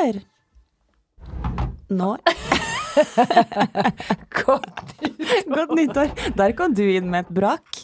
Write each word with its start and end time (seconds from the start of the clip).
nyttår! 0.00 0.20
Nå 1.90 2.16
Godt. 4.40 4.92
Godt 5.50 5.72
nyttår. 5.76 6.08
Der 6.36 6.52
kom 6.58 6.74
du 6.74 6.82
inn 6.84 7.10
med 7.10 7.20
et 7.26 7.32
brak. 7.34 7.80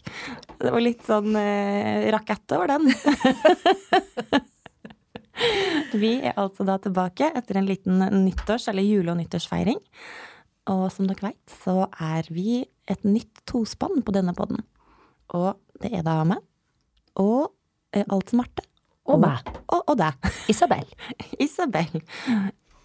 Det 0.58 0.72
var 0.72 0.80
litt 0.82 1.02
sånn 1.06 1.36
eh, 1.38 2.08
rakett 2.14 2.52
over 2.56 2.66
den. 2.72 2.84
Vi 6.00 6.12
er 6.26 6.32
altså 6.40 6.64
da 6.66 6.78
tilbake 6.82 7.26
etter 7.36 7.56
en 7.60 7.68
liten 7.68 7.94
nyttårs- 8.24 8.68
eller 8.72 8.84
jule- 8.86 9.12
og 9.12 9.18
nyttårsfeiring. 9.20 9.78
Og 10.72 10.86
som 10.92 11.06
dere 11.06 11.28
veit, 11.28 11.46
så 11.62 11.74
er 12.02 12.22
vi 12.33 12.64
et 12.91 13.05
nytt 13.06 13.44
tospann 13.46 14.02
på 14.02 14.12
denne 14.16 14.34
podden. 14.36 14.60
Og 15.36 15.50
det 15.83 15.91
er 15.94 16.02
da 16.06 16.22
meg 16.27 16.41
og 17.20 17.52
eh, 17.94 18.05
Alt 18.08 18.33
Marte. 18.36 18.62
Og 19.06 19.20
meg. 19.23 19.51
Og, 19.69 19.83
og 19.83 19.98
deg. 20.01 20.30
Isabel. 20.52 20.87
Isabel. 21.42 22.01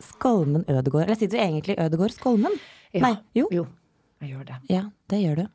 Skolmen 0.01 0.65
Ødegård. 0.69 1.05
Eller 1.07 1.19
sitter 1.19 1.37
du 1.37 1.43
egentlig 1.43 1.77
Ødegård 1.79 2.13
Skolmen? 2.15 2.53
Ja. 2.93 3.05
Nei, 3.05 3.15
jo. 3.37 3.47
Jo, 3.53 3.65
jeg 4.21 4.33
gjør 4.35 4.45
det. 4.49 4.59
Ja, 4.69 4.85
det 5.09 5.21
gjør 5.23 5.43
du. 5.43 5.45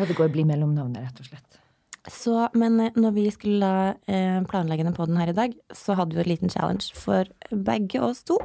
Ødegård 0.00 0.34
blir 0.34 0.46
mellomnavnet, 0.48 1.02
rett 1.08 1.22
og 1.22 1.28
slett. 1.30 1.60
Så, 2.08 2.34
men 2.56 2.78
eh, 2.80 2.96
når 2.96 3.12
vi 3.16 3.26
skulle 3.34 3.70
eh, 4.08 4.38
planlegge 4.48 4.86
den 4.86 4.96
podden 4.96 5.18
her 5.20 5.30
i 5.32 5.36
dag, 5.36 5.54
så 5.76 5.96
hadde 5.98 6.16
vi 6.16 6.24
en 6.24 6.30
liten 6.30 6.52
challenge. 6.52 6.94
For 6.96 7.28
begge 7.52 8.00
oss 8.04 8.24
to 8.28 8.38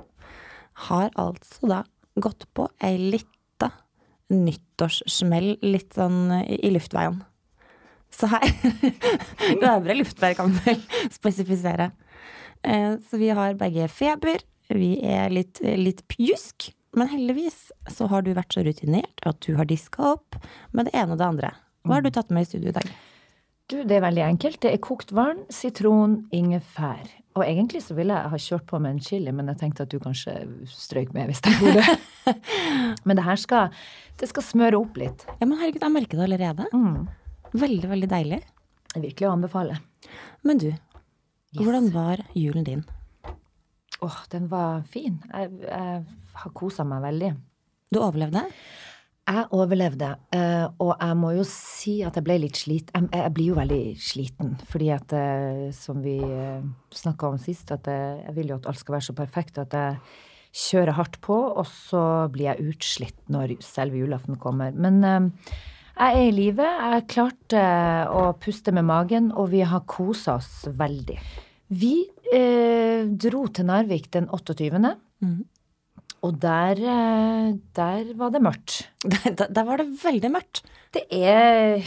har 0.90 1.14
altså 1.16 1.70
da 1.72 1.84
gått 2.20 2.48
på 2.55 2.68
ei 2.84 2.98
lita 3.00 3.72
nyttårssmell 4.34 5.55
litt 5.64 5.96
sånn 5.96 6.34
i 6.42 6.60
i 6.68 6.74
luftveien. 6.74 7.21
Så 8.16 8.30
her 8.32 8.46
Øvre 9.76 9.96
luftvei 9.99 10.34
kan 10.38 10.54
vel 10.63 10.80
spesifisere. 11.18 11.90
Eh, 12.63 12.96
Så 13.04 13.20
vi 13.21 13.30
har 13.35 13.58
begge 13.60 13.88
feber. 13.91 14.40
Vi 14.71 14.96
er 15.04 15.30
litt, 15.34 15.60
litt 15.62 16.05
pjusk. 16.10 16.71
Men 16.96 17.10
heldigvis 17.12 17.74
så 17.91 18.08
har 18.08 18.24
du 18.24 18.32
vært 18.38 18.55
så 18.55 18.63
rutinert 18.63 19.20
at 19.27 19.41
du 19.43 19.58
har 19.60 19.68
diska 19.68 20.13
opp 20.16 20.38
med 20.71 20.88
det 20.88 20.96
ene 20.96 21.18
og 21.18 21.20
det 21.20 21.27
andre. 21.27 21.52
Hva 21.86 21.98
har 21.99 22.05
du 22.05 22.10
tatt 22.16 22.32
med 22.34 22.46
i 22.46 22.49
studio 22.49 22.71
i 22.71 22.77
dag? 22.77 22.88
Du, 23.70 23.76
det 23.84 23.98
er 23.98 24.04
veldig 24.05 24.24
enkelt. 24.24 24.62
Det 24.63 24.71
er 24.71 24.82
kokt 24.82 25.12
vann, 25.13 25.41
sitron, 25.54 26.21
ingefær. 26.34 27.04
Og 27.36 27.43
egentlig 27.43 27.82
så 27.84 27.98
ville 27.98 28.16
jeg 28.16 28.32
ha 28.32 28.40
kjørt 28.40 28.66
på 28.70 28.80
med 28.80 28.96
en 28.96 29.04
chili, 29.04 29.34
men 29.36 29.49
jeg 29.52 29.60
tenkte 29.60 29.84
at 29.84 29.91
du 29.91 29.98
kanskje 29.99 30.38
strøyk 30.71 31.12
med 31.18 31.27
hvis 31.34 31.41
jeg 31.43 31.60
gjorde 31.60 31.84
det. 31.84 32.36
men 33.10 33.20
det 33.20 33.26
her 33.27 33.41
skal, 33.41 33.76
det 34.21 34.30
skal 34.32 34.46
smøre 34.48 34.80
opp 34.80 34.96
litt. 35.02 35.26
Ja, 35.41 35.49
men 35.49 35.58
herregud, 35.60 35.84
jeg 35.84 35.96
merker 35.98 36.21
det 36.21 36.27
allerede. 36.30 36.70
Veldig, 37.56 37.88
veldig 37.88 38.10
deilig. 38.12 38.42
Virkelig 38.96 39.28
å 39.28 39.34
anbefale. 39.36 39.80
Men 40.48 40.60
du, 40.62 40.70
hvordan 41.56 41.90
var 41.94 42.24
julen 42.36 42.66
din? 42.68 42.82
Åh, 44.04 44.18
den 44.32 44.50
var 44.52 44.84
fin. 44.92 45.22
Jeg, 45.32 45.54
jeg 45.64 46.02
har 46.42 46.56
kosa 46.56 46.84
meg 46.88 47.04
veldig. 47.06 47.32
Du 47.94 48.02
overlevde? 48.02 48.44
Jeg 49.26 49.48
overlevde, 49.58 50.12
eh, 50.38 50.68
og 50.84 50.92
jeg 51.02 51.18
må 51.18 51.32
jo 51.34 51.46
si 51.50 51.96
at 52.06 52.14
jeg 52.20 52.26
ble 52.28 52.36
litt 52.44 52.60
slit. 52.60 52.92
Jeg, 52.94 53.08
jeg 53.10 53.34
blir 53.34 53.54
jo 53.54 53.58
veldig 53.58 53.82
sliten, 53.98 54.52
fordi 54.70 54.92
at 54.94 55.16
eh, 55.18 55.64
som 55.74 56.04
vi 56.04 56.20
snakka 56.94 57.32
om 57.32 57.40
sist, 57.42 57.74
at 57.74 57.90
jeg, 57.90 58.20
jeg 58.28 58.36
vil 58.36 58.54
jo 58.54 58.60
at 58.60 58.70
alt 58.70 58.84
skal 58.84 59.00
være 59.00 59.08
så 59.08 59.16
perfekt 59.18 59.58
at 59.64 59.74
jeg 59.74 59.98
kjører 60.56 61.00
hardt 61.00 61.18
på, 61.26 61.40
og 61.58 61.66
så 61.68 62.04
blir 62.32 62.52
jeg 62.52 62.76
utslitt 62.76 63.18
når 63.34 63.58
selve 63.66 64.03
julaften 64.03 64.38
kommer. 64.44 64.76
Men 64.78 65.02
eh, 65.02 65.50
jeg 65.96 66.19
er 66.19 66.28
i 66.28 66.31
live. 66.35 66.66
Jeg 66.91 67.07
klarte 67.12 67.62
å 68.12 68.28
puste 68.41 68.74
med 68.75 68.85
magen, 68.88 69.31
og 69.34 69.50
vi 69.53 69.62
har 69.68 69.84
kosa 69.90 70.38
oss 70.40 70.66
veldig. 70.78 71.18
Vi 71.75 71.94
eh, 72.36 73.06
dro 73.09 73.46
til 73.50 73.66
Narvik 73.70 74.09
den 74.14 74.28
28. 74.30 74.94
Og 76.25 76.40
der, 76.42 76.80
eh, 76.81 77.53
der 77.78 78.12
var 78.18 78.31
det 78.34 78.42
mørkt. 78.42 78.80
Der, 79.06 79.47
der- 79.50 79.66
var 79.68 79.78
det 79.78 79.88
veldig 80.03 80.31
mørkt. 80.34 80.64
Det 80.96 81.03
er 81.12 81.81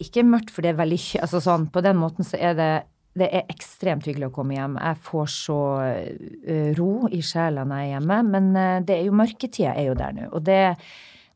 ikke 0.00 0.22
mørkt, 0.24 0.50
for 0.54 0.62
det 0.62 0.70
er 0.72 0.78
veldig 0.78 0.98
Altså 1.24 1.40
sånn, 1.42 1.66
på 1.74 1.82
den 1.84 1.98
måten 2.00 2.24
så 2.24 2.38
er 2.40 2.54
det 2.58 2.72
det 3.14 3.28
er 3.30 3.44
ekstremt 3.52 4.08
hyggelig 4.08 4.26
å 4.26 4.34
komme 4.34 4.56
hjem. 4.56 4.72
Jeg 4.82 4.98
får 5.06 5.26
så 5.30 5.56
eh, 5.86 6.72
ro 6.74 7.06
i 7.14 7.20
sjela 7.22 7.62
når 7.62 7.78
jeg 7.78 7.86
er 7.86 7.92
hjemme. 7.92 8.16
Men 8.26 8.48
eh, 8.58 8.78
det 8.88 8.96
er 8.96 9.04
jo 9.06 9.14
mørketida 9.20 9.74
er 9.78 9.86
jo 9.92 9.94
der 10.00 10.16
nå. 10.16 10.24
Og 10.34 10.42
det, 10.48 10.56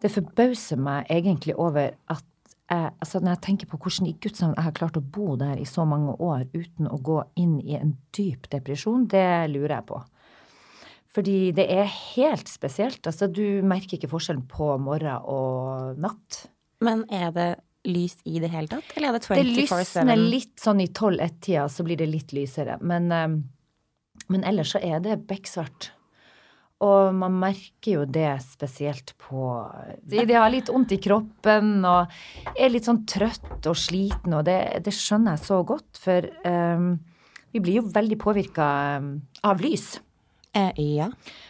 det 0.02 0.10
forbauser 0.14 0.80
meg 0.80 1.08
egentlig 1.10 1.56
over 1.58 1.94
at 2.12 2.24
jeg, 2.68 2.92
altså 3.00 3.20
når 3.22 3.32
jeg 3.32 3.42
tenker 3.46 3.70
på 3.70 3.78
hvordan 3.80 4.10
i 4.10 4.16
Guds 4.20 4.42
navn 4.42 4.54
jeg 4.58 4.66
har 4.66 4.76
klart 4.76 4.98
å 5.00 5.04
bo 5.16 5.38
der 5.40 5.56
i 5.56 5.64
så 5.68 5.86
mange 5.88 6.12
år 6.20 6.44
uten 6.52 6.90
å 6.90 6.98
gå 7.00 7.22
inn 7.40 7.56
i 7.64 7.78
en 7.78 7.94
dyp 8.16 8.50
depresjon, 8.52 9.06
det 9.08 9.48
lurer 9.54 9.78
jeg 9.78 9.86
på. 9.88 10.02
Fordi 11.16 11.38
det 11.56 11.64
er 11.72 11.88
helt 11.88 12.50
spesielt. 12.52 13.00
Altså, 13.08 13.30
du 13.32 13.64
merker 13.66 13.96
ikke 13.96 14.10
forskjellen 14.12 14.44
på 14.50 14.74
morgen 14.84 15.24
og 15.24 15.96
natt. 15.98 16.44
Men 16.84 17.06
er 17.08 17.32
det 17.34 17.48
lys 17.88 18.18
i 18.28 18.36
det 18.42 18.50
hele 18.52 18.68
tatt, 18.68 18.90
eller 18.98 19.14
er 19.14 19.16
det 19.16 19.24
Det 19.24 19.44
24-7? 19.48 19.54
lysner 19.56 20.20
litt 20.20 20.60
sånn 20.60 20.82
i 20.84 20.90
12-1-tida, 20.92 21.68
så 21.72 21.86
blir 21.86 21.96
det 21.96 22.10
litt 22.10 22.34
lysere. 22.36 22.76
Men, 22.84 23.10
eh, 23.12 23.38
men 24.28 24.44
ellers 24.44 24.74
så 24.76 24.82
er 24.84 25.00
det 25.00 25.22
bekksvart. 25.30 25.92
Og 26.84 27.14
man 27.18 27.34
merker 27.40 27.96
jo 27.96 28.04
det 28.06 28.36
spesielt 28.44 29.16
på 29.18 29.48
De, 30.06 30.22
de 30.22 30.36
har 30.36 30.50
litt 30.52 30.70
vondt 30.70 30.94
i 30.94 31.00
kroppen 31.02 31.80
og 31.82 32.12
er 32.54 32.70
litt 32.70 32.86
sånn 32.86 33.02
trøtt 33.08 33.66
og 33.66 33.74
sliten, 33.78 34.36
og 34.38 34.44
det, 34.46 34.60
det 34.86 34.94
skjønner 34.94 35.34
jeg 35.34 35.46
så 35.48 35.58
godt, 35.66 35.98
for 35.98 36.28
um, 36.46 36.92
vi 37.50 37.62
blir 37.64 37.80
jo 37.80 37.88
veldig 37.90 38.18
påvirka 38.22 38.68
av 39.48 39.64
lys. 39.64 39.96
Eh, 40.56 40.80
ja. 40.98 41.08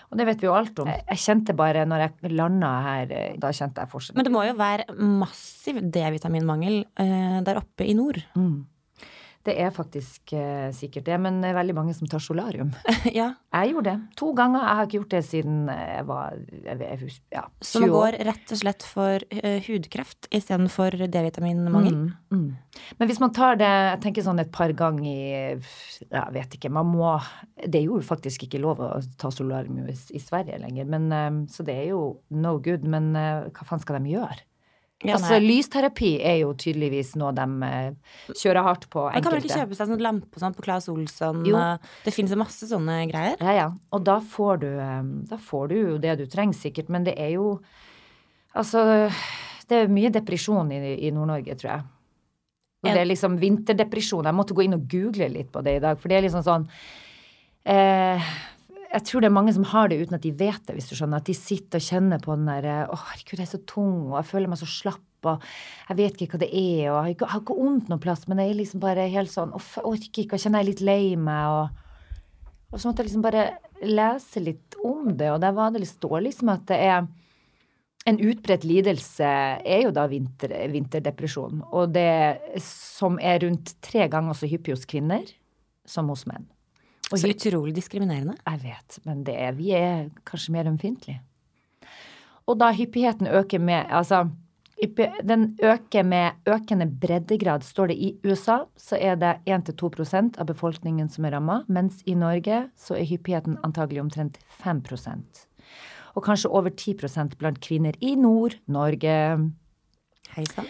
Og 0.08 0.18
det 0.18 0.26
vet 0.28 0.40
vi 0.42 0.48
jo 0.48 0.56
alt 0.56 0.80
om. 0.82 0.88
Jeg, 0.88 1.04
jeg 1.10 1.22
kjente 1.26 1.54
bare 1.56 1.84
når 1.88 2.06
jeg 2.06 2.32
landa 2.32 2.72
her, 2.86 3.12
eh, 3.12 3.36
da 3.40 3.52
kjente 3.54 3.84
jeg 3.84 3.92
forskjellen. 3.92 4.18
Men 4.18 4.28
det 4.28 4.34
må 4.34 4.44
jo 4.46 4.56
være 4.58 4.88
massiv 4.96 5.80
D-vitaminmangel 5.84 6.80
eh, 7.04 7.38
der 7.46 7.60
oppe 7.60 7.86
i 7.86 7.96
nord. 7.98 8.20
Det 9.48 9.54
er 9.56 9.70
faktisk 9.72 10.32
eh, 10.36 10.68
sikkert 10.76 11.06
det, 11.08 11.16
men 11.24 11.40
det 11.40 11.50
er 11.50 11.56
veldig 11.56 11.76
mange 11.78 11.94
som 11.96 12.08
tar 12.10 12.20
solarium. 12.20 12.74
ja. 13.18 13.30
Jeg 13.54 13.72
gjorde 13.72 13.94
det 13.94 14.16
to 14.20 14.32
ganger. 14.36 14.60
Jeg 14.60 14.78
har 14.78 14.88
ikke 14.88 14.98
gjort 14.98 15.14
det 15.14 15.22
siden 15.24 15.58
jeg 15.72 16.04
var 16.08 16.34
jeg, 16.52 16.80
jeg, 16.82 17.12
ja, 17.32 17.44
Så 17.64 17.80
man 17.82 17.94
går 17.94 18.18
rett 18.28 18.52
og 18.54 18.60
slett 18.60 18.84
for 18.84 19.24
uh, 19.32 19.56
hudkreft 19.64 20.28
istedenfor 20.34 20.98
D-vitaminmangel. 21.08 21.96
Mm, 21.96 22.10
mm. 22.34 22.82
Men 23.00 23.10
hvis 23.10 23.22
man 23.22 23.32
tar 23.36 23.56
det 23.58 23.68
jeg 23.68 24.02
tenker 24.04 24.26
sånn 24.26 24.42
et 24.42 24.52
par 24.54 24.72
ganger 24.76 25.08
i 25.08 25.16
Jeg 25.58 26.34
vet 26.34 26.58
ikke. 26.58 26.70
Man 26.72 26.90
må 26.92 27.16
Det 27.56 27.80
er 27.80 27.88
jo 27.88 28.02
faktisk 28.04 28.44
ikke 28.46 28.60
lov 28.62 28.82
å 28.84 28.90
ta 29.20 29.32
solarium 29.34 29.80
i, 29.88 29.96
i 29.96 30.22
Sverige 30.22 30.60
lenger, 30.60 30.88
men, 30.88 31.08
eh, 31.12 31.40
så 31.52 31.64
det 31.66 31.76
er 31.78 31.90
jo 31.94 32.02
no 32.30 32.58
good. 32.62 32.84
Men 32.88 33.10
uh, 33.16 33.48
hva 33.48 33.68
faen 33.68 33.82
skal 33.82 34.02
de 34.02 34.14
gjøre? 34.16 34.44
Ja, 35.06 35.14
altså, 35.14 35.36
lysterapi 35.38 36.16
er 36.26 36.40
jo 36.40 36.54
tydeligvis 36.58 37.12
noe 37.20 37.30
de 37.36 37.44
eh, 37.68 38.14
kjører 38.34 38.64
hardt 38.66 38.88
på. 38.90 39.04
Man 39.06 39.22
kan 39.22 39.36
vel 39.36 39.44
ikke 39.44 39.60
kjøpe 39.60 39.76
seg 39.78 39.92
sånn 39.92 40.02
lampe 40.02 40.42
sånn 40.42 40.56
på 40.56 40.64
Claes 40.64 40.88
Olsson? 40.90 41.44
Jo. 41.46 41.60
Det 42.02 42.14
finnes 42.16 42.34
masse 42.40 42.66
sånne 42.66 43.04
greier. 43.10 43.38
Ja, 43.38 43.54
ja. 43.54 43.68
Og 43.94 44.02
da 44.08 44.16
får 44.34 44.64
du, 44.64 44.70
eh, 44.82 45.12
da 45.30 45.38
får 45.38 45.70
du 45.70 45.76
jo 45.78 46.00
det 46.02 46.16
du 46.18 46.24
trenger, 46.30 46.58
sikkert. 46.58 46.90
Men 46.90 47.06
det 47.06 47.14
er 47.18 47.36
jo 47.36 47.58
Altså, 48.58 48.80
det 49.68 49.76
er 49.76 49.90
mye 49.92 50.08
depresjon 50.10 50.70
i, 50.72 50.78
i 51.06 51.10
Nord-Norge, 51.14 51.54
tror 51.60 51.68
jeg. 51.70 51.82
Og 52.82 52.88
det 52.88 53.02
er 53.02 53.08
liksom 53.10 53.36
vinterdepresjon. 53.38 54.26
Jeg 54.26 54.34
måtte 54.34 54.56
gå 54.56 54.64
inn 54.64 54.74
og 54.74 54.86
google 54.90 55.28
litt 55.30 55.50
på 55.52 55.62
det 55.66 55.76
i 55.78 55.82
dag, 55.82 55.98
for 56.00 56.10
det 56.10 56.18
er 56.18 56.24
liksom 56.26 56.44
sånn 56.46 56.64
eh, 57.68 58.30
Jeg 58.88 59.04
tror 59.04 59.20
det 59.20 59.28
er 59.28 59.36
mange 59.36 59.52
som 59.52 59.66
har 59.68 59.90
det 59.90 59.98
uten 60.00 60.16
at 60.16 60.24
de 60.24 60.32
vet 60.32 60.62
det, 60.64 60.74
hvis 60.76 60.88
du 60.88 60.94
skjønner. 60.96 61.20
At 61.20 61.28
de 61.28 61.36
sitter 61.36 61.80
og 61.80 61.84
kjenner 61.84 62.22
på 62.24 62.32
den 62.38 62.48
derre 62.48 62.78
Å, 62.88 62.96
herregud, 63.10 63.36
jeg 63.36 63.44
er 63.44 63.50
så 63.52 63.60
tung, 63.68 64.08
og 64.08 64.16
jeg 64.20 64.30
føler 64.30 64.52
meg 64.52 64.60
så 64.62 64.70
slapp, 64.70 65.04
og 65.28 65.44
jeg 65.90 65.98
vet 65.98 66.22
ikke 66.22 66.36
hva 66.36 66.44
det 66.44 66.48
er, 66.54 66.86
og 66.88 66.94
jeg 66.94 67.02
har 67.02 67.12
ikke, 67.12 67.28
jeg 67.28 67.34
har 67.34 67.58
vondt 67.58 67.92
noe 67.92 68.00
plass, 68.02 68.24
men 68.30 68.40
jeg 68.40 68.54
er 68.54 68.58
liksom 68.62 68.80
bare 68.82 69.08
helt 69.12 69.32
sånn 69.32 69.52
Uff, 69.58 69.74
jeg 69.76 69.88
orker 69.90 70.22
ikke, 70.22 70.38
og 70.38 70.44
kjenner 70.44 70.62
jeg 70.62 70.66
er 70.66 70.70
litt 70.70 70.84
lei 70.88 71.02
meg, 71.20 71.58
og 71.58 71.84
og 72.68 72.76
så 72.76 72.90
måtte 72.90 73.00
jeg 73.00 73.08
liksom 73.08 73.24
bare 73.24 73.44
lese 73.80 74.42
litt 74.44 74.76
om 74.84 75.08
det, 75.16 75.30
og 75.32 75.40
der 75.40 75.54
var 75.56 75.72
det, 75.72 75.86
står 75.88 76.20
liksom 76.26 76.50
at 76.52 76.66
det 76.68 76.78
er 76.84 77.06
en 78.08 78.20
utbredt 78.24 78.64
lidelse 78.68 79.28
er 79.28 79.82
jo 79.84 79.92
da 79.94 80.04
vinter, 80.08 80.52
vinterdepresjon, 80.72 81.62
og 81.72 81.94
det 81.96 82.60
som 82.64 83.18
er 83.20 83.40
rundt 83.44 83.74
tre 83.84 84.08
ganger 84.12 84.36
så 84.36 84.48
hyppig 84.48 84.76
hos 84.76 84.88
kvinner 84.88 85.24
som 85.88 86.12
hos 86.12 86.26
menn. 86.28 86.44
Og 87.12 87.18
Så 87.18 87.28
utrolig 87.32 87.74
diskriminerende. 87.74 88.36
jeg 88.46 88.60
vet, 88.62 88.98
men 89.04 89.24
det 89.24 89.34
er, 89.34 89.52
vi 89.52 89.70
er 89.72 90.10
kanskje 90.24 90.52
mer 90.52 90.68
ømfintlige. 90.68 91.22
Og 92.46 92.58
da 92.60 92.72
hyppigheten 92.72 93.26
øker 93.26 93.58
med 93.58 93.86
Altså, 93.90 94.28
den 95.28 95.58
øker 95.62 96.02
med 96.02 96.30
økende 96.46 96.86
breddegrad. 96.86 97.62
Står 97.62 97.86
det 97.86 97.96
i 97.96 98.18
USA, 98.24 98.64
så 98.76 98.96
er 99.00 99.14
det 99.14 99.40
1-2% 99.46 100.38
av 100.38 100.46
befolkningen 100.46 101.08
som 101.08 101.24
er 101.24 101.30
ramma, 101.30 101.64
mens 101.68 102.02
i 102.06 102.14
Norge 102.14 102.68
så 102.76 102.94
er 102.94 103.04
hyppigheten 103.04 103.58
antagelig 103.64 104.00
omtrent 104.00 104.38
5% 104.64 105.46
Og 106.14 106.24
kanskje 106.24 106.50
over 106.50 106.70
10% 106.70 107.36
blant 107.38 107.60
kvinner 107.60 107.92
i 108.00 108.14
Nord-Norge. 108.14 109.50
Hei 110.34 110.44
sann. 110.44 110.66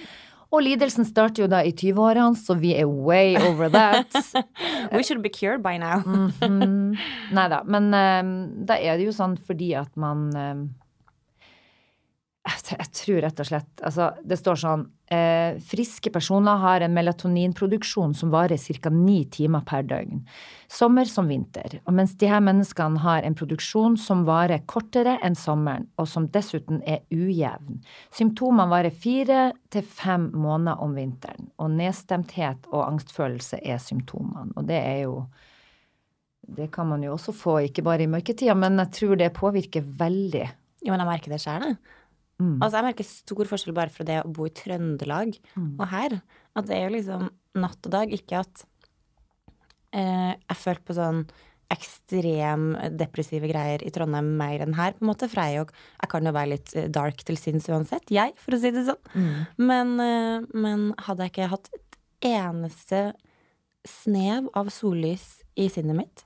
Og 0.48 0.62
lidelsen 0.64 1.04
starter 1.04 1.42
jo 1.44 1.48
da 1.52 1.58
i 1.60 1.74
20-årene, 1.76 2.32
så 2.40 2.54
vi 2.56 2.70
er 2.80 2.88
way 2.88 3.34
over 3.36 3.68
that. 3.68 4.14
We 4.96 5.02
should 5.04 5.20
be 5.20 5.28
cured 5.28 5.60
by 5.62 5.76
now. 5.76 6.00
mm, 6.06 6.94
Nei 7.36 7.48
da. 7.52 7.58
Men 7.68 7.90
um, 7.92 8.30
da 8.68 8.78
er 8.80 8.96
det 8.96 9.10
jo 9.10 9.12
sånn 9.16 9.36
fordi 9.44 9.74
at 9.76 9.92
man 10.00 10.28
um, 10.32 10.62
jeg, 12.48 12.78
jeg 12.78 12.88
tror 13.02 13.20
rett 13.26 13.42
og 13.44 13.50
slett 13.50 13.82
Altså, 13.84 14.08
det 14.24 14.38
står 14.40 14.60
sånn 14.62 14.86
eh, 15.10 15.58
Friske 15.64 16.10
personer 16.12 16.60
har 16.62 16.80
en 16.80 16.94
melatoninproduksjon 16.94 18.14
som 18.14 18.30
varer 18.30 18.58
ca. 18.58 18.90
ni 18.90 19.24
timer 19.24 19.64
per 19.66 19.82
døgn. 19.82 20.22
Sommer 20.68 21.08
som 21.08 21.28
vinter. 21.28 21.80
Og 21.86 21.94
mens 21.96 22.14
de 22.20 22.28
her 22.28 22.40
menneskene 22.44 23.00
har 23.02 23.22
en 23.22 23.36
produksjon 23.38 23.96
som 24.00 24.24
varer 24.28 24.64
kortere 24.66 25.18
enn 25.24 25.36
sommeren, 25.38 25.88
og 25.96 26.08
som 26.08 26.28
dessuten 26.32 26.82
er 26.86 27.04
ujevn. 27.10 27.80
Symptomene 28.14 28.68
varer 28.70 28.94
fire 28.94 29.52
til 29.72 29.82
fem 29.82 30.30
måneder 30.34 30.80
om 30.84 30.96
vinteren. 30.96 31.50
Og 31.58 31.72
nedstemthet 31.76 32.68
og 32.72 32.86
angstfølelse 32.86 33.62
er 33.64 33.80
symptomene. 33.82 34.52
Og 34.56 34.66
det 34.68 34.80
er 34.80 35.04
jo 35.08 35.26
Det 36.48 36.70
kan 36.72 36.86
man 36.88 37.02
jo 37.02 37.12
også 37.12 37.32
få, 37.36 37.58
ikke 37.68 37.82
bare 37.84 38.02
i 38.02 38.08
mørketida, 38.08 38.54
men 38.56 38.78
jeg 38.78 38.90
tror 38.90 39.16
det 39.20 39.34
påvirker 39.36 39.82
veldig. 39.84 40.46
Jo, 40.80 40.94
men 40.94 41.02
jeg 41.02 41.08
merker 41.10 41.34
det 41.34 41.40
sjøl, 41.42 41.66
jeg. 41.66 41.76
Mm. 42.38 42.56
Altså, 42.62 42.76
jeg 42.78 42.86
merker 42.86 43.04
stor 43.08 43.44
forskjell 43.50 43.74
bare 43.74 43.90
fra 43.90 44.04
det 44.06 44.20
å 44.24 44.30
bo 44.32 44.46
i 44.46 44.50
Trøndelag 44.54 45.38
Mm. 45.56 45.72
og 45.80 45.86
her. 45.90 46.20
At 46.56 46.66
det 46.66 46.76
er 46.76 46.88
jo 46.88 46.96
liksom 46.96 47.30
natt 47.58 47.86
og 47.86 47.90
dag. 47.92 48.12
Ikke 48.14 48.38
at 48.44 48.64
eh, 49.92 50.34
jeg 50.36 50.56
følte 50.62 50.86
på 50.88 50.94
sånn 50.98 51.22
ekstrem 51.68 52.70
depressive 52.96 53.48
greier 53.50 53.82
i 53.84 53.90
Trondheim 53.92 54.30
mer 54.38 54.62
enn 54.64 54.72
her, 54.78 54.94
på 54.96 55.04
en 55.04 55.10
måte. 55.10 55.28
For 55.28 55.42
jeg, 55.44 55.66
jeg 56.00 56.08
kan 56.14 56.24
jo 56.24 56.32
være 56.32 56.52
litt 56.54 56.72
eh, 56.78 56.86
dark 56.94 57.20
til 57.28 57.36
sinns 57.40 57.68
uansett, 57.68 58.08
jeg, 58.14 58.32
for 58.40 58.56
å 58.56 58.60
si 58.62 58.70
det 58.72 58.86
sånn. 58.86 59.02
Mm. 59.14 59.34
Men, 59.68 59.92
eh, 60.00 60.46
men 60.54 60.86
hadde 61.04 61.26
jeg 61.26 61.34
ikke 61.34 61.50
hatt 61.52 61.68
et 61.76 61.98
eneste 62.32 63.02
snev 63.88 64.48
av 64.58 64.70
sollys 64.74 65.42
i 65.60 65.68
sinnet 65.72 65.96
mitt, 65.98 66.24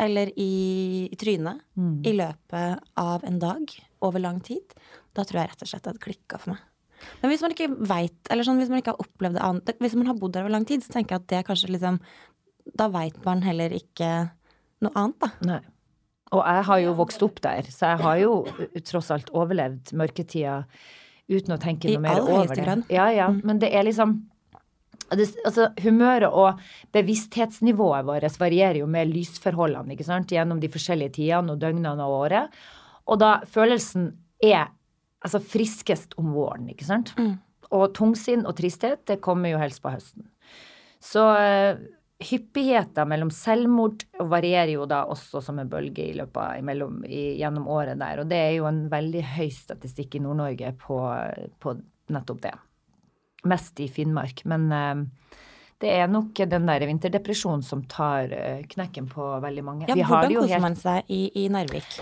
eller 0.00 0.30
i, 0.40 1.06
i 1.12 1.16
trynet, 1.20 1.60
Mm. 1.78 2.02
i 2.06 2.12
løpet 2.14 2.80
av 2.98 3.24
en 3.26 3.38
dag 3.42 3.70
over 4.02 4.18
lang 4.22 4.40
tid, 4.42 4.62
da 5.14 5.24
tror 5.26 5.40
jeg 5.40 5.52
rett 5.52 5.64
og 5.64 5.70
slett 5.70 5.84
det 5.84 5.92
hadde 5.92 6.04
klikka 6.04 6.40
for 6.42 6.54
meg. 6.54 6.62
Men 7.20 7.32
hvis 7.32 7.42
man 7.44 7.52
ikke 7.52 7.68
veit, 7.90 8.16
eller 8.32 8.46
sånn, 8.46 8.60
hvis 8.62 8.70
man 8.72 8.80
ikke 8.80 8.94
har 8.94 9.02
opplevd 9.02 9.36
det 9.36 9.44
annet 9.44 9.72
Hvis 9.82 9.96
man 9.98 10.06
har 10.08 10.16
bodd 10.16 10.32
der 10.36 10.46
over 10.46 10.54
lang 10.54 10.64
tid, 10.64 10.84
så 10.84 10.94
tenker 10.94 11.16
jeg 11.16 11.20
at 11.20 11.26
det 11.28 11.38
er 11.40 11.46
kanskje 11.48 11.72
liksom 11.74 11.98
Da 12.78 12.86
veit 12.94 13.18
man 13.26 13.42
heller 13.44 13.74
ikke 13.76 14.10
noe 14.84 14.94
annet, 14.96 15.18
da. 15.20 15.30
Nei. 15.44 15.60
Og 16.34 16.40
jeg 16.42 16.62
har 16.68 16.80
jo 16.82 16.92
vokst 16.98 17.24
opp 17.26 17.40
der, 17.44 17.66
så 17.70 17.92
jeg 17.92 18.00
har 18.02 18.20
jo 18.22 18.32
tross 18.88 19.10
alt 19.14 19.28
overlevd 19.36 19.92
mørketida 19.96 20.62
uten 21.30 21.54
å 21.54 21.58
tenke 21.60 21.88
I 21.88 21.96
noe 21.96 22.04
mer 22.04 22.18
aller 22.18 22.24
over 22.24 22.40
høyeste 22.42 22.56
det. 22.58 22.64
grad. 22.66 22.86
Ja, 22.92 23.06
ja, 23.14 23.28
men 23.32 23.60
det 23.62 23.70
er 23.72 23.86
liksom 23.86 24.16
det, 25.14 25.28
altså, 25.44 25.68
humøret 25.84 26.32
og 26.32 26.60
bevissthetsnivået 26.96 28.06
vårt 28.08 28.38
varierer 28.40 28.80
jo 28.80 28.88
med 28.90 29.12
lysforholdene 29.12 29.94
ikke 29.94 30.06
sant? 30.08 30.32
gjennom 30.32 30.60
de 30.62 30.70
forskjellige 30.72 31.18
tidene 31.20 31.54
og 31.54 31.60
døgnene 31.62 32.08
og 32.08 32.24
året. 32.24 32.62
Og 33.12 33.20
da 33.20 33.36
følelsen 33.50 34.10
er 34.42 34.72
altså, 35.24 35.40
friskest 35.40 36.14
om 36.20 36.32
våren, 36.36 36.68
ikke 36.72 36.86
sant? 36.88 37.14
Mm. 37.18 37.34
Og 37.74 37.90
tungsinn 37.96 38.44
og 38.46 38.56
tristhet, 38.58 39.02
det 39.08 39.22
kommer 39.24 39.50
jo 39.54 39.60
helst 39.62 39.82
på 39.82 39.92
høsten. 39.94 40.28
Så 41.04 41.24
eh, 41.40 41.80
hyppigheten 42.24 43.08
mellom 43.10 43.32
selvmord 43.34 44.04
varierer 44.30 44.74
jo 44.76 44.86
da 44.88 45.02
også 45.10 45.42
som 45.44 45.58
en 45.60 45.68
bølge 45.72 46.06
i 46.06 46.14
løpet 46.16 46.38
av, 46.40 46.60
imellom, 46.60 47.02
i, 47.04 47.34
gjennom 47.40 47.66
året 47.72 47.98
der. 48.00 48.22
Og 48.22 48.30
det 48.30 48.38
er 48.40 48.52
jo 48.58 48.68
en 48.70 48.84
veldig 48.92 49.24
høy 49.34 49.48
statistikk 49.52 50.16
i 50.18 50.22
Nord-Norge 50.24 50.74
på, 50.80 51.00
på 51.60 51.76
nettopp 52.14 52.44
det. 52.46 52.54
Mest 53.50 53.80
i 53.84 53.90
Finnmark. 53.92 54.44
Men 54.48 54.68
eh, 54.72 55.40
det 55.82 55.92
er 55.98 56.08
nok 56.08 56.38
den 56.48 56.68
der 56.70 56.86
vinterdepresjonen 56.88 57.64
som 57.66 57.82
tar 57.90 58.32
eh, 58.32 58.60
knekken 58.70 59.10
på 59.10 59.32
veldig 59.44 59.64
mange. 59.66 59.88
Ja, 59.90 59.96
Vi 59.98 60.04
har 60.06 60.14
hvordan 60.14 60.30
det 60.30 60.38
jo 60.38 60.44
koser 60.46 60.54
helt- 60.56 60.68
man 60.68 60.78
seg 60.80 61.10
i, 61.12 61.24
i 61.42 61.48
Narvik? 61.52 61.98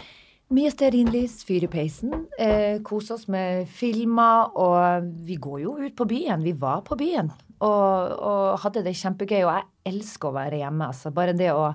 Mye 0.52 0.72
stearinlys, 0.72 1.40
fyr 1.48 1.64
i 1.66 1.70
peisen, 1.72 2.26
eh, 2.38 2.80
kose 2.84 3.16
oss 3.16 3.28
med 3.32 3.66
filmer, 3.72 4.52
og 4.58 5.08
vi 5.26 5.38
går 5.40 5.64
jo 5.64 5.78
ut 5.80 5.96
på 5.96 6.08
byen. 6.08 6.44
Vi 6.44 6.52
var 6.52 6.84
på 6.86 6.98
byen 7.00 7.32
og, 7.62 8.14
og 8.18 8.62
hadde 8.64 8.84
det 8.86 8.96
kjempegøy, 8.98 9.42
og 9.46 9.52
jeg 9.54 9.92
elsker 9.92 10.30
å 10.30 10.38
være 10.38 10.62
hjemme. 10.62 10.88
Altså. 10.90 11.12
Bare 11.14 11.34
det 11.36 11.52
å 11.54 11.70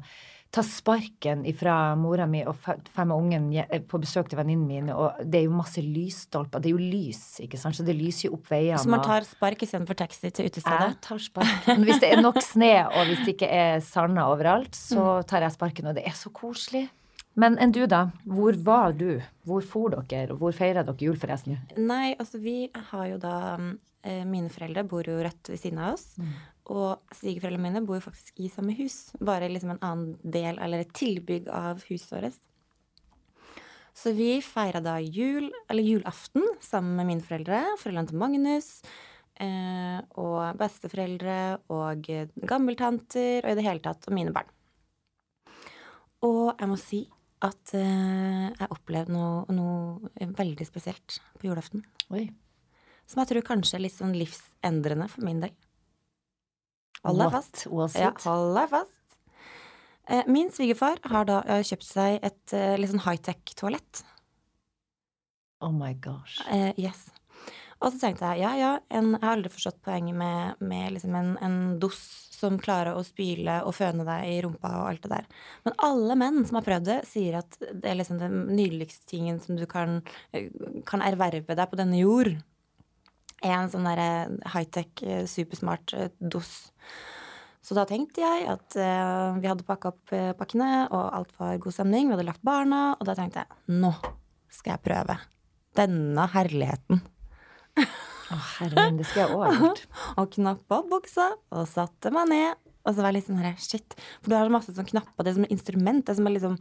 ta 0.54 0.64
sparken 0.64 1.42
ifra 1.48 1.74
mora 2.00 2.24
mi 2.30 2.40
og 2.48 2.56
fem 2.96 3.12
ungen 3.12 3.50
på 3.90 4.00
besøk 4.00 4.30
til 4.32 4.40
venninnene 4.40 4.68
mine, 4.68 4.96
og 4.96 5.20
det 5.28 5.42
er 5.42 5.48
jo 5.48 5.56
masse 5.58 5.84
lysstolper. 5.84 6.64
Det 6.64 6.72
er 6.72 6.78
jo 6.78 6.92
lys, 6.96 7.24
ikke 7.44 7.60
sant, 7.60 7.76
så 7.78 7.84
det 7.88 7.98
lyser 7.98 8.30
jo 8.30 8.38
opp 8.38 8.48
veiene. 8.52 8.80
Så 8.80 8.92
man 8.92 9.04
tar 9.04 9.28
spark 9.28 9.66
istedenfor 9.68 10.00
taxi 10.00 10.32
til 10.32 10.48
utestedet? 10.48 10.94
jeg 10.94 11.02
tar 11.04 11.24
sparken. 11.24 11.84
Hvis 11.88 12.00
det 12.04 12.14
er 12.14 12.24
nok 12.24 12.40
sne, 12.44 12.72
og 12.88 13.12
hvis 13.12 13.26
det 13.26 13.36
ikke 13.36 13.52
er 13.60 13.84
sander 13.86 14.32
overalt, 14.32 14.76
så 14.76 15.20
tar 15.28 15.46
jeg 15.46 15.56
sparken, 15.56 15.92
og 15.92 16.00
det 16.00 16.08
er 16.08 16.16
så 16.18 16.32
koselig. 16.36 16.88
Men 17.38 17.58
enn 17.62 17.74
du, 17.74 17.84
da? 17.86 18.08
Hvor 18.26 18.58
var 18.66 18.96
du? 18.98 19.20
Hvor 19.46 19.66
for 19.66 19.94
dere? 20.10 20.36
Hvor 20.38 20.56
feira 20.58 20.82
dere 20.86 21.06
jul, 21.06 21.18
forresten? 21.22 21.60
Nei, 21.78 22.16
altså 22.18 22.42
vi 22.42 22.64
har 22.90 23.04
jo 23.12 23.20
da 23.22 23.36
eh, 24.02 24.24
Mine 24.26 24.50
foreldre 24.50 24.86
bor 24.90 25.06
jo 25.06 25.20
rett 25.22 25.52
ved 25.52 25.62
siden 25.62 25.82
av 25.84 26.00
oss. 26.00 26.16
Og 26.74 27.14
svigerforeldrene 27.14 27.70
mine 27.70 27.84
bor 27.86 28.00
jo 28.00 28.08
faktisk 28.08 28.42
i 28.42 28.50
samme 28.52 28.74
hus. 28.80 29.12
Bare 29.22 29.52
liksom 29.52 29.76
en 29.76 29.84
annen 29.86 30.16
del, 30.24 30.58
eller 30.58 30.82
et 30.82 30.96
tilbygg 30.98 31.52
av 31.54 31.84
huset 31.92 32.16
vårt. 32.16 32.40
Så 33.98 34.14
vi 34.18 34.36
feira 34.46 34.82
da 34.84 34.98
jul, 35.02 35.52
eller 35.70 35.86
julaften, 35.86 36.44
sammen 36.62 36.98
med 36.98 37.10
mine 37.12 37.26
foreldre. 37.26 37.62
Foreldrene 37.82 38.12
til 38.12 38.22
Magnus. 38.22 38.72
Eh, 39.38 40.00
og 40.18 40.58
besteforeldre 40.58 41.38
og 41.70 42.10
gammeltanter 42.50 43.46
og 43.46 43.52
i 43.54 43.58
det 43.60 43.66
hele 43.70 43.86
tatt. 43.86 44.10
Og 44.10 44.18
mine 44.18 44.34
barn. 44.34 44.50
Og 46.26 46.58
jeg 46.58 46.70
må 46.72 46.78
si 46.82 47.04
at 47.46 47.74
eh, 47.78 48.48
jeg 48.50 48.70
opplevde 48.74 49.14
noe, 49.14 49.46
noe 49.54 50.28
veldig 50.38 50.66
spesielt 50.68 51.20
på 51.38 51.50
julaften. 51.50 51.84
Oi. 52.10 52.28
Som 53.08 53.22
jeg 53.22 53.32
tror 53.32 53.46
kanskje 53.54 53.78
er 53.78 53.86
litt 53.86 53.96
sånn 53.96 54.16
livsendrende 54.18 55.08
for 55.12 55.26
min 55.28 55.44
del. 55.44 55.54
Hold 57.06 57.22
deg 57.22 57.36
fast. 57.36 57.66
Ja, 57.96 58.12
hold 58.26 58.58
deg 58.58 58.72
fast. 58.74 58.94
Eh, 60.08 60.24
Min 60.32 60.50
svigerfar 60.52 61.02
har 61.12 61.28
da 61.28 61.42
uh, 61.46 61.62
kjøpt 61.68 61.86
seg 61.86 62.22
et 62.26 62.56
uh, 62.56 62.76
litt 62.80 62.94
sånn 62.94 63.04
high-tech-toalett. 63.06 64.04
Oh 65.62 65.74
my 65.74 65.94
gosh. 66.00 66.40
Eh, 66.54 66.72
yes. 66.80 67.08
Og 67.78 67.94
så 67.94 68.00
tenkte 68.02 68.32
jeg 68.32 68.42
ja, 68.42 68.54
ja, 68.58 68.72
en, 68.90 69.12
jeg 69.16 69.24
har 69.24 69.36
aldri 69.36 69.52
forstått 69.54 69.84
poenget 69.86 70.18
med, 70.18 70.64
med 70.66 70.96
liksom 70.96 71.18
en, 71.18 71.36
en 71.46 71.58
dos 71.82 72.00
som 72.38 72.60
klarer 72.62 72.94
å 72.94 73.04
spyle 73.06 73.60
og 73.66 73.74
føne 73.74 74.06
deg 74.06 74.30
i 74.30 74.38
rumpa 74.46 74.72
og 74.80 74.90
alt 74.92 75.06
det 75.06 75.14
der. 75.14 75.30
Men 75.66 75.78
alle 75.88 76.18
menn 76.22 76.44
som 76.46 76.60
har 76.60 76.68
prøvd 76.68 76.90
det, 76.90 76.98
sier 77.10 77.40
at 77.40 77.58
det 77.62 77.90
er 77.90 77.98
liksom 77.98 78.20
den 78.22 78.44
nydeligste 78.52 79.10
tingen 79.10 79.40
som 79.42 79.58
du 79.58 79.66
kan, 79.70 80.04
eh, 80.38 80.52
kan 80.86 81.02
erverve 81.06 81.58
deg 81.58 81.70
på 81.72 81.80
denne 81.80 81.98
jord. 82.02 82.36
Er 83.42 83.56
en 83.58 83.72
sånn 83.74 83.86
derre 83.90 84.38
high-tech, 84.54 85.02
eh, 85.02 85.26
supersmart 85.30 85.94
doss. 86.18 86.18
dos. 86.20 86.54
Så 87.68 87.76
da 87.76 87.84
tenkte 87.84 88.24
jeg 88.24 88.46
at 88.48 88.78
uh, 88.80 89.36
vi 89.42 89.50
hadde 89.50 89.66
pakka 89.68 89.92
opp 89.92 90.14
eh, 90.16 90.32
pakkene, 90.40 90.86
og 90.88 91.10
alt 91.18 91.34
var 91.36 91.58
god 91.60 91.76
stemning. 91.76 92.08
Vi 92.08 92.16
hadde 92.16 92.30
lagt 92.30 92.46
barna, 92.48 92.94
og 92.96 93.04
da 93.10 93.16
tenkte 93.18 93.44
jeg 93.44 93.82
nå 93.82 93.92
skal 94.48 94.78
jeg 94.78 94.84
prøve 94.86 95.18
denne 95.76 96.30
herligheten. 96.32 97.02
Å, 97.78 98.38
herre 98.58 98.88
min, 98.90 98.98
det 99.00 99.08
skal 99.08 99.24
jeg 99.24 99.38
òg 99.38 99.62
gjort. 99.62 99.84
Og 100.20 100.34
knappa 100.36 100.82
opp 100.82 100.90
buksa 100.92 101.30
og 101.54 101.64
satte 101.70 102.12
meg 102.14 102.28
ned. 102.32 102.60
Og 102.88 102.96
så 102.96 103.04
var 103.04 103.12
jeg 103.12 103.20
litt 103.20 103.30
sånn 103.30 103.40
her, 103.44 103.56
shit. 103.60 103.96
For 104.20 104.32
du 104.32 104.38
har 104.38 104.52
masse 104.52 104.74
sånn 104.76 104.88
knapper. 104.88 105.24
Det 105.24 105.32
er 105.32 105.38
som 105.38 105.48
et 105.48 105.56
instrument. 105.56 106.04
Det 106.04 106.14
er 106.14 106.20
som 106.20 106.30
er 106.30 106.36
liksom 106.36 106.60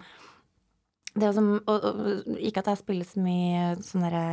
det 1.16 1.24
er 1.24 1.32
som, 1.32 1.46
og, 1.64 1.84
og, 1.88 2.26
Ikke 2.44 2.60
at 2.60 2.70
jeg 2.70 2.82
spiller 2.82 3.06
så 3.08 3.22
mye 3.24 3.60
sånn 3.84 4.04
derre 4.04 4.24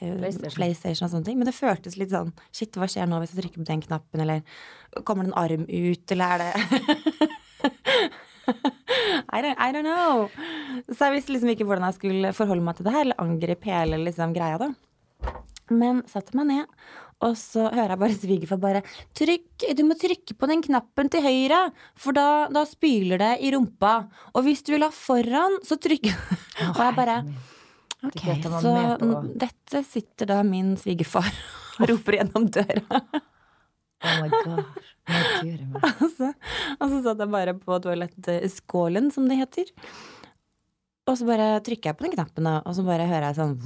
eh, 0.00 0.16
PlayStation. 0.18 0.56
PlayStation 0.56 1.06
og 1.06 1.12
sånne 1.12 1.28
ting, 1.28 1.38
men 1.38 1.46
det 1.46 1.54
føltes 1.54 1.98
litt 2.00 2.10
sånn 2.10 2.32
Shit, 2.50 2.74
hva 2.74 2.88
skjer 2.90 3.06
nå 3.06 3.20
hvis 3.22 3.36
jeg 3.36 3.44
trykker 3.44 3.62
på 3.62 3.68
den 3.68 3.84
knappen, 3.84 4.24
eller 4.24 4.42
kommer 5.06 5.28
det 5.28 5.30
en 5.30 5.38
arm 5.38 5.68
ut, 5.68 6.14
eller 6.16 6.34
er 6.34 6.42
det 6.42 6.50
I 9.34 9.40
don't, 9.40 9.56
I 9.56 9.70
don't 9.72 9.86
know. 9.86 10.26
Så 10.90 11.06
jeg 11.06 11.14
visste 11.16 11.32
liksom 11.32 11.52
ikke 11.54 11.66
hvordan 11.68 11.86
jeg 11.88 11.96
skulle 11.96 12.32
forholde 12.36 12.66
meg 12.66 12.76
til 12.76 12.86
det 12.86 12.92
her, 12.92 13.06
eller 13.06 13.22
angripe 13.22 13.70
hele 13.70 14.02
liksom, 14.02 14.34
greia, 14.36 14.58
da. 14.60 14.68
Men 15.72 16.02
satte 16.10 16.36
meg 16.36 16.50
ned, 16.50 16.72
og 17.24 17.36
så 17.40 17.68
hører 17.72 17.94
jeg 17.94 18.00
bare 18.02 18.16
svigerfar 18.18 18.60
bare 18.60 18.82
Trykk, 19.16 19.64
du 19.78 19.82
må 19.86 19.96
trykke 19.96 20.36
på 20.36 20.48
den 20.50 20.62
knappen 20.64 21.08
til 21.12 21.24
høyre, 21.24 21.60
for 21.96 22.16
da, 22.16 22.26
da 22.52 22.64
spyler 22.68 23.20
det 23.22 23.32
i 23.46 23.52
rumpa. 23.54 23.94
Og 24.34 24.44
hvis 24.44 24.64
du 24.66 24.74
vil 24.74 24.84
ha 24.84 24.90
foran, 24.92 25.60
så 25.64 25.78
trykk 25.80 26.10
Og 26.74 26.80
jeg 26.82 26.96
bare 26.98 27.18
Ok, 28.04 28.20
så 28.60 28.72
dette 29.40 29.80
sitter 29.88 30.28
da 30.28 30.42
min 30.44 30.74
svigerfar 30.76 31.30
og 31.78 31.86
roper 31.88 32.18
gjennom 32.18 32.50
døra. 32.52 33.00
Oh 34.04 34.18
my 34.20 34.28
god. 34.28 34.82
Og 35.84 36.10
så, 36.16 36.30
og 36.80 36.84
så 36.88 36.98
satt 37.04 37.18
jeg 37.20 37.28
bare 37.32 37.52
på 37.60 37.76
toalettskålen, 37.84 39.10
som 39.12 39.26
det 39.28 39.36
heter. 39.36 39.72
Og 41.08 41.18
så 41.20 41.26
bare 41.28 41.48
trykker 41.64 41.90
jeg 41.90 41.98
på 41.98 42.06
den 42.06 42.14
knappen, 42.14 42.48
og 42.48 42.72
så 42.76 42.84
bare 42.86 43.08
hører 43.08 43.26
jeg 43.28 43.36
sånn 43.36 43.56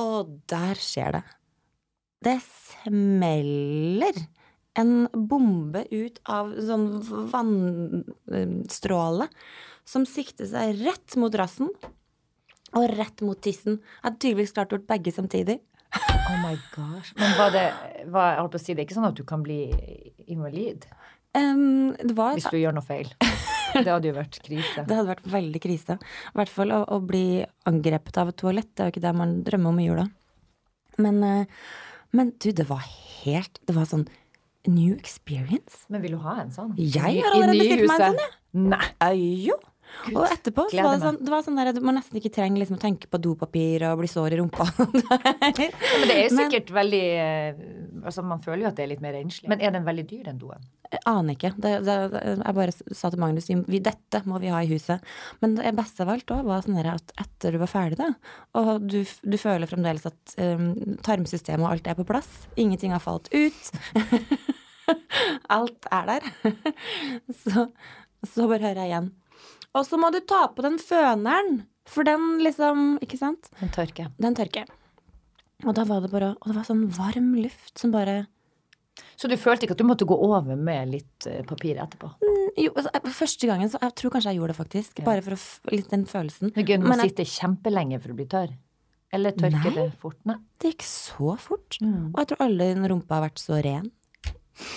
Og 0.00 0.38
der 0.50 0.78
skjer 0.80 1.18
det. 1.18 1.22
det 2.22 2.38
smeller 2.46 4.20
en 4.78 5.08
bombe 5.12 5.82
ut 5.90 6.20
av 6.32 6.54
sånn 6.64 6.86
vannstråle 7.32 9.26
som 9.84 10.06
sikter 10.08 10.48
seg 10.48 10.78
rett 10.86 11.16
mot 11.20 11.34
rassen 11.36 11.68
og 12.72 12.86
rett 12.94 13.20
mot 13.26 13.36
tissen. 13.42 13.82
Jeg 13.82 14.06
hadde 14.06 14.22
tydeligvis 14.22 14.54
klart 14.56 14.72
gjort 14.72 14.88
begge 14.88 15.12
samtidig. 15.12 15.58
Oh 15.92 16.38
my 16.40 16.54
gosh. 16.72 17.12
Men 17.18 17.34
var 17.36 17.52
det 17.52 17.66
var, 18.08 18.30
jeg 18.32 18.40
holdt 18.40 18.54
på 18.54 18.62
å 18.62 18.62
si, 18.62 18.72
det 18.72 18.80
er 18.80 18.86
ikke 18.86 18.96
sånn 18.96 19.10
at 19.10 19.18
du 19.18 19.26
kan 19.28 19.42
bli 19.44 19.66
invalid 20.30 20.86
Um, 21.32 21.94
det 21.96 22.12
var 22.16 22.36
hvis 22.36 22.50
du 22.52 22.58
gjør 22.60 22.74
noe 22.76 22.84
feil? 22.84 23.08
Det 23.74 23.88
hadde 23.88 24.10
jo 24.10 24.16
vært 24.16 24.38
krise. 24.44 24.84
Det 24.86 24.96
hadde 24.96 25.08
vært 25.10 25.28
veldig 25.32 25.60
krise. 25.64 25.96
I 25.98 26.36
hvert 26.40 26.52
fall 26.52 26.74
å, 26.76 26.82
å 26.96 27.00
bli 27.04 27.24
angrepet 27.68 28.18
av 28.22 28.32
et 28.32 28.38
toalett. 28.42 28.70
Det 28.74 28.84
er 28.84 28.90
jo 28.90 28.94
ikke 28.96 29.06
det 29.06 29.14
man 29.18 29.36
drømmer 29.46 29.72
om 29.74 29.80
i 29.82 29.86
jula. 29.88 30.06
Men, 31.02 31.22
eh, 31.24 31.46
men 32.12 32.34
du, 32.42 32.50
det 32.52 32.66
var 32.68 32.82
helt 33.22 33.56
Det 33.64 33.72
var 33.72 33.86
sånn 33.88 34.04
new 34.68 34.92
experience. 34.94 35.86
Men 35.90 36.02
vil 36.04 36.14
du 36.18 36.22
ha 36.22 36.36
en 36.44 36.52
sånn? 36.54 36.74
Jeg 36.78 37.22
har 37.24 37.32
allerede 37.34 37.58
bestilt 37.58 37.88
meg 37.88 38.00
en 38.00 38.12
sånn, 38.12 38.20
jeg. 38.22 38.34
Nei. 38.52 39.20
Jo. 39.48 39.56
Gud, 40.06 40.16
Og 40.16 40.24
etterpå 40.24 40.64
så 40.70 40.84
var 40.86 40.94
det 40.96 41.04
sånn, 41.04 41.18
det 41.20 41.32
var 41.32 41.42
sånn 41.44 41.58
der, 41.58 41.80
man 41.84 41.98
nesten 41.98 42.16
ikke 42.16 42.30
trenger 42.32 42.62
liksom 42.62 42.78
å 42.78 42.80
tenke 42.80 43.10
på 43.12 43.18
dopapir 43.20 43.82
og 43.90 43.98
bli 44.00 44.08
sår 44.08 44.36
i 44.36 44.38
rumpa. 44.40 44.64
Ja, 44.72 45.18
men 45.28 46.06
det 46.08 46.14
er 46.14 46.22
jo 46.28 46.36
Men- 46.36 46.38
sikkert 46.46 46.70
veldig 46.74 47.02
eh, 47.22 47.64
Altså, 48.02 48.24
man 48.26 48.40
føler 48.42 48.64
jo 48.64 48.70
at 48.72 48.78
det 48.78 48.82
er 48.86 48.88
litt 48.94 49.02
mer 49.04 49.12
renslig. 49.14 49.46
Men 49.52 49.60
er 49.62 49.70
den 49.76 49.84
veldig 49.86 50.04
dyr, 50.10 50.22
den 50.30 50.38
doen? 50.40 50.64
Aner 51.08 51.36
ikke. 51.36 51.52
Det, 51.56 51.72
det, 51.86 51.96
det, 52.12 52.20
jeg 52.36 52.56
bare 52.56 52.74
sa 52.74 53.10
til 53.12 53.20
Magnus 53.22 53.48
vi, 53.48 53.80
dette 53.82 54.20
må 54.28 54.40
vi 54.42 54.50
ha 54.52 54.60
i 54.62 54.70
huset. 54.70 55.04
Men 55.40 55.56
det 55.56 55.72
beste 55.78 56.04
av 56.04 56.12
alt 56.12 56.32
òg 56.34 56.44
var 56.48 56.64
sånn 56.64 56.80
at 56.82 57.14
etter 57.20 57.54
du 57.54 57.60
var 57.62 57.70
ferdig, 57.70 57.98
da, 58.00 58.10
og 58.58 58.84
du, 58.84 59.00
du 59.02 59.36
føler 59.40 59.70
fremdeles 59.70 60.04
at 60.08 60.34
um, 60.36 60.72
tarmsystemet 61.04 61.64
og 61.64 61.70
alt 61.70 61.88
er 61.88 61.96
på 61.98 62.06
plass, 62.08 62.30
ingenting 62.60 62.92
har 62.94 63.02
falt 63.04 63.30
ut 63.32 63.72
Alt 65.54 65.86
er 65.94 66.08
der. 66.08 66.24
så, 67.42 67.68
så 68.26 68.48
bare 68.50 68.66
hører 68.66 68.82
jeg 68.82 68.90
igjen. 68.90 69.10
Og 69.78 69.86
så 69.88 69.98
må 70.00 70.10
du 70.12 70.18
ta 70.26 70.44
på 70.52 70.64
den 70.66 70.78
føneren, 70.82 71.62
for 71.88 72.06
den 72.06 72.42
liksom 72.44 72.96
Ikke 73.02 73.18
sant? 73.18 73.48
Den 73.58 73.72
tørker. 73.74 74.10
Den 74.22 74.36
tørker. 74.38 74.68
Og 75.62 75.74
da 75.78 75.86
var 75.88 76.02
det 76.02 76.12
bare 76.12 76.32
Og 76.36 76.50
det 76.50 76.56
var 76.58 76.66
sånn 76.68 76.84
varm 76.94 77.32
luft 77.38 77.80
som 77.80 77.94
bare 77.94 78.24
Så 79.22 79.28
du 79.30 79.36
følte 79.38 79.68
ikke 79.68 79.76
at 79.76 79.78
du 79.78 79.86
måtte 79.86 80.06
gå 80.08 80.16
over 80.18 80.56
med 80.58 80.88
litt 80.90 81.26
eh, 81.30 81.44
papir 81.46 81.78
etterpå? 81.78 82.08
Jo, 82.58 82.72
altså, 82.74 82.90
første 83.14 83.46
gangen 83.46 83.70
så 83.70 83.78
Jeg 83.78 83.94
tror 84.00 84.10
kanskje 84.16 84.32
jeg 84.32 84.40
gjorde 84.40 84.50
det, 84.50 84.58
faktisk. 84.58 84.98
Ja. 84.98 85.04
Bare 85.06 85.22
for 85.22 85.36
å 85.36 85.74
litt 85.76 85.92
den 85.92 86.02
følelsen. 86.10 86.50
Det 86.50 86.64
er 86.64 86.72
gøy 86.72 86.80
når 86.80 86.88
Men 86.88 86.98
man 86.98 87.02
sitter 87.06 87.28
kjempelenge 87.30 88.00
for 88.02 88.14
å 88.14 88.16
bli 88.18 88.26
tørr. 88.32 88.56
Eller 89.14 89.36
tørker 89.36 89.68
Nei. 89.68 89.74
det 89.76 89.84
fort? 90.02 90.18
Nei. 90.26 90.38
Det 90.58 90.72
gikk 90.72 90.86
så 90.88 91.36
fort. 91.38 91.78
Mm. 91.84 92.08
Og 92.10 92.18
jeg 92.18 92.30
tror 92.32 92.42
aldri 92.48 92.68
en 92.72 92.88
rumpe 92.90 93.14
har 93.14 93.22
vært 93.28 93.42
så 93.42 93.60
ren. 93.62 93.90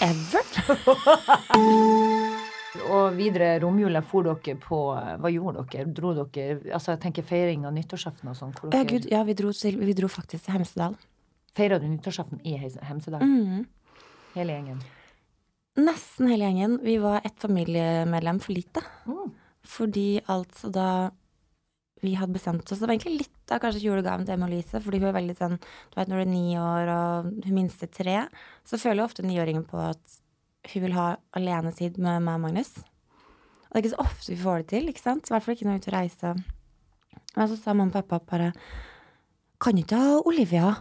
Ever. 0.05 0.45
Og 2.91 3.15
videre 3.15 3.53
romjula 3.63 4.01
for 4.05 4.27
dere 4.27 4.57
på 4.59 4.77
Hva 4.93 5.31
gjorde 5.31 5.63
dere? 5.71 5.87
Dro 5.95 6.11
dere 6.19 6.59
Altså, 6.75 6.91
jeg 6.93 7.01
tenker 7.05 7.25
feiring 7.25 7.63
av 7.65 7.73
nyttårsaften 7.73 8.29
og 8.29 8.37
sånn. 8.37 8.53
Ja, 8.75 8.83
gud, 8.85 9.07
ja, 9.09 9.23
vi 9.25 9.33
dro, 9.39 9.53
til, 9.55 9.79
vi 9.81 9.95
dro 9.97 10.11
faktisk 10.11 10.45
til 10.45 10.57
Hemsedal. 10.59 10.99
Feira 11.55 11.79
du 11.79 11.87
nyttårsaften 11.89 12.43
i 12.45 12.59
Hemsedal? 12.59 13.23
Mhm. 13.23 13.65
Hele 14.35 14.55
gjengen? 14.57 14.81
Nesten 15.79 16.27
hele 16.31 16.47
gjengen. 16.47 16.79
Vi 16.83 16.97
var 17.03 17.21
ett 17.23 17.39
familiemedlem 17.39 18.39
for 18.43 18.55
lite. 18.55 18.83
Mm. 19.07 19.31
Fordi 19.65 20.09
altså 20.31 20.69
da 20.69 20.89
vi 22.03 22.13
hadde 22.13 22.35
bestemt 22.35 22.71
oss 22.71 22.79
Det 22.79 22.85
var 22.85 22.93
egentlig 22.93 23.23
litt 23.23 23.53
av 23.53 23.61
kanskje 23.63 23.81
julegaven 23.81 24.25
til 24.27 24.35
Emma 24.35 24.49
Lise, 24.51 24.81
fordi 24.83 24.99
hun 25.01 25.09
er 25.09 25.15
veldig 25.15 25.35
sånn 25.39 25.55
Du 25.57 25.95
vet 25.97 26.11
når 26.11 26.21
du 26.21 26.23
er 26.25 26.29
ni 26.29 26.57
år 26.59 26.91
og 26.91 27.29
hun 27.45 27.55
minste 27.55 27.87
tre, 27.89 28.27
så 28.67 28.77
føler 28.81 29.01
jo 29.01 29.07
ofte 29.07 29.25
niåringen 29.25 29.65
på 29.69 29.79
at 29.79 30.19
hun 30.73 30.83
vil 30.85 30.97
ha 30.97 31.07
alenetid 31.37 31.97
med 32.01 32.23
meg 32.25 32.39
og 32.39 32.43
Magnus. 32.47 32.71
Og 32.77 33.73
det 33.73 33.79
er 33.79 33.83
ikke 33.83 33.93
så 33.95 34.05
ofte 34.05 34.33
vi 34.33 34.41
får 34.41 34.61
det 34.61 34.67
til, 34.73 34.89
ikke 34.89 35.03
sant? 35.03 35.29
I 35.29 35.33
hvert 35.33 35.45
fall 35.45 35.55
ikke 35.55 35.67
når 35.67 35.75
vi 35.75 35.77
er 35.77 35.83
ute 35.83 35.91
og 35.91 35.97
reiser. 35.97 36.43
Men 37.35 37.51
så 37.51 37.57
sa 37.59 37.75
mamma 37.75 38.01
og 38.01 38.09
pappa 38.09 38.21
bare 38.31 38.51
Kan 39.61 39.77
du 39.77 39.83
ikke 39.83 39.99
ha 40.01 40.19
Olivia 40.25 40.73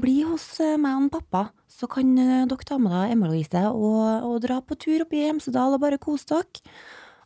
bli 0.00 0.22
hos 0.24 0.46
eh, 0.64 0.78
meg 0.80 1.04
og 1.04 1.10
pappa, 1.12 1.42
så 1.68 1.88
kan 1.90 2.14
eh, 2.18 2.46
dere 2.48 2.66
ta 2.66 2.78
med 2.80 2.94
deg 2.94 3.14
Emma 3.14 3.28
Louise 3.28 3.64
og, 3.68 4.24
og 4.24 4.40
dra 4.44 4.60
på 4.64 4.78
tur 4.80 5.04
opp 5.04 5.12
i 5.12 5.26
Hemsedal 5.26 5.76
og 5.76 5.82
bare 5.82 6.00
kose 6.00 6.28
dere. 6.32 6.74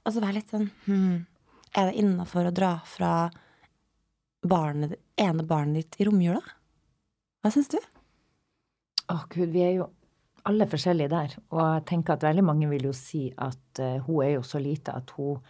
Og 0.04 0.12
så 0.12 0.20
være 0.20 0.36
litt 0.36 0.50
sånn 0.52 0.66
hmm, 0.84 1.24
Er 1.78 1.88
det 1.88 2.00
innafor 2.02 2.50
å 2.50 2.54
dra 2.54 2.74
fra 2.84 3.30
barnet, 4.44 4.98
ene 5.16 5.46
barnet 5.48 5.80
ditt 5.80 6.00
i 6.02 6.08
romjula? 6.10 6.42
Hva 7.40 7.52
syns 7.54 7.70
du? 7.72 7.78
Å 9.12 9.22
gud, 9.32 9.52
vi 9.52 9.62
er 9.64 9.78
jo 9.78 9.88
alle 10.48 10.66
forskjellige 10.68 11.12
der. 11.12 11.36
Og 11.52 11.60
jeg 11.62 11.84
tenker 11.88 12.16
at 12.16 12.26
veldig 12.26 12.44
mange 12.44 12.68
vil 12.68 12.90
jo 12.90 12.94
si 12.96 13.26
at 13.32 13.80
uh, 13.80 14.00
hun 14.04 14.24
er 14.24 14.34
jo 14.36 14.44
så 14.44 14.60
lite 14.60 14.92
at 14.96 15.12
hun 15.16 15.40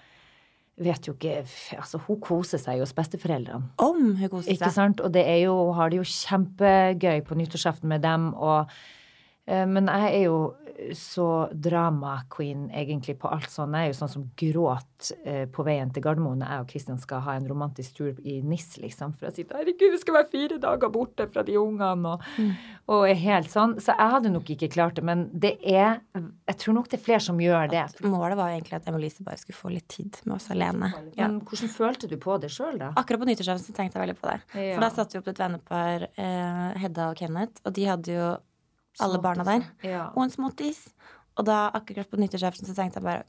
vet 0.77 1.07
jo 1.07 1.15
ikke 1.15 1.45
Altså, 1.79 1.99
hun 2.07 2.21
koser 2.21 2.59
seg 2.59 2.81
jo 2.81 2.87
hos 2.87 2.95
besteforeldrene. 2.97 3.71
Om 3.79 4.17
hun 4.19 4.33
koser 4.33 4.55
Ikke 4.55 4.73
sant? 4.75 5.01
Og 5.01 5.15
det 5.15 5.23
er 5.29 5.45
jo, 5.45 5.73
har 5.77 5.93
det 5.93 6.01
jo 6.01 6.09
kjempegøy 6.09 7.25
på 7.27 7.39
nyttårsaften 7.39 7.89
med 7.89 8.03
dem. 8.03 8.33
Og, 8.35 8.71
eh, 9.47 9.67
men 9.69 9.89
jeg 9.89 10.15
er 10.21 10.25
jo 10.25 10.39
så 10.95 11.49
drama-queen 11.53 12.67
egentlig 12.75 13.17
på 13.23 13.31
alt 13.31 13.51
sånn. 13.53 13.75
Jeg 13.77 13.89
er 13.89 13.93
jo 13.93 13.97
sånn 13.99 14.13
som 14.13 14.25
gråt 14.39 15.11
eh, 15.23 15.45
på 15.51 15.65
veien 15.67 15.93
til 15.95 16.03
Gardermoen 16.05 16.41
når 16.43 16.51
jeg 16.51 16.65
og 16.65 16.71
Kristian 16.73 17.01
skal 17.03 17.23
ha 17.27 17.37
en 17.39 17.47
romantisk 17.49 17.99
tur 17.99 18.19
i 18.27 18.41
NIS, 18.43 18.77
liksom. 18.83 19.15
For 19.19 19.29
å 19.29 19.35
si 19.35 19.47
herregud, 19.47 19.95
vi 19.95 20.01
skal 20.01 20.19
være 20.19 20.31
fire 20.33 20.59
dager 20.63 20.93
borte 20.95 21.27
fra 21.31 21.45
de 21.47 21.57
ungene, 21.61 22.15
og, 22.15 22.25
og 22.91 23.07
er 23.09 23.21
helt 23.23 23.53
sånn. 23.53 23.77
Så 23.83 23.95
jeg 23.95 24.15
hadde 24.17 24.33
nok 24.35 24.51
ikke 24.55 24.71
klart 24.75 24.99
det. 24.99 25.05
Men 25.07 25.29
det 25.31 25.57
er 25.63 26.01
Jeg 26.15 26.57
tror 26.61 26.77
nok 26.79 26.89
det 26.91 26.99
er 26.99 27.05
flere 27.05 27.23
som 27.23 27.39
gjør 27.41 27.71
det. 27.73 27.85
Målet 28.05 28.39
var 28.39 28.55
egentlig 28.55 28.79
at 28.79 28.89
Emilise 28.91 29.25
bare 29.27 29.41
skulle 29.41 29.59
få 29.59 29.71
litt 29.73 29.87
tid 29.93 30.19
med 30.25 30.37
oss 30.37 30.51
alene. 30.53 30.91
Ja. 31.15 31.29
Men 31.29 31.41
hvordan 31.47 31.71
følte 31.73 32.11
du 32.11 32.17
på 32.21 32.39
det 32.43 32.51
sjøl, 32.55 32.79
da? 32.81 32.93
Akkurat 32.99 33.23
på 33.23 33.29
nyttårsaften 33.31 33.77
tenkte 33.77 33.99
jeg 33.99 34.07
veldig 34.09 34.19
på 34.21 34.33
det. 34.33 34.41
Ja. 34.55 34.75
For 34.75 34.87
da 34.87 34.91
satte 34.95 35.17
vi 35.17 35.23
opp 35.23 35.31
et 35.33 35.45
vennepar, 35.45 36.09
eh, 36.15 36.67
Hedda 36.83 37.13
og 37.13 37.21
Kenneth, 37.21 37.63
og 37.65 37.77
de 37.79 37.87
hadde 37.89 38.19
jo 38.19 38.33
alle 39.01 39.19
barna 39.23 39.45
der. 39.47 39.65
Ja. 39.83 40.05
Og 40.15 40.25
en 40.25 40.31
småttis. 40.31 40.85
Og 41.39 41.47
da 41.49 41.71
akkurat 41.75 42.11
på 42.11 42.21
nyttårsaften 42.21 42.69
så 42.69 42.77
tenkte 42.77 43.01
jeg 43.01 43.07
bare 43.09 43.25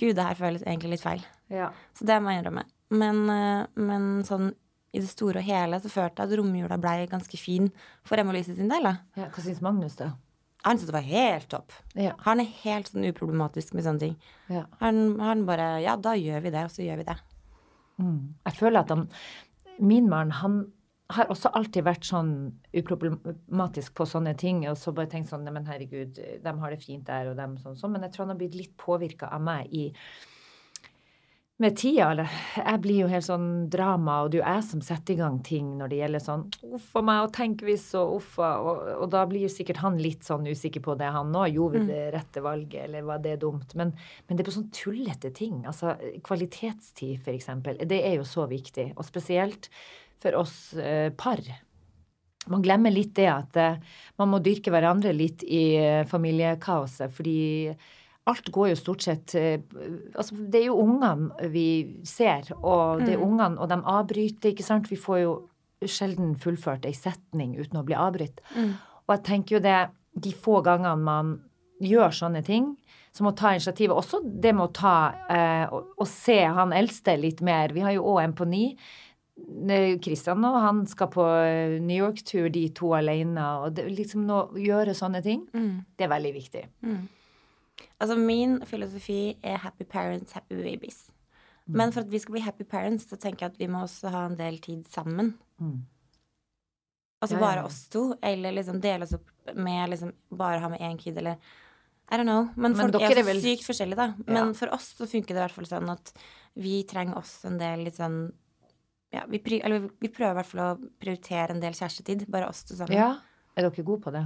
Gud, 0.00 0.14
det 0.16 0.24
her 0.24 0.38
føles 0.38 0.62
egentlig 0.62 0.94
litt 0.94 1.02
feil. 1.04 1.24
ja. 1.52 1.70
Så 1.98 2.06
det 2.08 2.16
må 2.22 2.30
jeg 2.32 2.40
innrømme. 2.40 2.64
Men, 2.90 3.18
eh, 3.30 3.66
men 3.76 4.24
sånn 4.24 4.52
i 4.92 4.98
det 4.98 5.10
store 5.10 5.38
og 5.38 5.46
hele 5.46 5.78
så 5.78 5.90
følte 5.92 6.22
jeg 6.24 6.32
at 6.32 6.38
romjula 6.40 6.78
ble 6.80 7.06
ganske 7.10 7.38
fin 7.38 7.68
for 8.06 8.18
Emma 8.18 8.32
Lise 8.34 8.56
sin 8.56 8.68
del. 8.70 8.88
ja. 9.16 9.28
Hva 9.28 9.42
syns 9.44 9.60
Magnus, 9.62 9.96
da? 10.00 10.12
Han 10.64 10.76
syntes 10.76 10.90
det 10.90 10.96
var 10.96 11.06
helt 11.06 11.48
topp. 11.48 11.72
Ja. 11.94 12.14
Han 12.26 12.40
er 12.40 12.48
helt 12.64 12.88
sånn 12.90 13.06
uproblematisk 13.08 13.72
med 13.74 13.84
sånne 13.84 13.98
ting. 14.00 14.16
ja. 14.48 14.64
Han, 14.80 15.18
han 15.20 15.46
bare 15.46 15.80
Ja, 15.82 15.96
da 15.96 16.14
gjør 16.18 16.42
vi 16.42 16.50
det, 16.50 16.64
og 16.64 16.70
så 16.70 16.82
gjør 16.82 16.96
vi 17.00 17.04
det. 17.04 17.16
Mm. 18.00 18.34
Jeg 18.46 18.56
føler 18.56 18.80
at 18.80 18.88
han, 18.90 19.08
min 19.78 20.08
mann, 20.08 20.30
han 20.30 20.72
har 21.16 21.30
også 21.32 21.52
alltid 21.58 21.86
vært 21.86 22.06
sånn 22.08 22.32
uproblematisk 22.76 23.94
på 23.98 24.06
sånne 24.08 24.34
ting. 24.38 24.64
Og 24.70 24.78
så 24.78 24.94
bare 24.96 25.10
tenkt 25.12 25.30
sånn 25.32 25.46
Neimen, 25.46 25.68
herregud, 25.68 26.18
de 26.44 26.56
har 26.62 26.74
det 26.74 26.82
fint 26.82 27.06
der, 27.08 27.30
og 27.30 27.38
dem 27.40 27.56
sånn 27.60 27.78
sånn. 27.78 27.94
Men 27.96 28.06
jeg 28.06 28.14
tror 28.14 28.26
han 28.26 28.34
har 28.36 28.42
blitt 28.42 28.58
litt 28.58 28.76
påvirka 28.80 29.30
av 29.34 29.42
meg 29.44 29.72
i 29.74 29.88
med 31.60 31.76
tida, 31.76 32.06
eller 32.10 32.30
Jeg 32.56 32.80
blir 32.80 32.98
jo 33.02 33.08
helt 33.10 33.26
sånn 33.26 33.48
drama, 33.68 34.22
og 34.22 34.30
det 34.32 34.38
er 34.38 34.40
jo 34.40 34.52
jeg 34.54 34.64
som 34.64 34.84
setter 34.84 35.12
i 35.12 35.18
gang 35.18 35.36
ting 35.44 35.74
når 35.76 35.90
det 35.92 35.98
gjelder 35.98 36.22
sånn 36.24 36.44
uff 36.72 36.94
a 36.96 37.02
meg, 37.04 37.24
og 37.26 37.34
tenk 37.36 37.64
hvis, 37.66 37.84
og 38.00 38.14
uff 38.16 38.38
a 38.40 38.50
og, 38.64 38.80
og 39.04 39.10
da 39.12 39.26
blir 39.28 39.52
sikkert 39.52 39.82
han 39.82 40.00
litt 40.00 40.24
sånn 40.24 40.48
usikker 40.48 40.80
på 40.86 40.96
det, 41.00 41.10
han 41.12 41.32
nå. 41.34 41.44
Gjorde 41.52 41.82
vi 41.82 41.92
det 41.92 42.06
rette 42.14 42.40
valget, 42.44 42.86
eller 42.86 43.04
var 43.10 43.20
det 43.20 43.36
dumt? 43.44 43.76
Men, 43.76 43.92
men 44.26 44.38
det 44.38 44.44
er 44.44 44.48
på 44.48 44.56
sånn 44.56 44.70
tullete 44.72 45.34
ting. 45.36 45.60
Altså 45.68 45.98
kvalitetstid, 46.24 47.20
for 47.20 47.36
eksempel. 47.36 47.84
Det 47.92 48.00
er 48.08 48.16
jo 48.16 48.24
så 48.28 48.48
viktig. 48.48 48.94
Og 48.96 49.04
spesielt 49.04 49.68
for 50.22 50.36
oss 50.40 50.72
eh, 50.74 51.10
par. 51.16 51.40
Man 52.50 52.64
glemmer 52.64 52.92
litt 52.92 53.14
det 53.18 53.28
at 53.30 53.58
eh, 53.60 53.80
man 54.20 54.32
må 54.32 54.40
dyrke 54.44 54.72
hverandre 54.72 55.12
litt 55.16 55.44
i 55.44 55.64
eh, 55.80 56.04
familiekaoset, 56.08 57.12
fordi 57.16 57.40
alt 58.30 58.50
går 58.52 58.70
jo 58.70 58.78
stort 58.78 59.02
sett 59.02 59.32
Altså, 59.34 60.36
det 60.36 60.60
er 60.60 60.66
jo 60.68 60.82
ungene 60.82 61.48
vi 61.50 61.98
ser, 62.06 62.52
og 62.60 63.00
det 63.02 63.14
er 63.16 63.22
ungene, 63.24 63.56
og 63.58 63.70
de 63.72 63.80
avbryter, 63.80 64.52
ikke 64.52 64.66
sant? 64.66 64.90
Vi 64.92 64.98
får 65.00 65.22
jo 65.22 65.32
sjelden 65.88 66.34
fullført 66.38 66.84
ei 66.86 66.92
setning 66.94 67.56
uten 67.56 67.80
å 67.80 67.86
bli 67.88 67.96
avbrutt. 67.96 68.42
Og 69.08 69.14
jeg 69.16 69.24
tenker 69.26 69.56
jo 69.56 69.62
det, 69.64 69.78
de 70.20 70.34
få 70.36 70.60
gangene 70.66 71.00
man 71.00 71.32
gjør 71.80 72.12
sånne 72.14 72.42
ting, 72.46 72.74
som 73.16 73.26
å 73.26 73.34
ta 73.34 73.54
initiativet, 73.56 73.96
også 73.96 74.20
det 74.22 74.52
med 74.54 74.68
å 74.68 74.74
ta 74.74 74.94
eh, 75.32 75.64
og, 75.72 75.94
og 75.98 76.08
se 76.08 76.38
han 76.44 76.74
eldste 76.76 77.16
litt 77.18 77.40
mer. 77.46 77.74
Vi 77.74 77.82
har 77.82 77.96
jo 77.96 78.06
òg 78.12 78.22
en 78.22 78.36
på 78.38 78.46
ni. 78.46 78.64
Eh, 79.40 80.34
nå, 80.36 80.48
og 80.50 80.60
han 80.62 80.86
skal 80.86 81.08
på 81.08 81.24
eh, 81.44 81.78
New 81.80 81.96
York-tur, 81.96 82.48
de 82.52 82.68
to 82.76 82.92
alene. 82.96 83.44
Og 83.64 83.74
det, 83.74 83.86
liksom 83.96 84.26
nå, 84.26 84.40
gjøre 84.60 84.94
sånne 84.94 85.22
ting, 85.24 85.46
det 85.96 86.04
er 86.06 86.12
veldig 86.12 86.32
viktig. 86.34 86.64
Altså 88.00 88.16
Min 88.18 88.58
filosofi 88.68 89.36
er 89.42 89.56
happy 89.62 89.84
parents, 89.84 90.32
happy 90.32 90.56
babies. 90.62 91.06
Men 91.70 91.92
for 91.92 92.00
at 92.02 92.10
vi 92.10 92.18
skal 92.18 92.32
bli 92.34 92.40
happy 92.42 92.64
parents, 92.64 93.06
så 93.08 93.16
tenker 93.20 93.46
jeg 93.46 93.52
at 93.54 93.58
vi 93.60 93.68
må 93.70 93.84
også 93.86 94.10
ha 94.10 94.24
en 94.26 94.36
del 94.36 94.58
tid 94.58 94.84
sammen. 94.90 95.34
Altså 97.20 97.36
Ja, 97.36 97.40
ja, 97.40 97.46
bare 97.46 97.64
oss 97.68 97.82
to, 97.92 98.14
eller 98.24 98.52
liksom 98.56 98.80
dele 98.80 99.04
oss 99.04 99.12
opp 99.14 99.28
med 99.54 99.90
liksom 99.92 100.12
bare 100.32 100.60
ha 100.62 100.68
med 100.72 100.80
én 100.80 100.98
kid, 100.98 101.18
eller 101.20 101.36
I 102.10 102.16
don't 102.18 102.24
know. 102.26 102.48
Men, 102.56 102.72
Men 102.72 102.90
folk 102.90 103.02
er 103.02 103.18
er 103.20 103.22
vel- 103.22 103.40
sykt 103.40 103.62
forskjellige, 103.68 103.96
da. 103.96 104.14
Men 104.26 104.46
Ja. 104.48 104.52
for 104.52 104.72
oss 104.74 104.94
så 104.98 105.06
funker 105.06 105.28
det 105.28 105.36
i 105.36 105.44
hvert 105.46 105.52
fall 105.52 105.64
sånn 105.66 105.90
at 105.92 106.12
vi 106.56 106.82
trenger 106.82 107.16
oss 107.18 107.44
en 107.44 107.58
del 107.58 107.84
litt 107.84 107.94
sånn 107.94 108.32
ja, 109.10 109.24
vi, 109.26 109.40
pri 109.42 109.58
eller 109.66 109.88
vi 109.98 110.08
prøver 110.12 110.36
i 110.36 110.38
hvert 110.38 110.50
fall 110.52 110.62
å 110.64 110.92
prioritere 111.02 111.54
en 111.56 111.62
del 111.62 111.74
kjærestetid. 111.74 112.28
Bare 112.30 112.48
oss 112.50 112.62
to 112.64 112.76
sammen. 112.78 112.94
Ja. 112.94 113.16
Er 113.58 113.66
dere 113.66 113.84
gode 113.86 114.04
på 114.04 114.12
det? 114.14 114.24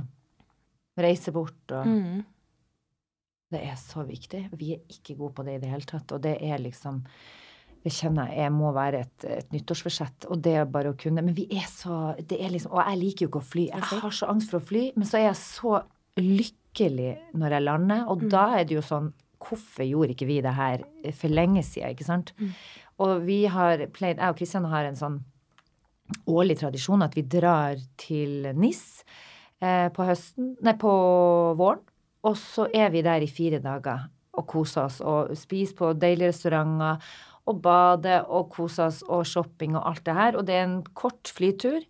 Reise 1.01 1.33
bort 1.35 1.73
og 1.75 1.87
Mm. 1.89 2.25
Det 3.55 3.61
er 3.63 3.77
så 3.79 4.03
viktig. 4.03 4.49
Vi 4.59 4.73
er 4.75 4.81
ikke 4.91 5.15
gode 5.15 5.35
på 5.37 5.45
det 5.47 5.57
i 5.57 5.63
det 5.63 5.71
hele 5.71 5.87
tatt. 5.87 6.11
Og 6.13 6.21
det 6.23 6.39
er 6.43 6.59
liksom 6.59 7.05
Det 7.85 7.93
kjenner 7.93 8.31
jeg 8.33 8.51
må 8.51 8.71
være 8.73 9.01
et, 9.05 9.25
et 9.29 9.51
nyttårsforsett. 9.53 10.25
Og 10.33 10.41
det 10.43 10.55
er 10.57 10.65
bare 10.65 10.95
å 10.95 10.97
kunne 10.97 11.23
Men 11.23 11.35
vi 11.37 11.45
er 11.53 11.67
så 11.69 12.15
det 12.17 12.39
er 12.41 12.51
liksom, 12.51 12.73
Og 12.73 12.81
jeg 12.81 12.99
liker 12.99 13.27
jo 13.27 13.29
ikke 13.29 13.43
å 13.43 13.51
fly. 13.53 13.67
Jeg 13.69 13.83
har 13.83 14.11
så 14.11 14.31
angst 14.33 14.51
for 14.51 14.59
å 14.59 14.65
fly. 14.65 14.87
Men 14.97 15.07
så 15.07 15.19
er 15.21 15.27
jeg 15.29 15.37
så 15.43 15.83
lykkelig 16.17 17.13
når 17.35 17.59
jeg 17.59 17.67
lander. 17.69 18.07
Og 18.09 18.25
da 18.33 18.47
er 18.59 18.65
det 18.65 18.79
jo 18.79 18.83
sånn 18.85 19.13
Hvorfor 19.45 19.85
gjorde 19.85 20.15
ikke 20.15 20.27
vi 20.31 20.41
det 20.41 20.55
her 20.57 20.81
for 21.13 21.29
lenge 21.29 21.61
siden, 21.63 21.93
ikke 21.93 22.07
sant? 22.07 22.33
Og 23.03 23.25
vi 23.27 23.45
har 23.51 23.83
pleid 23.95 24.21
Jeg 24.21 24.31
og 24.31 24.39
Kristian 24.39 24.69
har 24.71 24.87
en 24.87 24.99
sånn 24.99 25.21
årlig 26.31 26.59
tradisjon 26.61 27.03
at 27.05 27.17
vi 27.17 27.25
drar 27.27 27.81
til 28.01 28.51
NIS 28.55 29.03
eh, 29.65 29.89
på 29.95 30.07
høsten 30.07 30.55
Nei, 30.65 30.77
på 30.79 30.93
våren. 31.59 31.83
Og 32.25 32.37
så 32.41 32.69
er 32.73 32.93
vi 32.95 33.03
der 33.05 33.25
i 33.25 33.29
fire 33.29 33.61
dager 33.61 34.07
og 34.35 34.47
koser 34.51 34.87
oss 34.87 35.01
og 35.05 35.35
spiser 35.39 35.77
på 35.79 35.93
deilige 35.99 36.33
restauranter 36.33 37.03
og 37.45 37.61
bader 37.65 38.25
og 38.33 38.49
koser 38.55 38.89
oss 38.89 39.03
og 39.05 39.27
shopping 39.29 39.77
og 39.77 39.85
alt 39.91 40.05
det 40.07 40.17
her. 40.17 40.39
Og 40.39 40.47
det 40.49 40.57
er 40.57 40.65
en 40.69 40.81
kort 40.97 41.33
flytur. 41.37 41.85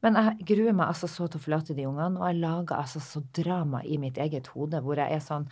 Men 0.00 0.16
jeg 0.16 0.46
gruer 0.48 0.76
meg 0.76 0.92
altså 0.92 1.10
så 1.10 1.26
til 1.28 1.40
å 1.40 1.44
forlate 1.44 1.74
de 1.76 1.84
ungene, 1.84 2.16
og 2.16 2.30
jeg 2.30 2.40
lager 2.40 2.78
altså 2.78 3.02
så 3.04 3.20
drama 3.36 3.82
i 3.84 3.98
mitt 4.00 4.16
eget 4.16 4.48
hode 4.54 4.80
hvor 4.80 4.96
jeg 4.96 5.12
er 5.12 5.20
sånn 5.20 5.44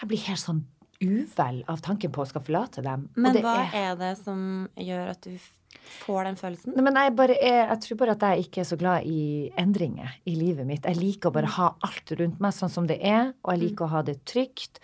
Jeg 0.00 0.08
blir 0.08 0.22
helt 0.24 0.40
sånn 0.40 0.62
uvel 1.02 1.62
av 1.68 1.80
tanken 1.84 2.12
på 2.12 2.22
å 2.22 2.26
skal 2.30 2.42
forlate 2.42 2.82
dem. 2.82 3.08
Men 3.16 3.32
det 3.34 3.42
hva 3.44 3.56
er- 3.66 3.74
er 3.92 3.96
det 3.96 4.12
som 4.22 4.68
gjør 4.76 5.10
at 5.10 5.20
du 5.22 5.38
får 6.04 6.24
den 6.24 6.36
følelsen? 6.36 6.74
Nei, 6.76 6.82
men 6.82 6.94
jeg, 6.94 7.14
bare 7.16 7.36
er, 7.40 7.68
jeg 7.68 7.80
tror 7.80 7.96
bare 7.98 8.10
at 8.12 8.20
jeg 8.20 8.44
ikke 8.46 8.60
er 8.60 8.64
så 8.64 8.78
glad 8.78 9.02
i 9.06 9.50
endringer 9.58 10.12
i 10.26 10.34
livet 10.36 10.66
mitt. 10.66 10.82
Jeg 10.84 10.96
liker 10.96 11.30
å 11.30 11.32
bare 11.32 11.46
ha 11.56 11.74
alt 11.82 12.14
rundt 12.18 12.40
meg 12.40 12.52
sånn 12.52 12.70
som 12.70 12.86
det 12.86 13.00
er, 13.02 13.34
og 13.44 13.52
jeg 13.56 13.60
liker 13.70 13.84
å 13.86 13.90
ha 13.90 14.02
det 14.02 14.24
trygt. 14.24 14.78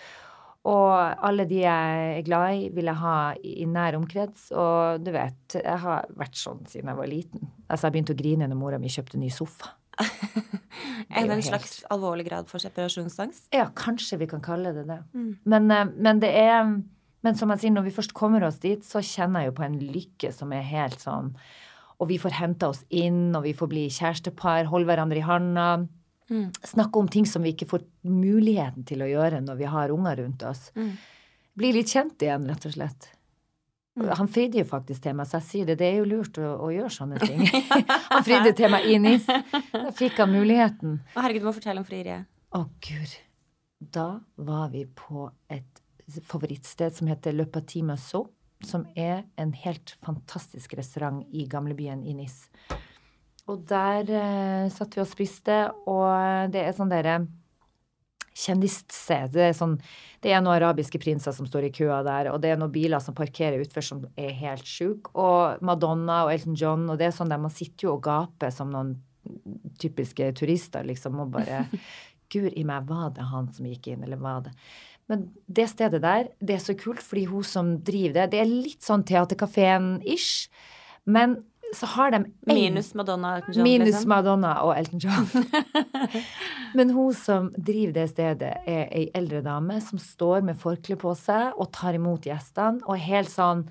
Og 0.69 0.93
alle 1.25 1.47
de 1.49 1.63
jeg 1.63 2.19
er 2.19 2.23
glad 2.27 2.53
i, 2.53 2.69
vil 2.69 2.85
jeg 2.91 2.95
ha 3.01 3.33
i 3.43 3.63
i 3.63 3.65
nær 3.65 3.95
omkrets. 3.97 4.51
Og 4.53 5.03
du 5.03 5.11
vet, 5.11 5.55
jeg 5.57 5.79
har 5.79 6.05
vært 6.15 6.35
sånn 6.37 6.67
siden 6.69 6.91
jeg 6.93 6.97
var 6.97 7.07
liten. 7.09 7.49
Altså, 7.71 7.87
jeg 7.89 7.93
begynte 7.95 8.13
å 8.13 8.19
grine 8.21 8.47
når 8.51 8.57
mora 8.61 8.79
mi 8.79 8.89
kjøpte 8.89 9.17
ny 9.17 9.31
sofa. 9.31 9.71
Er 11.11 11.27
det 11.27 11.31
en 11.31 11.31
helt- 11.41 11.45
slags 11.49 11.73
alvorlig 11.91 12.29
grad 12.29 12.49
for 12.49 12.59
separasjonsangst? 12.63 13.49
Ja, 13.53 13.67
kanskje 13.75 14.19
vi 14.21 14.27
kan 14.31 14.41
kalle 14.45 14.73
det 14.77 14.87
det. 14.89 15.01
Men, 15.45 15.71
eh, 15.71 15.85
men 15.97 16.21
det 16.23 16.31
er 16.37 16.83
Men 17.23 17.35
som 17.37 17.51
jeg 17.53 17.59
sier, 17.61 17.71
når 17.75 17.85
vi 17.85 17.91
først 17.93 18.15
kommer 18.17 18.43
oss 18.47 18.57
dit, 18.63 18.81
så 18.87 19.03
kjenner 19.05 19.43
jeg 19.43 19.51
jo 19.51 19.57
på 19.59 19.65
en 19.67 19.79
lykke 19.79 20.31
som 20.33 20.53
er 20.57 20.63
helt 20.65 21.01
sånn 21.03 21.35
Og 22.01 22.09
vi 22.09 22.17
får 22.17 22.33
henta 22.39 22.71
oss 22.71 22.85
inn, 22.89 23.35
og 23.37 23.43
vi 23.45 23.53
får 23.53 23.69
bli 23.69 23.83
kjærestepar, 23.93 24.65
holde 24.73 24.87
hverandre 24.89 25.19
i 25.19 25.21
handa. 25.27 25.87
Snakke 26.65 26.97
om 26.97 27.09
ting 27.09 27.27
som 27.27 27.43
vi 27.43 27.53
ikke 27.53 27.67
får 27.69 27.83
muligheten 28.07 28.87
til 28.87 29.03
å 29.03 29.09
gjøre 29.11 29.43
når 29.45 29.57
vi 29.59 29.65
har 29.69 29.91
unger 29.93 30.17
rundt 30.23 30.43
oss. 30.49 30.71
Bli 31.59 31.73
litt 31.75 31.89
kjent 31.93 32.17
igjen, 32.23 32.47
rett 32.49 32.65
og 32.65 32.73
slett. 32.73 33.11
Han 34.17 34.29
fridde 34.33 34.63
jo 34.63 34.67
faktisk 34.69 35.05
til 35.05 35.17
meg, 35.19 35.29
så 35.29 35.39
jeg 35.39 35.47
sier 35.49 35.71
det. 35.71 35.79
Det 35.81 35.89
er 35.89 35.99
jo 36.01 36.09
lurt 36.09 36.39
å, 36.41 36.53
å 36.67 36.71
gjøre 36.73 36.93
sånne 36.95 37.21
ting. 37.29 37.43
han 37.45 38.27
fridde 38.27 38.55
til 38.57 38.73
meg 38.73 38.89
i 38.89 38.99
NIS. 39.03 39.27
Da 39.73 39.91
fikk 39.97 40.21
han 40.23 40.33
muligheten. 40.35 41.01
Å, 41.15 41.19
herregud, 41.21 41.45
du 41.45 41.51
må 41.51 41.57
fortelle 41.57 41.83
om 41.83 41.89
frieriet. 41.89 42.29
Å, 42.57 42.65
gud. 42.87 43.17
Da 43.81 44.09
var 44.37 44.73
vi 44.75 44.85
på 44.85 45.29
et 45.53 46.21
favorittsted 46.27 46.97
som 46.97 47.09
heter 47.11 47.37
Le 47.37 47.47
Petit 47.49 47.85
Massot, 47.87 48.33
som 48.67 48.85
er 48.99 49.23
en 49.41 49.53
helt 49.57 49.95
fantastisk 50.05 50.75
restaurant 50.77 51.23
i 51.33 51.47
gamlebyen 51.49 52.03
i 52.05 52.17
Nis. 52.19 52.43
Og 53.49 53.63
der 53.69 54.11
eh, 54.13 54.67
satt 54.73 54.97
vi 54.97 55.03
og 55.03 55.09
spiste, 55.09 55.63
og 55.89 56.53
det 56.53 56.67
er 56.67 56.77
sånn 56.77 56.93
derre 56.93 57.23
kjendissted. 58.37 59.33
Det 59.35 59.49
er 59.49 59.57
sånn 59.57 59.77
Det 60.21 60.35
er 60.35 60.43
noen 60.45 60.59
arabiske 60.59 61.01
prinser 61.01 61.33
som 61.33 61.47
står 61.49 61.71
i 61.71 61.73
køa 61.73 62.03
der, 62.05 62.29
og 62.33 62.43
det 62.43 62.51
er 62.53 62.59
noen 62.61 62.73
biler 62.73 63.01
som 63.01 63.17
parkerer 63.17 63.63
utfor 63.63 63.85
som 63.85 64.03
er 64.21 64.35
helt 64.37 64.67
sjuke. 64.69 65.13
Og 65.17 65.63
Madonna 65.65 66.27
og 66.27 66.35
Elton 66.35 66.59
John, 66.59 66.85
og 66.93 66.99
det 67.01 67.09
er 67.09 67.15
sånn 67.17 67.33
der 67.33 67.41
man 67.41 67.55
sitter 67.55 67.89
jo 67.89 67.95
og 67.95 68.05
gaper 68.05 68.53
som 68.53 68.69
noen 68.73 68.99
typiske 69.81 70.29
turister, 70.37 70.85
liksom, 70.85 71.19
og 71.25 71.33
bare 71.39 71.65
Gud 72.33 72.53
i 72.55 72.65
meg, 72.67 72.87
var 72.89 73.11
det 73.17 73.27
han 73.33 73.49
som 73.55 73.67
gikk 73.67 73.91
inn, 73.91 74.05
eller 74.07 74.21
var 74.21 74.45
det 74.45 74.55
Men 75.11 75.31
det 75.49 75.67
stedet 75.73 76.03
der, 76.05 76.29
det 76.39 76.55
er 76.55 76.63
så 76.63 76.77
kult, 76.79 77.03
fordi 77.03 77.25
hun 77.33 77.45
som 77.45 77.73
driver 77.83 78.21
det, 78.21 78.29
det 78.35 78.43
er 78.45 78.53
litt 78.53 78.85
sånn 78.87 79.03
Theatercaféen-ish, 79.09 80.51
men 81.11 81.41
så 81.77 81.87
har 81.87 82.11
de 82.11 82.17
en- 82.17 82.33
Minus 82.47 82.95
Madonna 82.95 83.35
og 83.37 83.37
Elton 83.43 83.55
John, 83.55 83.63
Minus 83.69 83.89
liksom. 83.89 84.09
Madonna 84.09 84.55
og 84.63 84.73
Elton 84.79 85.01
John. 85.05 85.29
Men 86.75 86.91
hun 86.91 87.15
som 87.15 87.51
driver 87.57 87.93
det 87.93 88.09
stedet, 88.11 88.55
er 88.67 88.89
ei 88.91 89.05
eldre 89.15 89.43
dame 89.47 89.81
som 89.85 89.99
står 89.99 90.43
med 90.47 90.59
forkle 90.59 90.97
på 91.01 91.15
seg 91.19 91.55
og 91.57 91.71
tar 91.75 91.95
imot 91.99 92.27
gjestene, 92.27 92.83
og 92.87 92.97
er 92.97 93.07
helt 93.07 93.33
sånn 93.33 93.65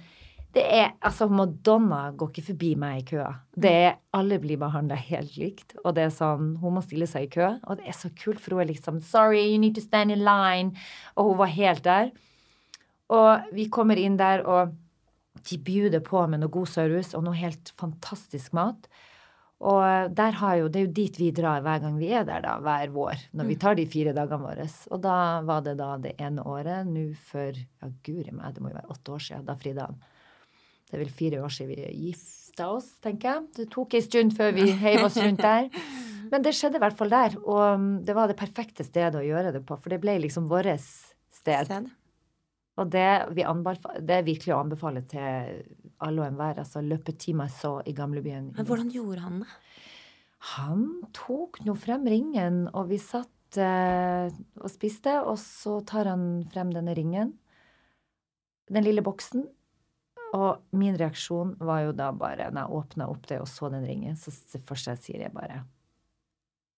det 0.49 0.63
er, 0.65 0.87
altså 1.05 1.27
Madonna 1.29 2.07
går 2.17 2.31
ikke 2.31 2.43
forbi 2.47 2.71
meg 2.81 3.03
i 3.03 3.03
køa. 3.11 3.27
Det 3.53 3.69
er, 3.69 3.91
Alle 4.17 4.39
blir 4.41 4.57
behandla 4.57 4.95
helt 4.97 5.35
likt. 5.37 5.75
Og 5.83 5.93
det 5.93 6.07
er 6.07 6.15
sånn, 6.15 6.55
hun 6.57 6.73
må 6.73 6.81
stille 6.81 7.05
seg 7.05 7.27
i 7.27 7.29
kø. 7.35 7.51
Og 7.69 7.77
det 7.77 7.85
er 7.91 7.93
så 7.93 8.09
kult, 8.17 8.39
for 8.41 8.55
hun 8.57 8.63
er 8.63 8.71
liksom 8.71 8.97
Sorry, 9.05 9.43
you 9.51 9.59
need 9.61 9.75
to 9.77 9.83
stand 9.85 10.09
in 10.09 10.23
line. 10.25 10.73
Og 11.15 11.29
hun 11.29 11.37
var 11.43 11.53
helt 11.53 11.83
der. 11.85 12.09
Og 13.13 13.45
vi 13.53 13.67
kommer 13.69 14.01
inn 14.01 14.17
der, 14.17 14.41
og 14.41 14.73
de 15.47 15.59
bjuder 15.63 16.03
på 16.05 16.25
med 16.27 16.43
noe 16.43 16.51
god 16.53 16.69
service 16.71 17.15
og 17.17 17.23
noe 17.25 17.37
helt 17.37 17.71
fantastisk 17.79 18.55
mat. 18.57 18.89
Og 19.59 20.15
har 20.15 20.55
jo, 20.55 20.69
det 20.71 20.79
er 20.79 20.85
jo 20.85 20.91
dit 20.95 21.17
vi 21.19 21.33
drar 21.35 21.63
hver 21.65 21.81
gang 21.83 21.97
vi 21.99 22.13
er 22.15 22.23
der, 22.27 22.39
da, 22.45 22.55
hver 22.63 22.93
vår. 22.95 23.25
Når 23.35 23.49
vi 23.49 23.57
tar 23.59 23.75
de 23.75 23.83
fire 23.91 24.13
dagene 24.15 24.45
våre. 24.45 24.67
Og 24.87 25.01
da 25.03 25.15
var 25.43 25.65
det 25.65 25.75
da 25.81 25.89
det 25.99 26.13
ene 26.15 26.45
året, 26.47 26.87
nå 26.87 27.09
for 27.27 27.51
ja, 27.51 27.91
guri 28.05 28.31
meg, 28.31 28.55
det 28.55 28.63
må 28.63 28.71
jo 28.71 28.77
være 28.79 28.95
åtte 28.95 29.17
år 29.17 29.25
siden, 29.25 29.47
da 29.49 29.57
fridde 29.59 29.89
han. 29.89 29.99
Det 30.87 30.95
er 30.95 31.03
vel 31.03 31.11
fire 31.13 31.43
år 31.43 31.51
siden 31.53 31.75
vi 31.75 32.07
gifta 32.07 32.71
oss, 32.71 32.87
tenker 33.03 33.33
jeg. 33.33 33.49
Det 33.59 33.67
tok 33.75 33.99
en 33.99 34.07
stund 34.07 34.37
før 34.39 34.55
vi 34.55 34.71
heiv 34.79 35.03
oss 35.09 35.19
rundt 35.19 35.43
der. 35.43 35.67
Men 36.31 36.45
det 36.45 36.55
skjedde 36.55 36.79
i 36.79 36.83
hvert 36.85 36.97
fall 36.97 37.11
der. 37.11 37.35
Og 37.43 37.61
um, 37.75 37.91
det 38.05 38.15
var 38.15 38.31
det 38.31 38.39
perfekte 38.39 38.87
stedet 38.87 39.19
å 39.19 39.25
gjøre 39.25 39.53
det 39.55 39.65
på, 39.67 39.75
for 39.75 39.91
det 39.91 39.99
ble 40.01 40.21
liksom 40.23 40.47
vårt 40.49 40.79
sted. 40.79 41.67
Sted. 41.67 41.91
Og 42.79 42.91
det, 42.93 43.09
vi 43.35 43.43
anbefaler, 43.47 44.03
det 44.05 44.15
er 44.19 44.27
virkelig 44.27 44.55
å 44.55 44.61
anbefale 44.63 45.03
til 45.09 45.63
alle 45.99 46.23
og 46.23 46.29
enhver. 46.29 46.61
Altså 46.63 46.83
løpe 46.85 47.15
timer 47.19 47.51
så 47.51 47.79
i 47.87 47.95
gamlebyen. 47.97 48.53
Men 48.55 48.69
hvordan 48.69 48.91
gjorde 48.93 49.25
han 49.25 49.41
det? 49.43 49.51
Han 50.55 50.85
tok 51.15 51.59
nå 51.67 51.75
frem 51.75 52.07
ringen, 52.07 52.61
og 52.71 52.87
vi 52.93 52.99
satt 53.03 53.59
eh, 53.59 54.31
og 54.61 54.71
spiste, 54.71 55.17
og 55.19 55.35
så 55.41 55.81
tar 55.87 56.07
han 56.13 56.45
frem 56.53 56.71
denne 56.71 56.95
ringen. 56.95 57.33
Den 58.71 58.87
lille 58.87 59.03
boksen. 59.03 59.43
Og 60.37 60.77
min 60.77 60.95
reaksjon 60.95 61.55
var 61.65 61.87
jo 61.87 61.93
da 61.97 62.11
bare, 62.15 62.51
når 62.53 62.61
jeg 62.61 62.79
åpna 62.79 63.09
opp 63.09 63.27
det 63.31 63.41
og 63.41 63.49
så 63.49 63.71
den 63.73 63.87
ringen, 63.89 64.15
så 64.19 64.31
først 64.61 64.91
jeg 64.93 65.03
sier, 65.03 65.23
jeg 65.25 65.33
bare 65.35 65.63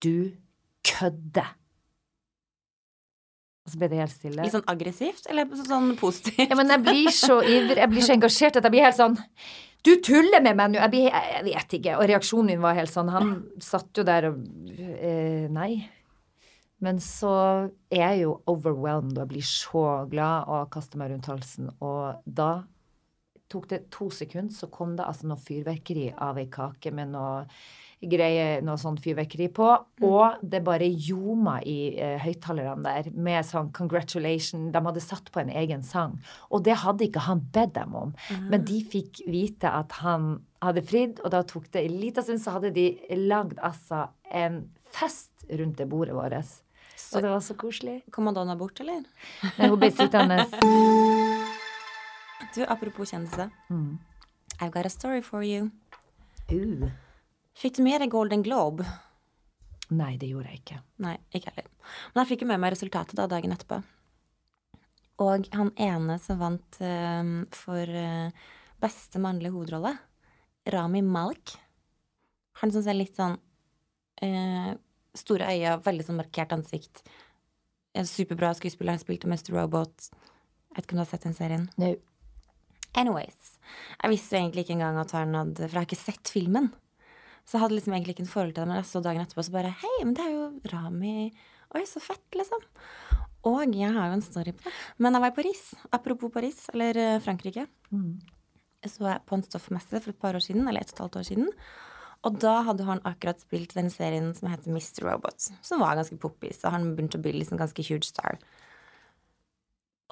Du 0.02 0.32
kødder! 0.88 1.61
Og 3.62 3.74
så 3.74 3.78
ble 3.78 3.90
det 3.92 4.00
helt 4.02 4.14
stille. 4.14 4.42
Litt 4.42 4.56
sånn 4.56 4.70
aggressivt, 4.72 5.28
eller 5.30 5.50
sånn 5.60 5.94
positivt? 6.00 6.48
Ja, 6.50 6.58
men 6.58 6.72
jeg 6.74 6.82
blir 6.86 7.12
så 7.14 7.42
ivrig, 7.56 7.78
jeg 7.78 7.92
blir 7.92 8.08
så 8.08 8.16
engasjert 8.16 8.58
at 8.58 8.66
jeg 8.66 8.74
blir 8.74 8.88
helt 8.88 8.98
sånn 8.98 9.18
Du 9.86 9.94
tuller 10.02 10.42
med 10.42 10.58
meg 10.58 10.74
nå! 10.74 10.82
Jeg, 10.82 10.94
blir, 10.94 11.08
jeg 11.12 11.46
vet 11.48 11.76
ikke. 11.78 11.98
Og 12.00 12.10
reaksjonen 12.10 12.54
min 12.54 12.64
var 12.64 12.78
helt 12.78 12.94
sånn 12.94 13.12
Han 13.14 13.34
satt 13.62 13.98
jo 13.98 14.06
der 14.08 14.32
og 14.32 14.42
eh, 14.74 15.46
Nei. 15.54 15.72
Men 16.82 16.98
så 16.98 17.32
er 17.94 18.02
jeg 18.02 18.24
jo 18.24 18.40
overwhelmed, 18.50 19.14
og 19.14 19.22
jeg 19.22 19.32
blir 19.36 19.46
så 19.46 19.86
glad 20.10 20.50
og 20.50 20.72
kaster 20.74 20.98
meg 20.98 21.12
rundt 21.12 21.30
halsen. 21.30 21.70
Og 21.86 22.24
da 22.26 22.64
tok 23.52 23.68
det 23.70 23.84
to 23.94 24.08
sekunder, 24.10 24.54
så 24.56 24.72
kom 24.74 24.96
det 24.98 25.06
altså 25.06 25.30
noe 25.30 25.42
fyrverkeri 25.42 26.08
av 26.18 26.40
ei 26.42 26.48
kake 26.50 26.94
med 26.96 27.14
noe 27.14 27.44
greie, 28.02 28.62
noe 28.66 28.78
sånt 28.82 29.00
fyrverkeri 29.04 29.48
på. 29.54 29.68
Og 30.02 30.40
det 30.42 30.64
bare 30.66 30.88
ljoma 30.90 31.60
i 31.64 31.96
eh, 32.00 32.18
høyttalerne 32.24 32.82
der 32.84 33.12
med 33.14 33.46
sånn 33.46 33.72
'congratulation'. 33.72 34.72
De 34.72 34.80
hadde 34.86 35.02
satt 35.02 35.32
på 35.32 35.40
en 35.42 35.50
egen 35.50 35.84
sang. 35.84 36.20
Og 36.52 36.64
det 36.64 36.76
hadde 36.82 37.06
ikke 37.08 37.20
han 37.28 37.40
bedt 37.54 37.74
dem 37.74 37.96
om. 37.96 38.14
Men 38.50 38.66
de 38.66 38.82
fikk 38.84 39.22
vite 39.28 39.70
at 39.70 39.92
han 40.02 40.42
hadde 40.62 40.82
fridd, 40.82 41.20
og 41.24 41.32
da 41.32 41.42
tok 41.44 41.72
det 41.72 41.86
en 41.86 42.00
liten 42.00 42.24
stund, 42.24 42.40
så 42.42 42.52
hadde 42.52 42.72
de 42.74 42.98
lagd 43.18 43.58
altså 43.60 44.10
en 44.32 44.70
fest 44.92 45.32
rundt 45.50 45.78
det 45.78 45.90
bordet 45.90 46.14
vårt. 46.16 46.44
Så- 46.96 47.16
Og 47.18 47.22
det 47.24 47.30
var 47.32 47.40
så 47.40 47.54
koselig. 47.56 48.04
Kom 48.12 48.24
Madonna 48.26 48.56
bort, 48.56 48.80
eller? 48.80 49.04
Nei, 49.58 49.68
hun 49.70 49.80
ble 49.80 49.90
sittende 49.92 50.46
Du, 52.56 52.64
apropos 52.68 53.10
kjendiser. 53.12 53.50
Mm. 53.70 53.98
I've 54.60 54.72
got 54.72 54.86
a 54.86 54.90
story 54.90 55.22
for 55.22 55.42
you. 55.44 55.72
uh. 56.52 56.90
Fikk 57.62 57.78
du 57.78 57.84
med 57.86 58.02
deg 58.02 58.10
Golden 58.10 58.42
Globe? 58.42 58.86
Nei, 59.94 60.16
det 60.18 60.32
gjorde 60.32 60.50
jeg 60.50 60.62
ikke. 60.64 60.78
Nei, 61.04 61.18
ikke 61.36 61.52
heller. 61.52 61.68
Men 62.14 62.24
jeg 62.24 62.30
fikk 62.32 62.46
jo 62.46 62.48
med 62.50 62.62
meg 62.64 62.74
resultatet 62.74 63.20
da 63.20 63.28
dagen 63.30 63.54
etterpå. 63.54 63.78
Og 65.22 65.46
han 65.54 65.70
ene 65.78 66.16
som 66.24 66.40
vant 66.42 66.80
uh, 66.82 67.22
for 67.54 67.92
uh, 67.94 68.48
beste 68.82 69.22
mannlige 69.22 69.54
hovedrolle, 69.54 69.94
Rami 70.72 71.02
Malik 71.02 71.56
Han 72.62 72.70
som 72.70 72.84
ser 72.86 72.94
litt 72.94 73.16
sånn 73.18 73.34
uh, 73.34 74.72
Store 75.18 75.48
øyne, 75.50 75.78
veldig 75.86 76.06
sånn 76.08 76.18
markert 76.22 76.54
ansikt. 76.56 77.02
En 77.98 78.08
superbra 78.08 78.54
skuespiller. 78.56 78.96
Han 78.96 79.02
spilte 79.02 79.28
Mr. 79.28 79.52
Robot. 79.58 80.08
Jeg 80.72 80.78
vet 80.78 80.86
ikke 80.86 80.96
om 80.96 81.02
du 81.02 81.04
har 81.04 81.10
sett 81.10 81.26
den 81.28 81.36
serien? 81.36 81.66
No. 81.82 81.90
Anyways. 82.96 83.58
Jeg 84.00 84.14
visste 84.14 84.38
jo 84.38 84.46
egentlig 84.46 84.64
ikke 84.64 84.78
engang 84.78 85.02
at 85.02 85.12
han 85.18 85.36
hadde 85.36 85.66
For 85.66 85.76
jeg 85.76 85.82
har 85.82 85.90
ikke 85.90 86.00
sett 86.00 86.32
filmen. 86.32 86.72
Så 87.46 87.58
jeg 87.58 87.64
hadde 87.66 87.78
liksom 87.78 87.96
egentlig 87.96 88.16
ikke 88.16 88.26
en 88.26 88.32
forhold 88.32 88.54
til 88.56 88.62
det, 88.64 88.70
men 88.70 88.80
jeg 88.80 88.90
så 88.90 89.02
dagen 89.04 89.24
etterpå 89.24 89.46
så 89.48 89.56
bare 89.56 89.76
Hei, 89.82 89.96
men 90.04 90.14
det 90.18 90.26
er 90.26 90.36
jo 90.36 90.46
Rami. 90.72 91.32
Oi, 91.76 91.86
så 91.88 92.04
fett, 92.04 92.28
liksom. 92.38 92.64
Og 93.48 93.64
jeg 93.74 93.90
har 93.96 94.12
jo 94.12 94.18
en 94.20 94.26
story 94.26 94.54
på 94.54 94.68
det. 94.68 94.74
Men 95.02 95.18
jeg 95.18 95.24
var 95.24 95.34
i 95.34 95.38
Paris. 95.40 95.64
Apropos 95.92 96.34
Paris, 96.34 96.68
eller 96.76 97.00
Frankrike. 97.24 97.66
Frankrike. 97.90 98.38
Så 98.90 99.06
jeg 99.06 99.22
på 99.30 99.38
en 99.38 99.46
stoffmesse 99.46 100.02
for 100.02 100.10
et 100.10 100.20
par 100.22 100.38
år 100.38 100.42
siden, 100.42 100.68
eller 100.68 100.82
et 100.82 100.90
og 100.90 100.96
et 100.96 101.02
halvt 101.04 101.18
år 101.20 101.26
siden. 101.28 101.50
Og 102.26 102.38
da 102.42 102.54
hadde 102.66 102.86
han 102.86 103.02
akkurat 103.06 103.42
spilt 103.42 103.74
den 103.78 103.90
serien 103.94 104.32
som 104.38 104.50
heter 104.50 104.74
Mr. 104.74 105.06
Robot, 105.06 105.50
som 105.66 105.82
var 105.82 105.98
ganske 105.98 106.18
poppis, 106.22 106.62
og 106.66 106.74
han 106.76 106.92
begynte 106.96 107.18
å 107.18 107.24
bli 107.24 107.34
liksom 107.40 107.60
ganske 107.62 107.86
huge 107.86 108.10
star. 108.10 108.38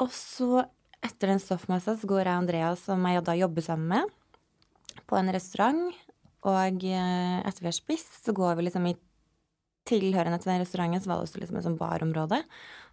Og 0.01 0.13
så, 0.15 0.65
etter 1.05 1.33
den 1.33 1.41
stoffmessa, 1.41 1.97
så 1.97 2.09
går 2.09 2.23
jeg 2.23 2.33
og 2.33 2.43
Andreas, 2.43 2.85
som 2.85 3.05
jeg 3.05 3.25
da 3.25 3.35
jobber 3.37 3.65
sammen 3.65 3.93
med, 3.93 5.01
på 5.09 5.17
en 5.17 5.33
restaurant. 5.33 5.89
Og 6.47 6.85
eh, 6.87 7.37
etter 7.43 7.65
vi 7.65 7.69
har 7.71 7.75
spist, 7.75 8.21
så 8.23 8.35
går 8.35 8.59
vi 8.59 8.67
liksom 8.67 8.87
i 8.87 8.95
tilhørende 9.89 10.39
til 10.39 10.53
den 10.53 10.61
restauranten, 10.63 11.01
så 11.01 11.09
var 11.09 11.19
det 11.19 11.27
også 11.27 11.41
liksom 11.41 11.59
et 11.59 11.65
sånt 11.65 11.81
barområde. 11.81 12.41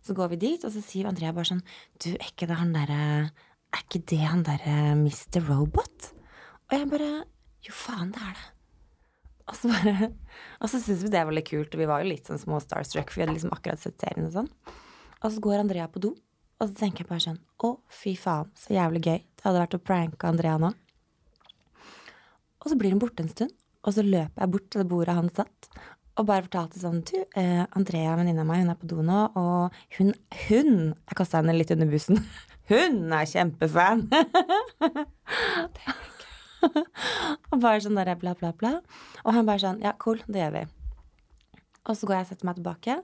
Så 0.06 0.16
går 0.16 0.32
vi 0.32 0.42
dit, 0.46 0.64
og 0.64 0.72
så 0.72 0.82
sier 0.84 1.08
Andrea 1.10 1.34
bare 1.34 1.50
sånn 1.50 1.64
Du, 1.98 2.12
er 2.14 2.28
ikke 2.28 2.48
det 2.48 2.58
han 2.60 2.74
derre 2.74 2.98
Er 3.74 3.80
ikke 3.82 4.04
det 4.12 4.22
han 4.22 4.44
derre 4.46 4.76
Mr. 4.94 5.40
Robot? 5.48 6.12
Og 6.68 6.76
jeg 6.76 6.90
bare 6.92 7.10
Jo, 7.66 7.74
faen, 7.74 8.12
det 8.14 8.22
er 8.22 8.36
det. 8.38 8.46
Og 9.46 9.58
så 9.58 9.70
bare 9.72 10.12
Og 10.62 10.70
så 10.70 10.78
syntes 10.78 11.04
vi 11.04 11.12
det 11.14 11.24
var 11.26 11.34
litt 11.34 11.50
kult, 11.50 11.74
og 11.74 11.82
vi 11.82 11.90
var 11.90 12.04
jo 12.04 12.12
litt 12.12 12.30
sånn 12.30 12.40
små 12.42 12.60
starstruck, 12.62 13.10
for 13.10 13.20
vi 13.20 13.26
hadde 13.26 13.36
liksom 13.36 13.54
akkurat 13.56 13.82
sett 13.82 13.98
serien 14.00 14.28
og 14.28 14.34
sånn. 14.36 14.52
Og 15.24 15.28
så 15.32 15.42
går 15.42 15.64
Andrea 15.64 15.88
på 15.90 16.02
do, 16.02 16.14
og 16.56 16.70
så 16.70 16.74
tenker 16.78 17.04
jeg 17.04 17.10
bare 17.10 17.24
sånn 17.24 17.42
Å, 17.66 17.74
fy 17.92 18.14
faen, 18.20 18.52
så 18.58 18.76
jævlig 18.76 19.02
gøy. 19.04 19.20
Det 19.26 19.48
hadde 19.48 19.62
vært 19.64 19.78
å 19.78 19.82
pranke 19.82 20.30
Andrea 20.30 20.56
nå. 20.62 20.72
Og 22.62 22.72
så 22.72 22.78
blir 22.78 22.94
hun 22.94 23.02
borte 23.02 23.22
en 23.24 23.32
stund, 23.32 23.52
og 23.86 23.94
så 23.94 24.02
løper 24.04 24.42
jeg 24.42 24.52
bort 24.54 24.70
til 24.70 24.82
det 24.82 24.90
bordet 24.90 25.16
han 25.16 25.30
satt, 25.34 25.70
og 26.16 26.28
bare 26.30 26.46
fortalte 26.46 26.80
sånn 26.80 27.02
Du, 27.04 27.16
eh, 27.36 27.64
Andrea, 27.76 28.14
venninna 28.16 28.44
mi, 28.46 28.56
hun 28.62 28.72
er 28.72 28.78
på 28.80 28.88
do 28.88 29.02
nå, 29.04 29.18
og 29.36 29.74
hun 29.98 30.14
Hun 30.46 30.70
Jeg 30.94 31.18
kasta 31.18 31.42
henne 31.42 31.56
litt 31.56 31.72
under 31.74 31.90
bussen. 31.90 32.22
Hun 32.70 33.12
er 33.14 33.28
kjempefan! 33.30 34.08
og 37.52 37.58
bare 37.62 37.82
sånn 37.84 37.94
der 37.94 38.16
bla, 38.18 38.32
bla, 38.34 38.50
bla. 38.58 38.72
Og 39.22 39.36
han 39.36 39.46
bare 39.46 39.62
sånn 39.62 39.82
Ja, 39.84 39.92
cool, 40.02 40.18
det 40.26 40.40
gjør 40.40 40.56
vi. 40.56 40.64
Og 41.86 41.94
så 41.94 42.08
går 42.08 42.16
jeg 42.16 42.26
og 42.26 42.30
setter 42.32 42.48
meg 42.48 42.56
tilbake. 42.58 42.96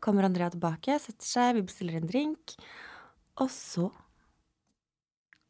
Kommer 0.00 0.24
Andrea 0.24 0.48
tilbake, 0.54 0.96
setter 1.02 1.28
seg, 1.28 1.58
vi 1.58 1.66
bestiller 1.68 1.98
en 1.98 2.08
drink. 2.08 2.54
Og 3.44 3.50
så 3.52 3.90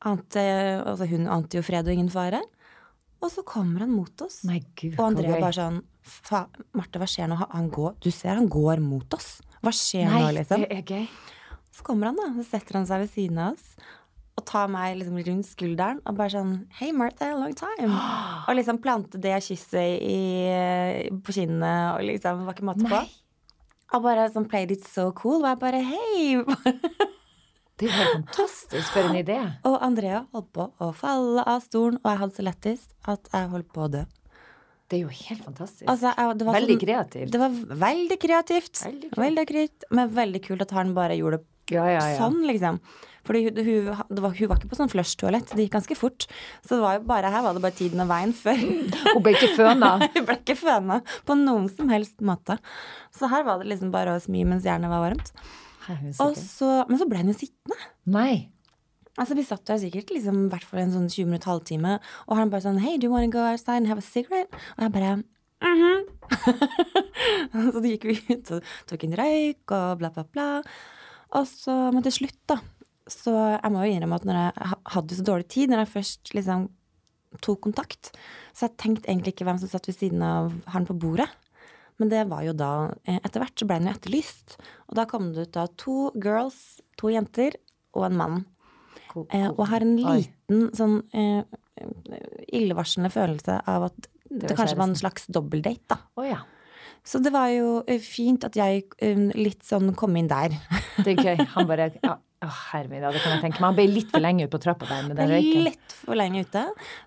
ante 0.03 0.42
Altså, 0.81 1.07
hun 1.07 1.29
ante 1.31 1.61
jo 1.61 1.62
fred 1.62 1.87
og 1.87 1.94
ingen 1.94 2.11
fare. 2.11 2.42
Og 3.20 3.28
så 3.30 3.42
kommer 3.44 3.80
han 3.85 3.90
mot 3.92 4.22
oss. 4.24 4.40
Gud, 4.80 4.94
Og 4.98 5.04
Andrea 5.11 5.37
bare 5.40 5.52
sånn 5.52 5.83
"Fa- 6.02 6.46
Marte, 6.72 6.98
hva 6.98 7.06
skjer 7.06 7.28
nå? 7.28 7.37
Han 7.52 7.70
går, 7.70 7.96
du 8.00 8.11
ser 8.11 8.35
han 8.35 8.48
går 8.48 8.80
mot 8.80 9.12
oss. 9.14 9.40
Hva 9.62 9.70
skjer 9.76 10.09
Nei, 10.09 10.22
nå, 10.22 10.30
liksom? 10.38 10.61
det 10.64 10.72
er 10.78 10.83
gøy. 10.83 11.09
Så 11.76 11.83
kommer 11.85 12.06
han, 12.06 12.16
da. 12.16 12.30
Så 12.42 12.46
setter 12.48 12.78
han 12.80 12.87
seg 12.88 13.00
ved 13.04 13.11
siden 13.12 13.38
av 13.38 13.52
oss 13.54 13.74
og 14.38 14.46
tar 14.46 14.68
meg 14.72 14.96
liksom 14.96 15.18
rundt 15.26 15.44
skulderen 15.46 15.98
og 16.06 16.16
bare 16.16 16.30
sånn 16.33 16.66
Hei, 16.78 16.92
Martha, 16.96 17.28
long 17.37 17.52
time. 17.54 17.92
Og 18.48 18.56
liksom 18.56 18.78
plante 18.80 19.20
det 19.20 19.35
kysset 19.44 20.00
i, 20.00 21.11
på 21.20 21.33
kinnet 21.37 21.98
og 21.98 22.06
liksom 22.09 22.46
var 22.46 22.54
ikke 22.56 22.64
måte 22.70 22.87
på. 22.88 22.88
Nei. 22.88 23.11
Og 23.92 24.02
bare 24.02 24.30
sånn 24.33 24.48
played 24.48 24.70
it 24.72 24.85
so 24.88 25.11
cool. 25.12 25.42
Og 25.44 25.48
jeg 25.50 25.59
bare 25.61 25.83
hei. 25.85 26.40
Det 27.81 27.88
er 27.88 28.01
jo 28.05 28.14
fantastisk 28.21 28.93
for 28.95 29.09
en 29.09 29.19
idé. 29.21 29.37
Og 29.69 29.77
Andrea 29.83 30.23
holdt 30.35 30.51
på 30.57 30.66
å 30.85 30.90
falle 30.97 31.45
av 31.49 31.62
stolen, 31.64 31.97
og 32.05 32.11
jeg 32.12 32.21
hadde 32.23 32.37
så 32.37 32.45
lettest 32.47 32.95
at 33.09 33.31
jeg 33.33 33.53
holdt 33.55 33.71
på 33.73 33.87
å 33.87 33.90
dø. 33.99 34.03
Det 34.90 34.99
er 34.99 35.05
jo 35.05 35.12
helt 35.14 35.45
fantastisk. 35.47 35.85
Altså, 35.88 36.11
jeg, 36.19 36.38
det 36.40 36.47
var 36.49 36.57
Veldig 36.59 36.75
sånn- 36.77 36.83
kreativt. 36.83 37.31
Det 37.31 37.38
var 37.40 37.53
veldig 37.87 38.16
kreativt. 38.25 38.81
Veldig 38.85 39.11
Veldig 39.14 39.45
kreativt. 39.47 39.53
kreativt. 39.55 39.85
Men 39.95 40.11
veldig 40.16 40.40
kult 40.49 40.64
at 40.66 40.75
han 40.75 40.95
bare 40.97 41.14
gjorde 41.21 41.38
det 41.40 41.47
Ja, 41.77 41.85
ja, 41.87 42.01
ja. 42.03 42.16
sånn, 42.19 42.40
liksom. 42.49 42.81
Fordi 43.23 43.45
hun, 43.47 43.61
hun, 43.62 43.85
var, 44.25 44.33
hun 44.35 44.49
var 44.51 44.59
ikke 44.59 44.71
på 44.73 44.79
sånn 44.81 44.90
flush-toalett. 44.90 45.53
Det 45.55 45.62
gikk 45.69 45.77
ganske 45.77 45.95
fort. 45.95 46.27
Så 46.66 46.75
det 46.75 46.81
var 46.83 46.97
jo 46.99 47.05
bare, 47.07 47.31
her 47.31 47.45
var 47.45 47.55
det 47.55 47.62
bare 47.62 47.77
tiden 47.79 48.03
og 48.03 48.09
veien 48.11 48.33
før. 48.35 48.59
Hun 49.14 49.23
ble 49.23 49.35
ikke 49.37 49.53
føna. 49.55 49.90
Hun 50.16 50.25
ble 50.27 50.37
ikke 50.40 50.57
føna 50.59 50.97
på 51.29 51.37
noen 51.38 51.69
som 51.71 51.93
helst 51.95 52.19
måte. 52.27 52.57
Så 53.14 53.31
her 53.31 53.45
var 53.47 53.61
det 53.62 53.71
liksom 53.71 53.93
bare 53.95 54.16
å 54.16 54.23
smi 54.25 54.43
mens 54.49 54.66
jernet 54.66 54.90
var 54.90 55.05
varmt. 55.05 55.31
Så, 56.38 56.70
men 56.88 57.00
så 57.00 57.09
ble 57.11 57.22
hun 57.22 57.33
jo 57.33 57.37
sittende. 57.40 57.79
Nei. 58.11 58.50
Altså 59.20 59.37
Vi 59.37 59.44
satt 59.44 59.66
der 59.68 59.81
sikkert 59.83 60.12
liksom, 60.14 60.46
hvert 60.53 60.64
fall 60.64 60.85
en 60.85 60.94
sånn 60.94 61.11
20 61.11 61.29
minutter, 61.29 61.50
halvtime, 61.50 61.98
og 62.29 62.38
han 62.38 62.53
bare 62.53 62.64
sånn 62.64 62.81
Hey, 62.81 62.96
do 62.96 63.09
you 63.09 63.12
wanna 63.12 63.31
go 63.33 63.42
outside 63.42 63.83
and 63.83 63.90
have 63.90 64.00
a 64.00 64.07
cigarette? 64.07 64.55
Og 64.79 64.87
jeg 64.87 64.94
bare 64.96 65.12
mhm. 65.66 66.09
så 67.74 67.83
gikk 67.85 68.07
vi 68.09 68.18
ut 68.31 68.53
og 68.57 68.74
tok 68.88 69.07
en 69.07 69.16
røyk 69.18 69.74
og 69.76 70.00
bla, 70.00 70.12
bla, 70.14 70.24
bla. 70.24 70.50
Og 71.37 71.46
så, 71.46 71.74
men 71.94 72.05
til 72.07 72.14
slutt, 72.20 72.38
da, 72.50 72.61
så 73.11 73.35
jeg 73.57 73.72
må 73.74 73.83
jo 73.85 73.96
innrømme 73.96 74.20
at 74.20 74.29
når 74.29 74.38
jeg 74.40 74.79
hadde 74.94 75.18
så 75.18 75.26
dårlig 75.26 75.48
tid, 75.50 75.70
når 75.70 75.85
jeg 75.85 75.94
først 75.96 76.33
liksom 76.37 76.68
tok 77.44 77.61
kontakt, 77.66 78.12
så 78.55 78.66
jeg 78.66 78.79
tenkte 78.81 79.11
egentlig 79.11 79.35
ikke 79.35 79.46
hvem 79.46 79.61
som 79.62 79.70
satt 79.70 79.87
ved 79.90 79.98
siden 79.98 80.22
av 80.26 80.50
han 80.74 80.87
på 80.88 80.96
bordet. 80.98 81.29
Men 82.01 82.13
det 82.13 82.23
var 82.31 82.45
jo 82.47 82.55
da 82.57 82.73
eh, 83.05 83.19
Etter 83.21 83.43
hvert 83.45 83.61
så 83.61 83.69
ble 83.69 83.81
den 83.81 83.91
jo 83.91 83.97
etterlyst. 83.97 84.57
Og 84.89 84.97
da 84.99 85.07
kom 85.11 85.33
det 85.35 85.51
ut 85.51 85.57
da 85.57 85.67
to 85.81 85.99
girls, 86.17 86.81
to 87.01 87.13
jenter 87.13 87.59
og 87.97 88.07
en 88.09 88.21
mann. 88.21 88.39
Cool, 89.11 89.27
Eh, 89.35 89.49
og 89.51 89.67
har 89.73 89.83
en 89.83 89.97
Oi. 89.99 90.21
liten 90.23 90.69
sånn 90.77 91.01
eh, 91.17 91.43
illevarslende 92.55 93.11
følelse 93.11 93.59
av 93.69 93.89
at 93.89 93.99
det, 94.31 94.47
det 94.47 94.57
kanskje 94.57 94.79
var 94.79 94.87
en 94.87 94.99
slags 94.99 95.27
dobbeldate, 95.33 95.91
da. 95.91 95.99
Oh, 96.21 96.27
ja. 96.27 96.45
Så 97.03 97.19
det 97.19 97.33
var 97.35 97.49
jo 97.51 97.81
fint 98.05 98.45
at 98.47 98.55
jeg 98.59 98.85
litt 99.35 99.65
sånn 99.67 99.91
kom 99.99 100.15
inn 100.21 100.29
der. 100.31 100.55
Det 101.01 101.17
er 101.17 101.31
gøy. 101.33 101.47
Han 101.57 101.67
bare 101.67 101.89
ja, 101.97 102.19
Å, 102.41 102.49
oh, 102.49 102.61
ja, 102.77 103.11
det 103.13 103.21
kan 103.21 103.35
jeg 103.35 103.43
tenke 103.43 103.59
meg. 103.59 103.67
Han 103.67 103.77
ble 103.77 103.87
litt 103.91 104.13
for 104.13 104.23
lenge 104.23 104.47
ute 104.47 104.53
på 104.53 104.61
trappa 104.63 104.87
der 104.89 105.09
med 105.09 105.19
den 105.19 105.33
røyken. 105.33 105.65
Litt 105.67 105.97
for 106.05 106.17
lenge 106.17 106.45
ute. 106.47 106.63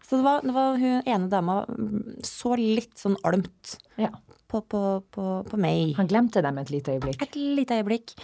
Så 0.06 0.20
det 0.20 0.26
var, 0.26 0.44
det 0.46 0.54
var 0.54 0.78
hun 0.82 1.08
ene 1.10 1.30
dama 1.32 1.56
mm, 1.70 2.20
så 2.28 2.58
litt 2.60 2.94
sånn 3.00 3.18
olmt 3.26 3.78
Ja. 4.02 4.12
På, 4.54 4.62
på, 4.70 4.84
på, 5.14 5.26
på 5.50 5.60
meg. 5.62 5.96
Han 5.98 6.10
glemte 6.10 6.44
dem 6.46 6.62
et 6.62 6.72
lite 6.74 6.96
øyeblikk. 6.96 7.26
Et 7.26 7.36
lite 7.58 7.80
øyeblikk. 7.82 8.16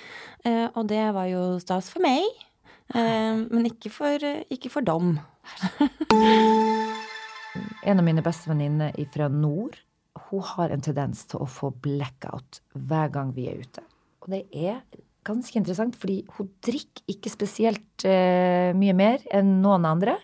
Eh, 0.46 0.68
og 0.70 0.88
det 0.92 1.04
var 1.16 1.30
jo 1.32 1.44
stas 1.64 1.90
for 1.94 2.06
meg. 2.06 2.26
Eh, 2.94 3.44
men 3.50 3.70
ikke 3.70 3.92
for, 3.94 4.30
ikke 4.54 4.72
for 4.74 4.86
dem. 4.86 5.18
En 7.90 7.98
av 7.98 8.06
mine 8.06 8.22
beste 8.22 8.50
venninner 8.52 8.94
fra 9.10 9.26
nord, 9.34 9.74
hun 10.30 10.44
har 10.52 10.70
en 10.70 10.84
tendens 10.84 11.24
til 11.30 11.42
å 11.42 11.48
få 11.50 11.72
blackout 11.74 12.62
hver 12.78 13.10
gang 13.14 13.32
vi 13.34 13.48
er 13.50 13.64
ute. 13.64 13.82
Og 14.22 14.30
det 14.36 14.44
er 14.54 14.84
ganske 15.28 15.58
interessant, 15.58 15.98
fordi 16.00 16.22
hun 16.38 16.52
drikker 16.66 17.10
ikke 17.10 17.32
spesielt 17.34 18.06
eh, 18.08 18.70
mye 18.78 18.96
mer 18.98 19.26
enn 19.36 19.58
noen 19.64 19.88
andre. 19.90 20.20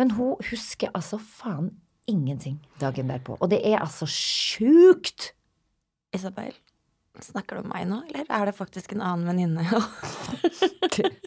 Men 0.00 0.14
hun 0.16 0.40
husker 0.48 0.92
altså 0.96 1.20
faen 1.20 1.74
ingenting 2.06 2.58
dagen 2.80 3.10
derpå. 3.10 3.36
Og 3.40 3.50
det 3.52 3.60
er 3.66 3.80
altså 3.80 4.08
sjukt! 4.10 5.32
Isabel, 6.14 6.54
snakker 7.22 7.58
du 7.58 7.64
om 7.64 7.70
meg 7.70 7.86
nå, 7.90 8.00
eller 8.10 8.26
er 8.26 8.50
det 8.50 8.56
faktisk 8.56 8.96
en 8.96 9.04
annen 9.04 9.28
venninne? 9.30 9.66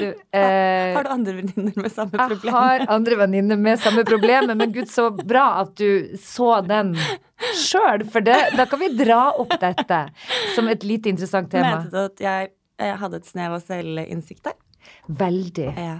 Du, 0.00 0.06
eh, 0.06 0.94
har 0.96 1.04
du 1.04 1.10
andre 1.10 1.32
venninner 1.32 1.76
med 1.78 1.92
samme 1.92 2.10
problem? 2.18 2.48
Jeg 2.48 2.52
har 2.52 2.84
andre 2.92 3.16
venninner 3.20 3.60
med 3.60 3.80
samme 3.80 4.02
problem, 4.04 4.50
men 4.58 4.72
gud, 4.74 4.88
så 4.90 5.06
bra 5.14 5.44
at 5.62 5.76
du 5.78 6.16
så 6.20 6.58
den 6.66 6.94
sjøl, 7.62 8.02
for 8.10 8.24
det, 8.26 8.36
da 8.58 8.66
kan 8.68 8.82
vi 8.82 8.90
dra 8.98 9.20
opp 9.38 9.54
dette 9.62 10.00
som 10.56 10.68
et 10.72 10.84
lite 10.84 11.12
interessant 11.12 11.48
tema. 11.52 11.76
Mente 11.78 11.94
du 11.94 12.00
at 12.02 12.24
jeg, 12.26 12.50
jeg 12.82 12.98
hadde 13.02 13.22
et 13.22 13.30
snev 13.30 13.56
av 13.56 13.64
selvinnsikt 13.64 14.50
der? 14.50 14.58
Veldig. 15.22 15.70
Ja. 15.78 15.96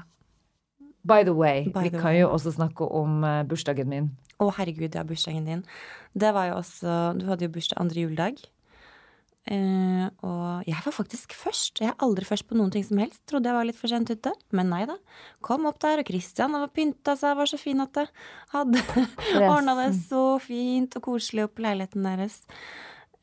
By 1.06 1.22
the 1.26 1.34
way, 1.36 1.68
By 1.70 1.86
vi 1.86 1.92
the 1.94 2.00
kan 2.00 2.12
way. 2.12 2.20
jo 2.20 2.32
også 2.32 2.56
snakke 2.56 2.88
om 2.98 3.22
eh, 3.24 3.44
bursdagen 3.46 3.88
min. 3.92 4.10
Å, 4.42 4.50
herregud, 4.58 4.94
ja, 4.98 5.04
bursdagen 5.06 5.46
din. 5.48 5.64
Det 6.18 6.32
var 6.34 6.50
jo 6.50 6.58
også 6.58 6.96
Du 7.20 7.26
hadde 7.30 7.46
jo 7.46 7.54
bursdag 7.54 7.80
andre 7.80 8.02
juledag. 8.02 8.42
Eh, 9.46 10.06
og 10.26 10.66
jeg 10.66 10.82
var 10.82 10.94
faktisk 10.94 11.36
først. 11.38 11.78
Jeg 11.84 11.92
er 11.92 12.02
aldri 12.02 12.26
først 12.26 12.48
på 12.48 12.56
noen 12.58 12.72
ting 12.74 12.82
som 12.86 12.98
helst. 12.98 13.20
Trodde 13.30 13.46
jeg 13.46 13.54
var 13.54 13.68
litt 13.68 13.78
for 13.78 13.92
sent 13.92 14.10
ute, 14.10 14.32
men 14.50 14.72
nei 14.72 14.82
da. 14.90 14.96
Kom 15.46 15.68
opp 15.70 15.78
der, 15.84 16.02
og 16.02 16.10
Christian 16.10 16.56
var 16.56 16.72
pynta 16.74 17.14
seg, 17.18 17.36
var 17.38 17.50
så 17.50 17.60
fin 17.60 17.84
at 17.84 17.94
det 17.94 18.08
hadde 18.54 18.82
ordna 19.46 19.76
det 19.84 19.92
så 20.10 20.24
fint 20.42 20.98
og 20.98 21.06
koselig 21.06 21.46
opp 21.46 21.62
i 21.62 21.68
leiligheten 21.68 22.10
deres. 22.10 22.42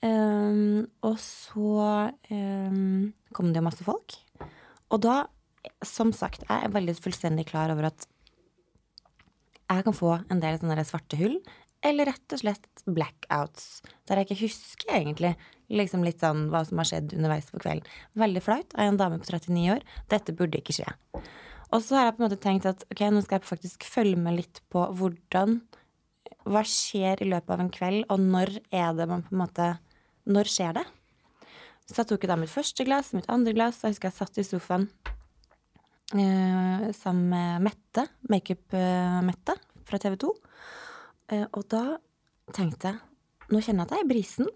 Um, 0.03 0.87
og 1.03 1.15
så 1.19 2.11
um, 2.31 3.13
kom 3.35 3.51
det 3.51 3.59
jo 3.59 3.67
masse 3.67 3.85
folk. 3.87 4.15
Og 4.93 5.03
da, 5.03 5.25
som 5.85 6.11
sagt, 6.15 6.45
jeg 6.47 6.65
er 6.67 6.73
veldig 6.73 6.95
fullstendig 6.99 7.47
klar 7.49 7.71
over 7.73 7.89
at 7.91 8.07
jeg 9.73 9.85
kan 9.87 9.95
få 9.95 10.15
en 10.31 10.41
del 10.43 10.59
sånne 10.59 10.85
svarte 10.85 11.17
hull 11.17 11.37
eller 11.83 12.07
rett 12.07 12.35
og 12.35 12.39
slett 12.39 12.83
blackouts, 12.87 13.81
der 14.07 14.21
jeg 14.21 14.29
ikke 14.29 14.43
husker 14.45 14.93
egentlig 14.95 15.33
liksom 15.73 16.03
litt 16.05 16.21
sånn 16.23 16.45
hva 16.51 16.63
som 16.67 16.79
har 16.79 16.87
skjedd 16.87 17.15
underveis 17.17 17.49
på 17.51 17.59
kvelden. 17.63 17.87
Veldig 18.19 18.43
flaut 18.45 18.75
av 18.77 18.87
en 18.87 18.99
dame 18.99 19.19
på 19.19 19.27
39 19.27 19.65
år. 19.73 19.83
Dette 20.11 20.35
burde 20.37 20.59
ikke 20.61 20.75
skje. 20.77 20.87
Og 21.73 21.81
så 21.83 21.97
har 21.97 22.07
jeg 22.07 22.15
på 22.15 22.23
en 22.23 22.27
måte 22.27 22.41
tenkt 22.43 22.67
at 22.69 22.85
ok, 22.87 23.01
nå 23.11 23.23
skal 23.25 23.39
jeg 23.39 23.49
faktisk 23.49 23.87
følge 23.89 24.19
med 24.19 24.39
litt 24.39 24.63
på 24.73 24.85
hvordan 24.99 25.61
Hva 26.43 26.59
skjer 26.67 27.21
i 27.23 27.29
løpet 27.31 27.53
av 27.55 27.61
en 27.63 27.71
kveld, 27.71 28.05
og 28.11 28.19
når 28.19 28.57
er 28.67 28.91
det 28.97 29.07
man 29.07 29.23
på 29.23 29.31
en 29.33 29.41
måte 29.45 29.69
Når 30.27 30.51
skjer 30.51 30.77
det? 30.79 30.83
Så 31.87 32.01
jeg 32.01 32.09
tok 32.11 32.27
da 32.29 32.37
mitt 32.39 32.51
første 32.51 32.85
glass, 32.87 33.11
mitt 33.15 33.27
andre 33.31 33.51
glass, 33.55 33.81
og 33.81 33.89
jeg 33.89 33.97
husker 33.97 34.11
jeg 34.11 34.19
satt 34.21 34.39
i 34.39 34.45
sofaen 34.47 34.87
sammen 36.13 37.29
med 37.31 37.63
Mette, 37.65 38.05
makeup-Mette 38.29 39.55
fra 39.87 39.99
TV 40.01 40.17
2. 40.21 40.31
Eh, 41.33 41.45
og 41.51 41.65
da 41.71 41.83
tenkte 42.55 42.91
jeg 42.93 43.01
Nå 43.53 43.59
kjenner 43.61 43.83
jeg 43.83 43.89
at 43.89 43.91
jeg 43.93 44.01
er 44.01 44.05
i 44.05 44.09
brisen, 44.09 44.47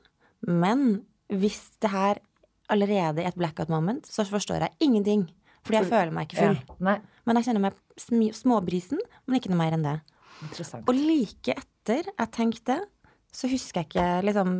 men 0.48 0.84
hvis 1.28 1.60
det 1.84 1.90
her 1.92 2.22
allerede 2.72 3.22
er 3.22 3.28
et 3.30 3.38
blackout 3.38 3.70
moment, 3.70 4.08
så 4.08 4.24
forstår 4.26 4.64
jeg 4.64 4.88
ingenting. 4.88 5.26
Fordi 5.68 5.82
jeg 5.82 5.90
føler 5.92 6.14
meg 6.16 6.30
ikke 6.30 6.40
full. 6.40 6.56
Ja, 6.88 6.96
men 7.28 7.38
jeg 7.38 7.46
kjenner 7.50 7.66
meg 7.68 8.32
småbrisen, 8.34 9.04
men 9.28 9.38
ikke 9.38 9.52
noe 9.52 9.60
mer 9.60 9.76
enn 9.76 9.86
det. 9.86 9.98
Og 10.80 10.94
like 10.96 11.54
etter 11.54 12.10
jeg 12.10 12.34
tenkte, 12.34 12.80
så 13.30 13.52
husker 13.52 13.84
jeg 13.84 13.92
ikke 13.92 14.08
liksom 14.26 14.58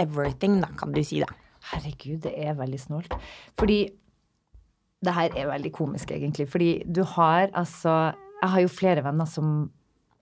everything, 0.00 0.60
da, 0.62 0.70
kan 0.78 0.94
du 0.94 1.02
si, 1.04 1.20
da. 1.20 1.28
Herregud, 1.74 2.22
det 2.24 2.32
er 2.40 2.56
veldig 2.58 2.80
snålt. 2.80 3.14
Fordi 3.60 3.82
det 5.04 5.14
her 5.16 5.36
er 5.38 5.48
veldig 5.48 5.72
komisk, 5.72 6.12
egentlig. 6.12 6.48
Fordi 6.50 6.72
du 6.84 7.02
har 7.16 7.48
altså 7.56 8.12
Jeg 8.40 8.48
har 8.48 8.60
jo 8.60 8.72
flere 8.72 9.04
venner 9.04 9.28
som 9.28 9.70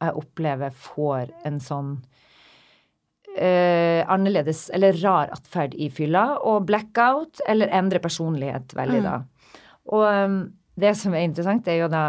jeg 0.03 0.15
opplever 0.19 0.71
får 0.75 1.31
en 1.47 1.61
sånn 1.63 1.91
eh, 3.39 4.03
annerledes 4.11 4.65
eller 4.75 4.99
rar 5.03 5.31
atferd 5.35 5.77
i 5.79 5.87
fylla, 5.91 6.41
og 6.43 6.67
blackout, 6.67 7.39
eller 7.47 7.71
endre 7.75 8.03
personlighet 8.03 8.75
veldig, 8.75 9.03
da. 9.05 9.21
Og 9.95 10.03
um, 10.03 10.39
det 10.79 10.97
som 10.99 11.15
er 11.15 11.29
interessant, 11.29 11.69
er 11.71 11.85
jo 11.85 11.91
da 11.93 12.05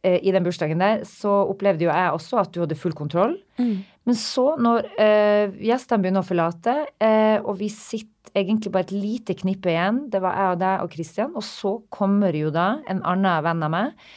i 0.00 0.32
den 0.32 0.46
bursdagen 0.46 0.80
der, 0.80 1.02
så 1.04 1.28
opplevde 1.50 1.84
jo 1.84 1.90
jeg 1.92 2.12
også 2.16 2.38
at 2.40 2.54
du 2.54 2.62
hadde 2.62 2.78
full 2.78 2.94
kontroll. 2.96 3.34
Mm. 3.60 3.82
Men 4.08 4.16
så, 4.16 4.46
når 4.58 4.88
eh, 4.98 5.52
gjestene 5.60 6.02
begynner 6.02 6.24
å 6.24 6.26
forlate, 6.26 6.76
eh, 7.04 7.36
og 7.44 7.58
vi 7.60 7.68
sitter 7.72 8.40
egentlig 8.40 8.72
bare 8.72 8.88
et 8.88 8.94
lite 8.96 9.36
knippe 9.36 9.72
igjen, 9.72 10.04
det 10.12 10.22
var 10.24 10.38
jeg 10.38 10.54
og 10.54 10.62
deg 10.62 10.84
og 10.84 10.96
Christian, 10.96 11.36
og 11.36 11.44
så 11.46 11.74
kommer 11.92 12.36
jo 12.36 12.52
da 12.54 12.80
en 12.90 13.02
annen 13.06 13.44
venn 13.44 13.66
av 13.66 13.74
meg. 13.74 14.08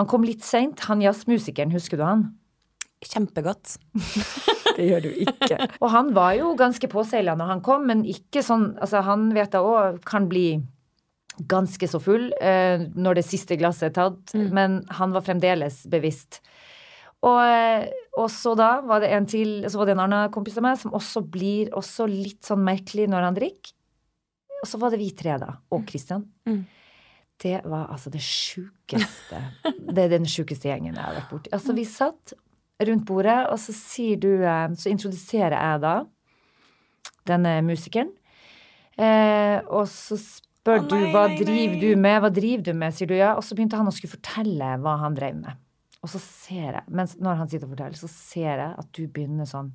Han 0.00 0.08
kom 0.10 0.26
litt 0.26 0.44
seint, 0.46 0.82
han 0.90 1.02
jazzmusikeren, 1.02 1.72
husker 1.74 2.00
du 2.00 2.04
han? 2.06 2.26
Kjempegodt. 3.04 3.76
det 4.76 4.88
gjør 4.88 5.06
du 5.06 5.10
ikke. 5.22 5.58
Og 5.78 5.92
han 5.94 6.10
var 6.16 6.34
jo 6.38 6.52
ganske 6.58 6.90
påseila 6.90 7.36
når 7.38 7.52
han 7.54 7.62
kom, 7.66 7.86
men 7.86 8.02
ikke 8.06 8.42
sånn 8.46 8.72
Altså, 8.78 9.04
han 9.06 9.30
vet 9.36 9.54
jeg 9.54 9.62
òg 9.62 10.00
kan 10.06 10.26
bli 10.30 10.48
ganske 11.48 11.88
så 11.90 12.00
full 12.02 12.30
eh, 12.40 12.84
når 12.94 13.20
det 13.20 13.26
siste 13.28 13.58
glasset 13.60 13.90
er 13.90 13.96
tatt, 13.98 14.34
mm. 14.34 14.48
men 14.54 14.80
han 14.98 15.14
var 15.14 15.26
fremdeles 15.26 15.84
bevisst. 15.90 16.40
Og, 17.26 17.38
eh, 17.42 17.88
og, 18.14 18.28
så 18.30 18.54
da 18.58 18.78
var 18.86 19.02
det 19.02 19.10
en 19.14 19.26
til, 19.28 19.52
så 19.66 19.80
var 19.80 19.88
det 19.88 19.96
en 19.96 20.04
annen 20.06 20.32
kompis 20.34 20.58
av 20.60 20.66
meg 20.68 20.78
som 20.80 20.94
også 20.94 21.24
blir 21.26 21.72
også 21.76 22.06
litt 22.10 22.46
sånn 22.46 22.62
merkelig 22.66 23.08
når 23.10 23.28
han 23.28 23.38
drikker. 23.38 23.74
Og 24.58 24.66
så 24.66 24.80
var 24.82 24.90
det 24.90 25.00
vi 25.02 25.12
tre, 25.14 25.36
da. 25.38 25.52
Og 25.74 25.86
Christian. 25.86 26.24
Mm. 26.48 26.64
Det 27.38 27.60
var 27.70 27.86
altså 27.94 28.10
det 28.10 28.18
sjukeste 28.24 29.38
Det 29.94 30.02
er 30.02 30.10
den 30.10 30.24
sjukeste 30.26 30.66
gjengen 30.66 30.96
jeg 30.96 31.04
har 31.04 31.14
vært 31.20 31.30
borti. 31.30 31.52
Altså, 31.54 31.74
vi 31.76 31.84
satt 31.86 32.34
rundt 32.88 33.04
bordet, 33.06 33.38
og 33.52 33.58
så 33.62 33.74
sier 33.74 34.18
du 34.18 34.30
eh, 34.42 34.66
Så 34.78 34.90
introduserer 34.90 35.54
jeg 35.54 35.82
da 35.84 35.94
denne 37.28 37.58
musikeren. 37.66 38.10
Eh, 38.98 39.60
og 39.68 39.84
så 39.90 40.16
spør 40.68 40.84
du 40.84 40.98
hva 41.14 41.24
driver 41.32 41.80
du 41.80 41.88
med, 41.96 42.20
hva 42.22 42.30
driver 42.34 42.68
du 42.68 42.74
med, 42.76 42.94
sier 42.96 43.08
du 43.08 43.16
ja. 43.16 43.32
Og 43.38 43.44
så 43.46 43.56
begynte 43.56 43.80
han 43.80 43.88
å 43.88 43.94
skulle 43.94 44.14
fortelle 44.18 44.76
hva 44.84 44.98
han 45.02 45.16
drev 45.16 45.40
med. 45.40 45.64
Og 46.04 46.12
så 46.12 46.20
ser 46.22 46.78
jeg, 46.78 46.84
mens 46.94 47.16
når 47.18 47.40
han 47.40 47.50
sitter 47.50 47.66
og 47.66 47.74
forteller, 47.74 47.98
så 47.98 48.10
ser 48.12 48.52
jeg 48.52 48.70
at 48.70 48.90
du 48.94 49.06
begynner 49.10 49.48
sånn 49.48 49.72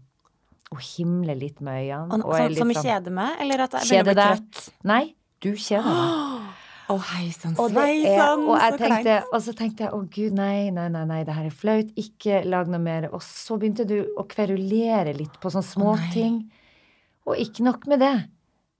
å 0.73 0.79
himle 0.79 1.35
litt 1.37 1.59
med 1.61 1.83
øynene. 1.83 2.21
Og, 2.21 2.29
og 2.31 2.37
som, 2.39 2.55
som 2.61 2.71
i 2.71 2.77
sånn, 2.77 2.87
kjede 2.87 3.13
meg, 3.13 3.35
eller 3.43 3.65
at 3.65 3.79
jeg 3.81 3.89
begynner 3.89 4.13
å 4.13 4.15
bli 4.15 4.27
trøtt? 4.29 4.61
Nei, 4.89 5.03
du 5.43 5.51
kjeder 5.53 5.89
deg. 5.89 6.51
Å, 6.83 6.97
oh, 6.97 7.03
hei 7.13 7.29
sann, 7.31 7.53
sveisann, 7.55 8.41
så 8.43 8.75
kleint. 8.75 9.07
Og 9.31 9.37
så 9.45 9.53
tenkte 9.55 9.85
jeg 9.85 9.95
å 9.95 10.01
gud, 10.03 10.33
nei, 10.35 10.67
nei, 10.75 10.89
nei, 10.91 11.05
nei, 11.07 11.21
det 11.23 11.31
her 11.31 11.47
er 11.47 11.55
flaut. 11.55 11.93
Ikke 11.97 12.41
lag 12.43 12.67
noe 12.67 12.81
mer. 12.83 13.07
Og 13.15 13.23
så 13.23 13.55
begynte 13.55 13.85
du 13.87 14.01
å 14.19 14.25
kverulere 14.27 15.13
litt 15.15 15.37
på 15.39 15.51
sånne 15.53 15.69
småting. 15.69 16.41
Oh, 16.43 17.31
og 17.31 17.39
ikke 17.39 17.63
nok 17.63 17.87
med 17.87 18.03
det. 18.03 18.11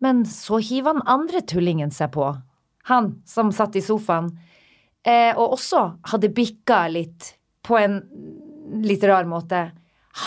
Men 0.03 0.25
så 0.27 0.59
hiver 0.59 0.93
han 0.93 1.05
andre 1.07 1.41
tullingen 1.47 1.93
seg 1.95 2.11
på. 2.15 2.27
Han 2.91 3.13
som 3.29 3.53
satt 3.55 3.77
i 3.79 3.83
sofaen. 3.83 4.33
Eh, 5.03 5.31
og 5.35 5.57
også 5.57 5.83
hadde 6.11 6.31
bikka 6.35 6.85
litt 6.91 7.33
på 7.63 7.77
en 7.79 8.01
litt 8.83 9.03
rar 9.07 9.27
måte. 9.27 9.69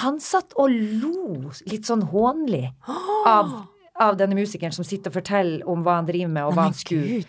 Han 0.01 0.19
satt 0.21 0.57
og 0.61 0.73
lo 0.73 1.53
litt 1.69 1.89
sånn 1.89 2.05
hånlig 2.11 2.65
av, 3.37 3.53
av 4.01 4.17
denne 4.21 4.39
musikeren 4.39 4.75
som 4.75 4.87
sitter 4.87 5.13
og 5.13 5.21
forteller 5.21 5.69
om 5.69 5.85
hva 5.85 6.01
han 6.01 6.09
driver 6.09 6.33
med, 6.33 6.49
og 6.49 6.57
hva 6.57 6.69
han 6.71 6.77
skulle. 6.77 7.23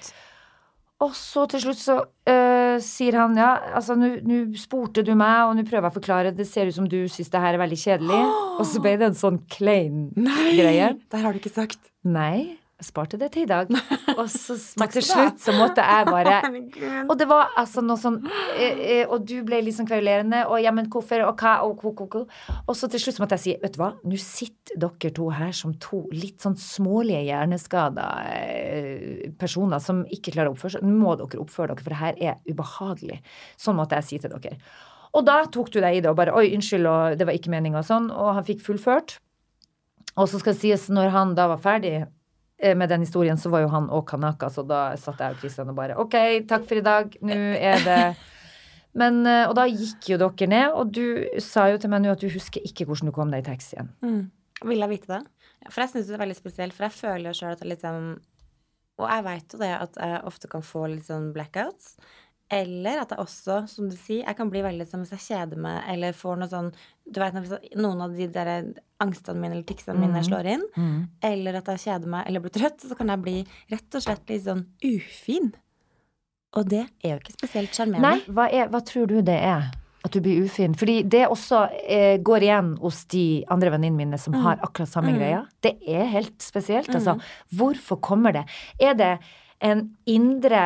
Og 1.06 1.12
så 1.14 1.44
til 1.46 1.62
slutt 1.62 1.78
så 1.78 1.96
øh, 2.02 2.78
sier 2.82 3.20
han 3.20 3.36
ja, 3.38 3.52
altså 3.78 3.94
nå 3.98 4.40
spurte 4.58 5.04
du 5.06 5.14
meg, 5.14 5.44
og 5.46 5.58
nå 5.58 5.66
prøver 5.68 5.86
jeg 5.86 5.94
å 5.94 5.98
forklare, 6.00 6.34
det 6.34 6.48
ser 6.50 6.72
ut 6.72 6.78
som 6.78 6.88
du 6.90 7.04
syns 7.12 7.30
det 7.34 7.42
her 7.44 7.54
er 7.54 7.62
veldig 7.62 7.78
kjedelig. 7.84 8.22
Og 8.58 8.66
så 8.66 8.82
ble 8.82 8.96
det 8.98 9.12
en 9.12 9.20
sånn 9.20 9.38
klein 9.54 10.08
greie. 10.18 10.96
Nei! 10.96 11.04
Det 11.14 11.22
har 11.22 11.36
du 11.36 11.42
ikke 11.42 11.54
sagt. 11.54 11.92
Nei. 12.02 12.58
Sparte 12.78 13.18
det 13.18 13.32
til 13.34 13.48
i 13.48 13.50
dag. 13.50 13.72
Og 14.20 14.28
så 14.30 14.54
til 14.94 15.02
slutt 15.02 15.40
så 15.42 15.54
måtte 15.58 15.82
jeg 15.82 16.06
bare 16.06 16.36
Og 17.10 17.16
det 17.18 17.26
var 17.30 17.56
altså 17.58 17.82
noe 17.82 17.98
sånn 17.98 18.20
eh, 18.54 18.82
eh, 19.00 19.02
Og 19.10 19.24
du 19.26 19.40
ble 19.46 19.64
sånn 19.74 19.88
kverulerende, 19.90 20.44
og 20.46 20.62
ja, 20.62 20.70
men 20.76 20.86
hvorfor, 20.94 21.24
og 21.26 21.42
hva, 21.42 21.56
og 21.66 21.82
ko, 21.82 21.96
ko, 21.98 22.06
ko. 22.14 22.22
Og 22.68 22.78
så 22.78 22.90
til 22.92 23.02
slutt 23.02 23.18
så 23.18 23.24
måtte 23.24 23.40
jeg 23.40 23.44
si, 23.44 23.56
vet 23.64 23.74
du 23.74 23.82
hva, 23.82 23.90
nå 24.06 24.20
sitter 24.22 24.78
dere 24.78 25.12
to 25.18 25.30
her 25.34 25.56
som 25.58 25.74
to 25.82 26.04
litt 26.14 26.44
sånn 26.44 26.58
smålige 26.62 27.24
hjerneskada 27.26 28.06
eh, 28.36 29.32
personer 29.42 29.82
som 29.84 30.04
ikke 30.06 30.36
klarer 30.36 30.52
å 30.52 30.56
oppføre 30.56 30.78
seg. 30.78 30.86
Nå 30.86 30.94
må 31.02 31.16
dere 31.18 31.42
oppføre 31.42 31.74
dere, 31.74 31.84
for 31.84 31.96
det 31.96 32.02
her 32.04 32.22
er 32.32 32.54
ubehagelig. 32.54 33.22
Sånn 33.58 33.80
måtte 33.80 33.98
jeg 34.00 34.10
si 34.12 34.22
til 34.22 34.36
dere. 34.38 34.60
Og 35.18 35.26
da 35.26 35.40
tok 35.50 35.72
du 35.74 35.80
deg 35.82 35.98
i 35.98 36.04
det 36.06 36.12
og 36.12 36.20
bare 36.20 36.36
oi, 36.38 36.52
unnskyld, 36.54 36.86
og 36.90 37.18
det 37.18 37.26
var 37.26 37.38
ikke 37.38 37.54
meninga 37.54 37.82
og 37.82 37.90
sånn, 37.90 38.12
og 38.14 38.36
han 38.38 38.46
fikk 38.46 38.62
fullført. 38.66 39.18
Og 40.18 40.30
så 40.30 40.40
skal 40.42 40.54
det 40.54 40.62
sies, 40.62 40.88
når 40.94 41.12
han 41.14 41.34
da 41.38 41.50
var 41.52 41.62
ferdig 41.62 41.96
med 42.58 42.90
den 42.90 43.04
historien 43.06 43.38
så 43.38 43.52
var 43.54 43.62
jo 43.62 43.70
han 43.70 43.90
og 43.94 44.08
Kanaka, 44.10 44.50
så 44.50 44.64
da 44.66 44.96
satt 44.98 45.20
jeg 45.22 45.36
og 45.36 45.44
Kristian 45.44 45.70
og 45.70 45.78
bare 45.78 45.98
OK, 46.02 46.16
takk 46.50 46.66
for 46.66 46.80
i 46.80 46.86
dag. 46.86 47.14
Nå 47.22 47.38
er 47.38 47.84
det 47.86 48.02
Men, 48.98 49.26
eh, 49.30 49.46
Og 49.48 49.56
da 49.58 49.68
gikk 49.70 50.10
jo 50.14 50.20
dere 50.22 50.50
ned, 50.50 50.72
og 50.74 50.94
du 50.96 51.28
sa 51.44 51.68
jo 51.72 51.82
til 51.82 51.92
meg 51.94 52.04
nå 52.04 52.16
at 52.16 52.24
du 52.24 52.30
husker 52.34 52.64
ikke 52.66 52.88
hvordan 52.88 53.12
du 53.12 53.16
kom 53.16 53.34
deg 53.34 53.46
i 53.46 53.50
taxien. 53.52 53.92
Mm. 54.02 54.32
Vil 54.66 54.82
jeg 54.82 54.90
vite 54.90 55.12
det? 55.12 55.22
For 55.70 55.84
jeg 55.84 55.92
syns 55.92 56.10
det 56.10 56.16
er 56.18 56.24
veldig 56.24 56.38
spesielt, 56.38 56.74
for 56.74 56.88
jeg 56.88 56.96
føler 56.98 57.30
jo 57.30 57.38
sjøl 57.38 57.54
at 57.54 57.62
jeg 57.62 57.72
liksom 57.74 57.98
sånn 57.98 58.10
Og 58.98 59.06
jeg 59.12 59.26
veit 59.28 59.54
jo 59.54 59.60
det 59.62 59.74
at 59.76 60.00
jeg 60.02 60.22
ofte 60.26 60.50
kan 60.50 60.64
få 60.66 60.88
litt 60.90 61.06
sånn 61.06 61.30
blackouts. 61.36 61.92
Eller 62.50 63.02
at 63.02 63.12
jeg 63.12 63.20
også, 63.20 63.60
som 63.68 63.90
du 63.92 63.96
sier, 64.00 64.22
jeg 64.24 64.38
kan 64.38 64.48
bli 64.52 64.62
veldig 64.64 64.86
sånn 64.88 65.02
hvis 65.04 65.18
jeg 65.18 65.24
kjeder 65.26 65.60
meg 65.60 65.82
eller 65.92 66.16
får 66.16 66.38
noe 66.40 66.48
sånn 66.48 66.70
Du 67.04 67.20
vet 67.20 67.36
noen 67.76 68.04
av 68.06 68.14
de 68.16 68.28
der 68.32 68.52
angstene 69.04 69.42
mine 69.42 69.58
eller 69.58 69.68
ticsene 69.68 70.00
mine 70.00 70.22
mm. 70.22 70.28
slår 70.30 70.52
inn. 70.54 70.64
Mm. 70.80 71.00
Eller 71.28 71.60
at 71.60 71.72
jeg 71.74 71.84
kjeder 71.90 72.14
meg 72.14 72.30
eller 72.30 72.44
blir 72.44 72.56
trøtt, 72.56 72.84
så 72.84 72.96
kan 72.98 73.12
jeg 73.12 73.24
bli 73.26 73.38
rett 73.74 74.00
og 74.00 74.06
slett 74.06 74.32
litt 74.32 74.46
sånn 74.48 74.64
ufin. 74.86 75.52
Og 76.58 76.70
det 76.72 76.86
er 77.04 77.14
jo 77.14 77.20
ikke 77.20 77.36
spesielt 77.36 77.76
sjarmerende. 77.76 78.16
Nei, 78.16 78.34
hva, 78.34 78.48
er, 78.48 78.72
hva, 78.72 78.82
tror 78.88 79.12
du 79.12 79.20
det 79.26 79.38
er? 79.44 79.68
At 80.08 80.16
du 80.16 80.22
blir 80.24 80.48
ufin? 80.48 80.76
Fordi 80.80 81.02
det 81.04 81.26
også 81.28 81.66
eh, 81.84 82.16
går 82.24 82.48
igjen 82.48 82.74
hos 82.80 83.04
de 83.12 83.26
andre 83.54 83.74
venninnene 83.76 84.06
mine 84.06 84.22
som 84.22 84.36
mm. 84.36 84.44
har 84.46 84.64
akkurat 84.64 84.92
samme 84.92 85.12
mm. 85.12 85.20
greia. 85.20 85.44
Det 85.66 85.76
er 85.84 86.08
helt 86.16 86.38
spesielt, 86.44 86.94
altså. 86.96 87.18
Mm. 87.18 87.26
Hvorfor 87.60 88.00
kommer 88.00 88.40
det? 88.40 88.48
Er 88.80 88.96
det 88.98 89.18
en 89.68 89.90
indre 90.08 90.62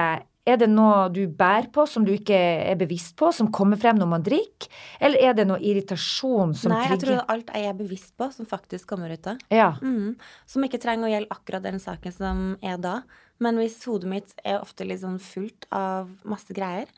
Er 0.48 0.58
det 0.58 0.72
noe 0.72 1.06
du 1.14 1.28
bærer 1.28 1.68
på 1.74 1.84
som 1.86 2.06
du 2.06 2.16
ikke 2.16 2.34
er 2.34 2.78
bevisst 2.80 3.14
på, 3.20 3.30
som 3.36 3.52
kommer 3.54 3.78
frem 3.78 4.00
når 4.00 4.10
man 4.10 4.24
drikker? 4.26 4.72
Eller 5.00 5.22
er 5.30 5.36
det 5.38 5.46
noe 5.46 5.62
irritasjon 5.62 6.56
som 6.58 6.74
Nei, 6.74 6.80
jeg 6.88 6.96
tror 6.96 7.02
trigger 7.04 7.20
det 7.20 7.26
er 7.28 7.34
alt 7.36 7.52
jeg 7.60 7.70
er 7.70 7.78
bevisst 7.78 8.16
på, 8.18 8.30
som 8.34 8.48
faktisk 8.50 8.90
kommer 8.90 9.14
ut 9.14 9.28
av. 9.30 9.44
Ja. 9.54 9.68
Mm. 9.86 10.16
Som 10.50 10.66
ikke 10.66 10.82
trenger 10.82 11.06
å 11.06 11.12
gjelde 11.14 11.38
akkurat 11.38 11.68
den 11.68 11.78
saken 11.84 12.16
som 12.16 12.42
er 12.66 12.82
da. 12.82 12.96
Men 13.42 13.62
hvis 13.62 13.78
hodet 13.86 14.10
mitt 14.10 14.34
er 14.42 14.58
ofte 14.64 14.86
litt 14.86 15.04
sånn 15.04 15.22
fullt 15.22 15.70
av 15.70 16.10
masse 16.26 16.54
greier, 16.58 16.90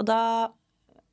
og 0.00 0.08
da 0.08 0.20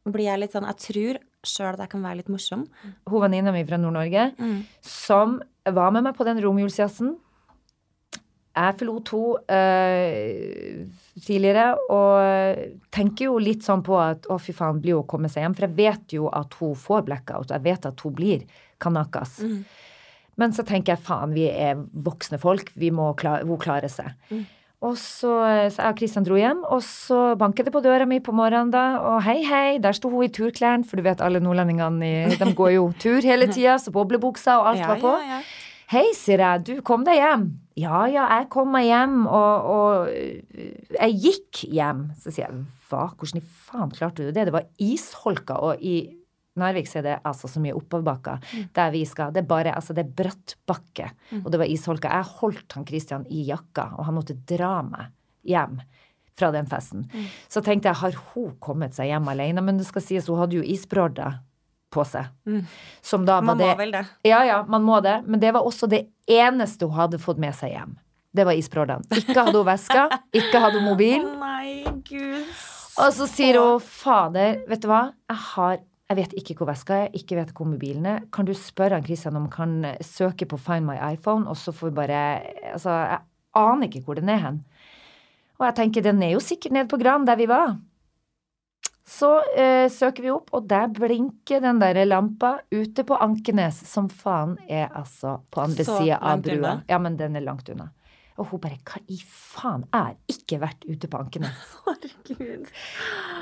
blir 0.08 0.28
jeg 0.30 0.40
litt 0.40 0.54
sånn 0.56 0.68
Jeg 0.68 0.80
tror 0.84 1.18
sjøl 1.48 1.74
at 1.74 1.82
jeg 1.86 1.92
kan 1.96 2.04
være 2.04 2.20
litt 2.20 2.30
morsom. 2.32 2.66
Hun 3.08 3.22
venninna 3.24 3.54
mi 3.56 3.64
fra 3.68 3.80
Nord-Norge 3.80 4.34
Mm. 4.36 4.66
som 4.84 5.40
var 5.64 5.92
med 5.92 6.04
meg 6.04 6.16
på 6.20 6.26
den 6.28 6.40
romjulsjazzen. 6.44 7.16
Jeg 8.58 8.78
forlot 8.80 9.12
henne 9.14 9.44
eh, 9.54 10.88
tidligere 11.26 11.72
og 11.94 12.62
tenker 12.94 13.30
jo 13.30 13.38
litt 13.42 13.66
sånn 13.66 13.84
på 13.86 13.98
at 14.02 14.28
å, 14.32 14.38
fy 14.42 14.54
faen, 14.56 14.82
blir 14.84 14.98
hun 14.98 15.06
å 15.06 15.10
komme 15.10 15.32
seg 15.32 15.46
hjem? 15.46 15.56
For 15.58 15.68
jeg 15.68 15.78
vet 15.78 16.18
jo 16.18 16.30
at 16.34 16.54
hun 16.62 16.76
får 16.78 17.06
blackout. 17.08 17.54
Jeg 17.54 17.66
vet 17.66 17.88
at 17.90 18.04
hun 18.06 18.16
blir 18.18 18.46
kanakas. 18.84 19.40
Mm. 19.42 19.64
Men 20.38 20.54
så 20.54 20.66
tenker 20.68 20.94
jeg 20.94 21.06
faen, 21.08 21.34
vi 21.34 21.48
er 21.50 21.80
voksne 22.06 22.38
folk. 22.42 22.70
Vi 22.78 22.92
må 22.94 23.10
klare, 23.18 23.48
hun 23.48 23.58
klarer 23.62 23.90
seg. 23.90 24.14
Mm. 24.30 24.46
Og 24.86 24.94
så, 25.02 25.32
så 25.74 25.82
jeg 25.82 25.90
og 25.90 25.98
Kristian 25.98 26.26
dro 26.28 26.36
hjem, 26.38 26.60
og 26.70 26.84
så 26.86 27.32
banket 27.42 27.66
det 27.66 27.72
på 27.74 27.82
døra 27.82 28.06
mi 28.06 28.20
på 28.22 28.36
morgenen 28.38 28.70
da, 28.70 28.84
og 29.10 29.24
hei, 29.26 29.40
hei, 29.42 29.80
der 29.82 29.96
sto 29.98 30.12
hun 30.12 30.28
i 30.28 30.30
turklærne, 30.30 30.86
for 30.86 31.02
du 31.02 31.08
vet 31.08 31.24
alle 31.26 31.42
nordlendingene 31.42 32.36
de 32.38 32.50
går 32.54 32.76
jo 32.76 32.84
tur 33.02 33.26
hele 33.26 33.48
tida, 33.50 33.80
så 33.82 33.90
boblebuksa 33.96 34.60
og 34.62 34.70
alt 34.76 34.84
Ja, 34.84 34.92
var 34.92 35.02
på. 35.02 35.16
ja, 35.18 35.40
ja. 35.40 35.42
Hei, 35.88 36.10
sier 36.20 36.42
jeg, 36.44 36.64
du 36.68 36.72
kom 36.84 37.06
deg 37.08 37.16
hjem. 37.16 37.44
Ja, 37.80 38.02
ja, 38.12 38.26
jeg 38.36 38.50
kom 38.52 38.74
meg 38.74 38.90
hjem, 38.90 39.22
og, 39.24 39.68
og 39.72 40.10
øh, 40.12 40.74
jeg 40.98 41.14
gikk 41.24 41.62
hjem. 41.72 42.02
Så 42.20 42.34
sier 42.36 42.50
jeg, 42.50 42.66
hva, 42.90 43.06
hvordan 43.14 43.40
i 43.40 43.44
faen 43.70 43.94
klarte 43.96 44.26
du 44.26 44.34
det? 44.36 44.50
Det 44.50 44.56
var 44.56 44.68
isholka, 44.84 45.56
og 45.64 45.80
i 45.80 46.02
Narvik 46.60 46.90
så 46.92 47.00
er 47.00 47.06
det 47.06 47.16
altså 47.30 47.48
så 47.48 47.62
mye 47.64 47.78
oppoverbakker 47.78 48.44
der 48.76 48.92
vi 48.92 49.06
skal. 49.08 49.32
Det 49.32 49.46
er 49.46 49.48
bare, 49.48 49.78
altså 49.80 49.96
det 49.96 50.04
er 50.04 50.12
bratt 50.20 50.58
bakke, 50.68 51.08
og 51.40 51.48
det 51.54 51.64
var 51.64 51.72
isholka. 51.72 52.12
Jeg 52.20 52.34
holdt 52.42 52.76
han 52.76 52.88
Christian 52.90 53.24
i 53.32 53.46
jakka, 53.48 53.94
og 53.96 54.10
han 54.10 54.20
måtte 54.20 54.36
dra 54.50 54.82
meg 54.84 55.14
hjem 55.48 55.80
fra 56.38 56.52
den 56.52 56.68
festen. 56.68 57.08
Så 57.48 57.64
tenkte 57.64 57.94
jeg, 57.94 58.02
har 58.04 58.20
hun 58.34 58.58
kommet 58.60 58.98
seg 58.98 59.14
hjem 59.14 59.32
alene? 59.32 59.64
Men 59.64 59.80
det 59.80 59.88
skal 59.88 60.04
sies, 60.04 60.28
hun 60.28 60.44
hadde 60.44 60.60
jo 60.60 60.68
isbrodder 60.68 61.40
på 61.94 62.04
seg. 62.08 62.28
Som 63.02 63.26
da 63.28 63.40
var 63.40 63.48
Man 63.48 63.58
må 63.62 63.68
det 63.68 63.78
vel 63.80 63.92
det. 63.96 64.04
ja, 64.28 64.42
ja, 64.46 64.62
man 64.68 64.84
må 64.84 65.00
det. 65.06 65.22
Men 65.26 65.40
det 65.40 65.54
var 65.56 65.66
også 65.68 65.88
det 65.92 66.06
eneste 66.28 66.86
hun 66.86 66.98
hadde 67.00 67.20
fått 67.24 67.40
med 67.40 67.56
seg 67.56 67.72
hjem. 67.76 67.96
Det 68.36 68.46
var 68.46 68.58
isbrodene. 68.60 69.08
Ikke 69.18 69.40
hadde 69.40 69.58
hun 69.58 69.66
veska, 69.68 70.08
ikke 70.36 70.60
hadde 70.62 70.82
hun 70.82 70.90
mobil. 70.92 71.24
nei, 71.40 71.84
gud. 72.10 72.44
Og 72.98 73.14
så 73.14 73.28
sier 73.30 73.60
hun 73.62 73.80
fader, 73.84 74.64
vet 74.68 74.82
du 74.84 74.90
hva, 74.92 75.12
jeg 75.30 75.44
har 75.54 75.78
jeg 76.08 76.16
vet 76.22 76.34
ikke 76.40 76.54
hvor 76.56 76.70
veska 76.70 76.98
er, 77.04 77.08
ikke 77.20 77.36
vet 77.36 77.50
hvor 77.52 77.68
mobilen 77.68 78.06
er. 78.08 78.22
Kan 78.32 78.48
du 78.48 78.54
spørre 78.56 78.96
han 78.96 79.04
Christian 79.04 79.36
om 79.36 79.50
han 79.50 79.52
kan 79.52 80.04
søke 80.08 80.46
på 80.48 80.56
Find 80.56 80.88
my 80.88 80.96
iPhone, 81.12 81.44
og 81.52 81.58
så 81.60 81.74
får 81.76 81.90
vi 81.90 81.96
bare 81.98 82.20
Altså, 82.72 82.94
jeg 83.12 83.20
aner 83.60 83.90
ikke 83.90 84.06
hvor 84.06 84.16
den 84.16 84.32
er 84.32 84.40
hen. 84.40 84.62
Og 85.60 85.66
jeg 85.66 85.76
tenker, 85.82 86.06
den 86.06 86.24
er 86.24 86.32
jo 86.36 86.40
sikkert 86.40 86.72
nede 86.78 86.88
på 86.88 87.00
Gran, 87.02 87.26
der 87.28 87.36
vi 87.36 87.48
var. 87.52 87.76
Så 89.08 89.30
eh, 89.56 89.88
søker 89.92 90.26
vi 90.26 90.32
opp, 90.34 90.50
og 90.58 90.66
der 90.68 90.90
blinker 90.92 91.62
den 91.64 91.80
der 91.80 92.02
lampa 92.06 92.58
ute 92.76 93.06
på 93.08 93.16
Ankenes, 93.24 93.80
som 93.88 94.10
faen 94.12 94.58
er 94.68 94.90
altså 94.92 95.38
på 95.48 95.64
andre 95.64 95.86
sida 95.88 96.18
av 96.20 96.44
brua. 96.44 96.58
unna. 96.58 96.74
Ja, 96.92 97.00
men 97.00 97.16
den 97.20 97.40
er 97.40 97.46
langt 97.46 97.70
unna. 97.72 97.88
Og 98.38 98.52
hun 98.52 98.62
bare 98.62 98.78
Hva 98.86 99.00
i 99.10 99.18
faen? 99.24 99.86
Jeg 99.88 100.04
har 100.10 100.18
ikke 100.30 100.60
vært 100.62 100.84
ute 100.86 101.10
på 101.10 101.22
Ankenes. 101.24 101.64
Herregud. 101.88 102.68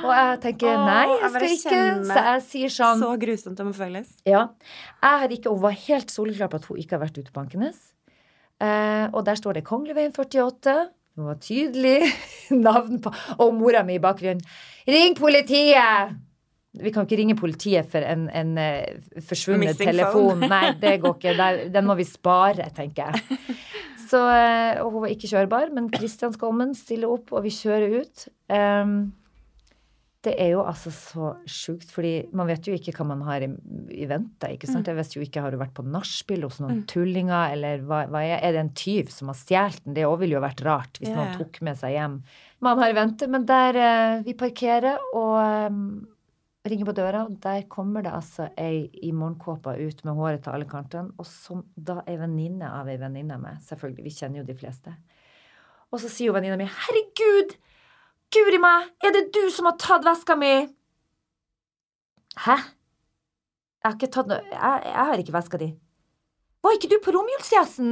Og 0.06 0.14
jeg 0.14 0.38
tenker 0.46 0.78
nei, 0.86 1.02
jeg 1.10 1.24
jeg 1.26 1.34
skal 1.34 1.48
ikke. 1.58 1.82
Så 2.12 2.22
jeg 2.30 2.46
sier 2.46 2.76
sånn 2.78 3.02
Så 3.02 3.10
grusomt 3.26 3.60
det 3.60 3.66
må 3.68 3.74
føles. 3.76 4.14
Ja. 4.30 4.46
Jeg 5.02 5.24
har 5.26 5.36
ikke, 5.36 5.52
hun 5.52 5.66
var 5.66 5.76
helt 5.82 6.14
soleklar 6.14 6.54
på 6.54 6.62
at 6.62 6.70
hun 6.70 6.80
ikke 6.80 6.96
har 6.96 7.04
vært 7.08 7.20
ute 7.20 7.34
på 7.34 7.44
Ankenes. 7.44 7.82
Eh, 8.64 9.10
og 9.12 9.26
der 9.28 9.36
står 9.36 9.58
det 9.58 9.66
Kongleveien 9.68 10.14
48. 10.16 10.78
Det 11.16 11.24
var 11.24 11.40
tydelig 11.40 11.98
navn 12.68 13.00
på 13.04 13.12
Og 13.40 13.54
mora 13.56 13.84
mi 13.88 13.96
i 13.96 14.04
bakgrunnen. 14.04 14.44
Ring 14.88 15.16
politiet! 15.18 16.16
Vi 16.76 16.92
kan 16.92 17.06
ikke 17.08 17.18
ringe 17.22 17.38
politiet 17.40 17.88
for 17.88 18.04
en, 18.04 18.26
en 18.36 18.58
eh, 18.60 18.98
forsvunnet 19.24 19.80
telefon. 19.80 20.44
Nei, 20.52 20.74
det 20.82 20.98
går 21.04 21.16
ikke. 21.16 21.52
Den 21.72 21.88
må 21.88 21.96
vi 21.96 22.04
spare, 22.08 22.68
tenker 22.76 23.14
jeg. 23.14 23.56
Så, 24.10 24.20
eh, 24.20 24.82
og 24.84 24.92
hun 24.92 25.06
var 25.06 25.14
ikke 25.14 25.30
kjørbar, 25.32 25.72
men 25.74 25.88
Kristian 25.94 26.36
Skolmen 26.36 26.76
stiller 26.78 27.14
opp, 27.16 27.32
og 27.32 27.46
vi 27.46 27.54
kjører 27.56 27.96
ut. 28.04 28.26
Ehm, 28.54 28.98
det 30.26 30.34
er 30.42 30.52
jo 30.56 30.64
altså 30.66 30.92
så 30.94 31.30
sjukt, 31.50 31.90
fordi 31.94 32.14
man 32.36 32.50
vet 32.50 32.66
jo 32.68 32.74
ikke 32.76 32.94
hva 32.98 33.06
man 33.12 33.22
har 33.28 33.44
i, 33.46 33.50
i 33.94 34.08
vente. 34.10 34.50
ikke 34.56 34.70
sant? 34.70 34.90
Jeg 34.90 34.98
visste 34.98 35.20
jo 35.20 35.26
ikke, 35.26 35.44
Har 35.46 35.54
du 35.54 35.60
vært 35.62 35.76
på 35.78 35.86
nachspiel 35.86 36.46
hos 36.48 36.58
noen 36.64 36.84
tullinger, 36.90 37.54
eller 37.56 37.86
hva, 37.86 38.06
hva 38.12 38.24
er, 38.26 38.40
er 38.40 38.56
det 38.56 38.64
en 38.64 38.74
tyv 38.78 39.12
som 39.14 39.32
har 39.32 39.38
stjålet 39.40 39.86
den? 39.86 39.96
Det 39.98 40.08
òg 40.08 40.18
ville 40.24 40.38
jo 40.38 40.44
vært 40.44 40.66
rart 40.66 41.00
hvis 41.00 41.12
yeah. 41.12 41.20
noen 41.20 41.40
tok 41.40 41.62
med 41.68 41.80
seg 41.80 41.96
hjem. 41.96 42.20
Man 42.66 42.82
har 42.82 42.92
i 42.92 42.98
vente, 42.98 43.30
men 43.32 43.46
der 43.50 43.80
eh, 43.80 44.18
vi 44.26 44.36
parkerer 44.40 45.04
og 45.14 45.36
eh, 45.44 45.80
ringer 46.70 46.90
på 46.90 46.96
døra, 46.98 47.26
og 47.28 47.38
der 47.44 47.68
kommer 47.72 48.06
det 48.06 48.14
altså 48.16 48.50
ei 48.58 48.88
i 49.06 49.12
morgenkåpa 49.14 49.76
ut 49.78 50.02
med 50.08 50.18
håret 50.18 50.46
til 50.46 50.56
alle 50.56 50.70
kantene, 50.70 51.14
og 51.22 51.30
som 51.30 51.62
da 51.76 52.00
ei 52.10 52.18
venninne 52.22 52.72
av 52.80 52.90
ei 52.90 52.98
venninne 53.02 53.38
av 53.38 53.44
meg. 53.44 53.62
Selvfølgelig, 53.68 54.08
vi 54.08 54.16
kjenner 54.18 54.42
jo 54.42 54.48
de 54.50 54.58
fleste. 54.58 54.96
Og 55.94 56.02
så 56.02 56.10
sier 56.10 56.32
jo 56.32 56.36
venninna 56.36 56.58
mi 56.60 56.68
'Herregud! 56.68 57.56
Guri 58.34 58.60
meg! 58.62 58.90
Er 59.04 59.14
det 59.16 59.30
du 59.36 59.44
som 59.54 59.70
har 59.70 59.78
tatt 59.82 60.06
veska 60.06 60.36
mi?' 60.40 60.68
Hæ? 62.46 62.56
Jeg 63.86 63.92
har 63.92 63.96
ikke 63.96 64.12
tatt 64.12 64.28
noe 64.28 64.42
jeg, 64.50 64.82
jeg 64.86 65.06
har 65.10 65.22
ikke 65.22 65.36
veska 65.36 65.58
di. 65.62 65.68
Var 66.66 66.76
ikke 66.76 66.90
du 66.90 66.98
på 67.06 67.14
romjulsjazzen? 67.14 67.92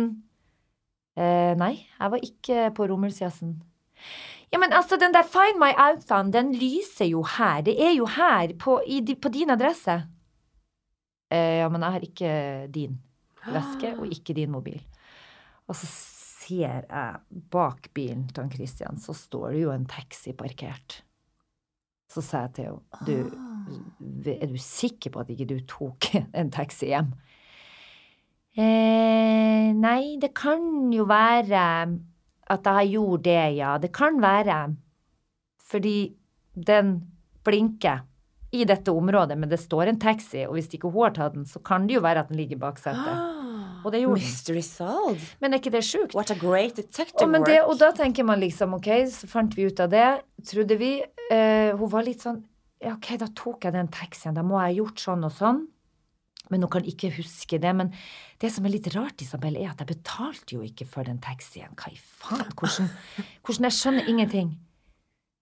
Eh, 1.14 1.54
nei, 1.60 1.76
jeg 2.00 2.12
var 2.12 2.24
ikke 2.26 2.72
på 2.74 2.88
romjulsjazzen. 2.90 3.54
Ja, 4.54 4.58
men 4.62 4.74
altså, 4.74 4.98
den 4.98 5.14
der 5.14 5.24
Find 5.24 5.62
my 5.62 5.72
outfan, 5.78 6.34
den 6.34 6.52
lyser 6.58 7.06
jo 7.06 7.24
her. 7.38 7.62
Det 7.62 7.74
er 7.78 7.94
jo 7.94 8.06
her, 8.06 8.54
på, 8.60 8.82
i, 8.86 9.00
på 9.22 9.30
din 9.30 9.50
adresse. 9.54 10.02
Eh, 11.32 11.62
ja, 11.62 11.70
men 11.70 11.82
jeg 11.82 11.92
har 11.92 12.08
ikke 12.10 12.34
din 12.74 13.00
veske, 13.46 13.96
og 13.98 14.10
ikke 14.16 14.34
din 14.34 14.52
mobil. 14.52 14.82
Og 15.68 15.76
så 15.76 15.88
ser 16.44 16.86
jeg 16.86 17.42
bak 17.54 17.90
bilen 17.96 18.28
til 18.30 18.44
han 18.44 18.54
Christian, 18.54 19.00
så 19.00 19.16
står 19.16 19.54
det 19.54 19.64
jo 19.64 19.74
en 19.74 19.88
taxi 19.90 20.36
parkert. 20.38 21.02
Så 22.12 22.22
sa 22.22 22.46
jeg 22.46 22.56
til 22.58 22.70
henne, 22.70 23.30
du, 24.22 24.32
er 24.36 24.50
du 24.52 24.58
sikker 24.62 25.14
på 25.14 25.24
at 25.24 25.32
ikke 25.34 25.50
du 25.50 25.58
tok 25.70 26.12
en 26.40 26.52
taxi 26.54 26.92
hjem? 26.92 27.14
Eh, 28.54 29.72
nei, 29.74 30.16
det 30.22 30.34
kan 30.38 30.92
jo 30.94 31.08
være 31.10 31.64
at 32.54 32.68
jeg 32.70 32.94
gjorde 32.94 33.24
det, 33.26 33.46
ja. 33.58 33.78
Det 33.82 33.90
kan 33.96 34.20
være. 34.22 34.58
Fordi 35.64 36.14
den 36.54 37.00
blinker 37.44 38.04
i 38.54 38.68
dette 38.70 38.94
området, 38.94 39.40
men 39.40 39.50
det 39.50 39.58
står 39.58 39.90
en 39.90 40.00
taxi, 40.00 40.44
og 40.46 40.60
hvis 40.60 40.70
ikke 40.76 40.92
hun 40.94 41.08
har 41.08 41.16
tatt 41.16 41.34
den, 41.34 41.48
så 41.50 41.64
kan 41.66 41.88
det 41.90 41.98
jo 41.98 42.04
være 42.06 42.22
at 42.22 42.30
den 42.30 42.38
ligger 42.38 42.62
bak 42.62 42.78
setet. 42.78 43.33
Og 43.84 43.92
det 43.94 44.02
gjorde 44.04 44.20
den. 44.20 44.30
Mystery 44.30 44.64
solved. 44.66 45.28
Men 45.44 45.54
er 45.54 45.62
ikke 45.62 45.74
det 45.76 45.84
sjukt? 45.88 46.16
What 46.18 46.32
a 46.32 46.38
great 46.40 46.80
detective 46.80 47.28
Og, 47.28 47.46
det, 47.48 47.60
og 47.64 47.78
da 47.82 47.92
tenker 47.96 48.26
man 48.28 48.42
liksom, 48.42 48.78
ok, 48.80 48.90
så 49.12 49.30
fant 49.30 49.56
vi 49.58 49.68
ut 49.68 49.84
av 49.84 49.92
det, 49.94 50.08
trodde 50.50 50.80
vi. 50.80 50.96
Eh, 51.32 51.76
hun 51.78 51.92
var 51.92 52.08
litt 52.08 52.24
sånn, 52.26 52.42
ja, 52.84 52.96
ok, 52.96 53.14
da 53.22 53.30
tok 53.36 53.68
jeg 53.68 53.76
den 53.76 53.92
taxien, 53.94 54.36
da 54.36 54.44
må 54.46 54.60
jeg 54.62 54.72
ha 54.72 54.78
gjort 54.82 55.06
sånn 55.06 55.28
og 55.28 55.36
sånn. 55.36 55.62
Men 56.52 56.66
hun 56.66 56.72
kan 56.74 56.88
ikke 56.88 57.14
huske 57.16 57.58
det. 57.62 57.72
Men 57.76 57.94
det 58.42 58.52
som 58.54 58.66
er 58.68 58.76
litt 58.76 58.90
rart, 58.94 59.22
Isabel, 59.24 59.56
er 59.58 59.72
at 59.72 59.80
jeg 59.82 59.94
betalte 59.94 60.58
jo 60.58 60.66
ikke 60.66 60.86
for 60.90 61.08
den 61.08 61.22
taxien. 61.24 61.72
Hva 61.80 61.94
i 61.94 62.00
faen? 62.00 62.52
Hvordan, 62.60 62.92
hvordan 63.46 63.70
Jeg 63.70 63.78
skjønner 63.80 64.12
ingenting. 64.12 64.52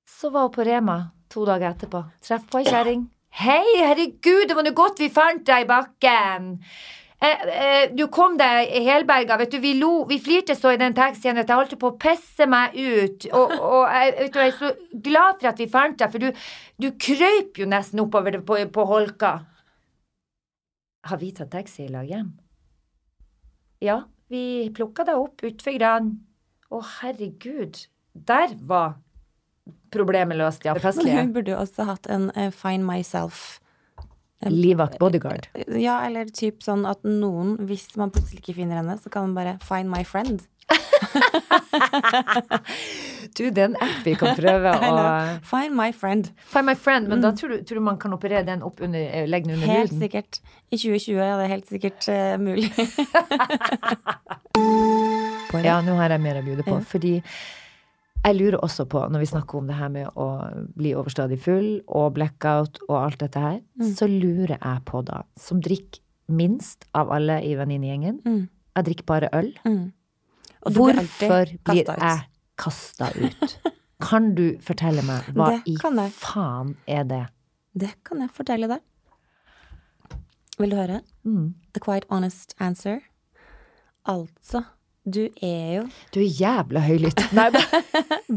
Så 0.07 0.29
var 0.29 0.47
hun 0.47 0.55
på 0.55 0.67
Rema 0.67 0.99
to 1.31 1.43
dager 1.47 1.71
etterpå. 1.71 2.03
Treff 2.21 2.45
på 2.51 2.61
ei 2.61 2.69
kjerring. 2.69 3.09
Hei, 3.41 3.79
herregud, 3.79 4.49
det 4.49 4.55
var 4.57 4.65
nå 4.67 4.73
godt 4.75 4.99
vi 4.99 5.07
fant 5.11 5.45
deg 5.47 5.63
i 5.63 5.69
bakken. 5.69 6.49
Eh, 7.21 7.41
eh, 7.53 7.91
du 7.93 8.07
kom 8.09 8.33
deg 8.39 8.71
helberga. 8.81 9.37
Vet 9.37 9.51
du, 9.53 9.59
vi 9.61 9.75
lo, 9.77 9.91
vi 10.09 10.17
flirte 10.21 10.55
så 10.57 10.71
i 10.73 10.79
den 10.81 10.95
taxien 10.97 11.37
at 11.37 11.49
jeg 11.51 11.59
holdt 11.59 11.75
på 11.81 11.91
å 11.91 11.97
pisse 12.01 12.47
meg 12.49 12.73
ut. 12.73 13.27
Og, 13.29 13.53
og 13.53 13.83
jeg, 13.85 14.15
vet 14.17 14.33
du, 14.33 14.39
jeg 14.41 14.53
er 14.53 14.57
så 14.57 15.01
glad 15.09 15.37
for 15.37 15.51
at 15.51 15.61
vi 15.61 15.67
fant 15.69 15.99
deg, 16.01 16.15
for 16.15 16.23
du, 16.23 16.47
du 16.81 16.89
krøyp 16.97 17.61
jo 17.61 17.69
nesten 17.69 18.01
oppover 18.01 18.39
på, 18.47 18.57
på 18.73 18.87
holka. 18.89 19.35
Har 21.11 21.21
vi 21.21 21.29
tatt 21.37 21.53
taxi 21.53 21.85
i 21.85 21.93
lag 21.93 22.09
hjem? 22.09 22.33
Ja, 23.81 24.01
vi 24.33 24.71
plukka 24.73 25.05
deg 25.05 25.21
opp 25.21 25.45
utfor 25.45 25.77
Gran. 25.77 26.11
Å, 26.71 26.81
herregud. 27.01 27.83
Der 28.13 28.53
var 28.65 28.97
problemet 29.93 30.39
løst, 30.39 30.65
ja. 30.65 30.73
Men 30.73 31.17
hun 31.17 31.33
burde 31.35 31.53
jo 31.53 31.61
også 31.61 31.85
hatt 31.89 32.09
en 32.09 32.29
uh, 32.33 32.49
Find 32.53 32.85
myself. 32.87 33.59
Livvakt 34.49 34.97
bodyguard. 35.01 35.47
Ja, 35.77 35.99
eller 36.07 36.25
typ 36.33 36.63
sånn 36.65 36.85
at 36.89 37.03
noen, 37.05 37.57
hvis 37.69 37.91
man 37.99 38.13
plutselig 38.13 38.41
ikke 38.41 38.57
finner 38.61 38.81
henne, 38.81 38.97
så 38.97 39.11
kan 39.13 39.29
man 39.29 39.37
bare 39.37 39.57
Find 39.65 39.91
my 39.91 40.03
friend. 40.07 40.41
Du, 43.37 43.45
det 43.47 43.61
er 43.61 43.67
en 43.69 43.77
app 43.79 44.01
vi 44.03 44.13
kan 44.19 44.35
prøve 44.35 44.71
å 44.91 45.03
Find 45.47 45.75
my 45.77 45.91
friend. 45.95 46.31
Find 46.51 46.67
my 46.67 46.75
friend, 46.75 47.07
men 47.11 47.23
da 47.23 47.31
tror 47.37 47.53
du, 47.53 47.61
tror 47.67 47.79
du 47.79 47.85
man 47.85 47.99
kan 48.01 48.13
operere 48.15 48.43
den 48.47 48.63
opp 48.65 48.81
under, 48.83 48.99
eh, 48.99 49.27
legge 49.29 49.47
den 49.47 49.55
under 49.59 49.71
Helt 49.71 49.91
huden? 49.91 50.01
sikkert. 50.03 50.41
I 50.71 50.77
2020 50.77 51.21
er 51.23 51.39
det 51.39 51.47
helt 51.51 51.71
sikkert 51.71 52.09
uh, 52.11 52.35
mulig. 52.41 52.71
Ja, 55.61 55.81
nå 55.83 55.97
har 55.99 56.13
jeg 56.13 56.23
mer 56.23 56.37
å 56.39 56.43
bjude 56.45 56.63
på. 56.63 56.77
Ja. 56.79 56.85
Fordi 56.87 57.09
jeg 58.25 58.35
lurer 58.37 58.59
også 58.61 58.85
på, 58.89 59.01
når 59.11 59.19
vi 59.23 59.29
snakker 59.31 59.57
om 59.57 59.67
det 59.67 59.75
her 59.79 59.89
med 59.89 60.07
å 60.19 60.25
bli 60.77 60.91
overstadig 60.97 61.39
full 61.41 61.81
og 61.87 62.13
blackout 62.17 62.77
og 62.87 62.95
alt 63.03 63.19
dette 63.19 63.39
her, 63.41 63.59
Mm. 63.79 63.93
så 63.97 64.07
lurer 64.07 64.57
jeg 64.61 64.85
på 64.85 65.03
da, 65.05 65.23
som 65.37 65.61
drikker 65.61 65.99
minst 66.29 66.85
av 66.93 67.09
alle 67.11 67.39
i 67.43 67.55
venninnegjengen, 67.55 68.21
Mm. 68.23 68.49
jeg 68.75 68.85
drikker 68.85 69.05
bare 69.05 69.29
øl. 69.33 69.53
Mm. 69.65 69.91
Hvorfor 70.65 71.45
blir 71.63 71.85
jeg 71.85 72.27
kasta 72.57 73.09
ut? 73.17 73.57
Kan 74.01 74.35
du 74.35 74.57
fortelle 74.59 75.01
meg 75.03 75.23
hva 75.33 75.61
i 75.65 75.75
faen 76.09 76.75
er 76.87 77.03
det? 77.03 77.27
Det 77.75 77.93
kan 78.03 78.19
jeg 78.19 78.29
fortelle 78.29 78.67
deg. 78.67 78.79
Vil 80.59 80.69
du 80.69 80.75
høre? 80.75 81.01
Mm. 81.25 81.53
The 81.73 81.79
quite 81.79 82.05
honest 82.09 82.53
answer. 82.59 82.99
Altså, 84.05 84.65
du 85.03 85.23
er 85.41 85.67
jo 85.75 85.83
Du 86.13 86.19
er 86.21 86.29
jævla 86.29 86.83
høylytt. 86.85 87.23
Nei, 87.37 87.49
da. 87.53 87.61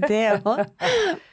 det 0.09 0.25
òg. 0.41 0.65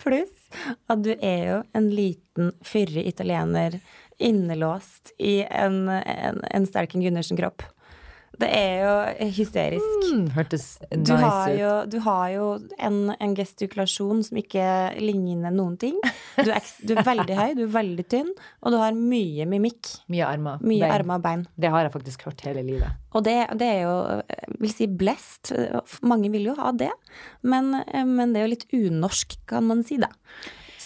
Pluss 0.03 0.49
at 0.91 1.03
du 1.05 1.13
er 1.15 1.43
jo 1.47 1.59
en 1.77 1.89
liten, 1.95 2.51
fyrig 2.67 3.05
italiener 3.07 3.79
innelåst 4.21 5.13
i 5.17 5.41
en, 5.47 5.87
en, 5.89 6.41
en 6.51 6.67
Sterken 6.67 7.01
Gundersen-kropp. 7.01 7.63
Det 8.39 8.47
er 8.47 8.77
jo 8.79 8.91
hysterisk. 9.35 10.05
Mm, 10.07 10.21
hørtes 10.33 10.63
nice 10.87 11.03
Du 11.05 11.11
har 11.19 11.49
ut. 11.51 11.57
jo, 11.59 11.71
du 11.91 11.97
har 12.05 12.29
jo 12.31 12.45
en, 12.79 12.95
en 13.19 13.33
gestikulasjon 13.37 14.23
som 14.25 14.39
ikke 14.39 14.63
ligner 15.03 15.51
noen 15.53 15.75
ting. 15.81 15.97
Du 16.39 16.47
er, 16.49 16.63
du 16.87 16.93
er 16.95 17.03
veldig 17.05 17.35
høy, 17.37 17.49
du 17.59 17.65
er 17.67 17.73
veldig 17.75 18.05
tynn, 18.09 18.31
og 18.63 18.73
du 18.73 18.77
har 18.79 18.95
mye 18.97 19.45
mimikk. 19.51 19.91
Mye 20.09 20.25
armer. 20.25 20.63
Mye 20.63 20.79
bein. 20.79 20.95
armer 20.95 21.19
og 21.19 21.25
bein. 21.27 21.43
Det 21.59 21.73
har 21.75 21.85
jeg 21.85 21.93
faktisk 21.97 22.23
hørt 22.29 22.41
hele 22.47 22.63
livet. 22.65 22.95
Og 23.13 23.25
det, 23.27 23.35
det 23.59 23.67
er 23.67 23.83
jo, 23.83 23.93
vil 24.63 24.73
si, 24.73 24.87
blest. 24.87 25.51
Mange 26.07 26.31
vil 26.33 26.47
jo 26.53 26.55
ha 26.57 26.71
det, 26.71 26.89
men, 27.43 27.75
men 28.07 28.31
det 28.31 28.41
er 28.41 28.47
jo 28.47 28.53
litt 28.55 28.67
unorsk, 28.73 29.37
kan 29.51 29.67
man 29.67 29.83
si, 29.85 29.99
da. 30.01 30.09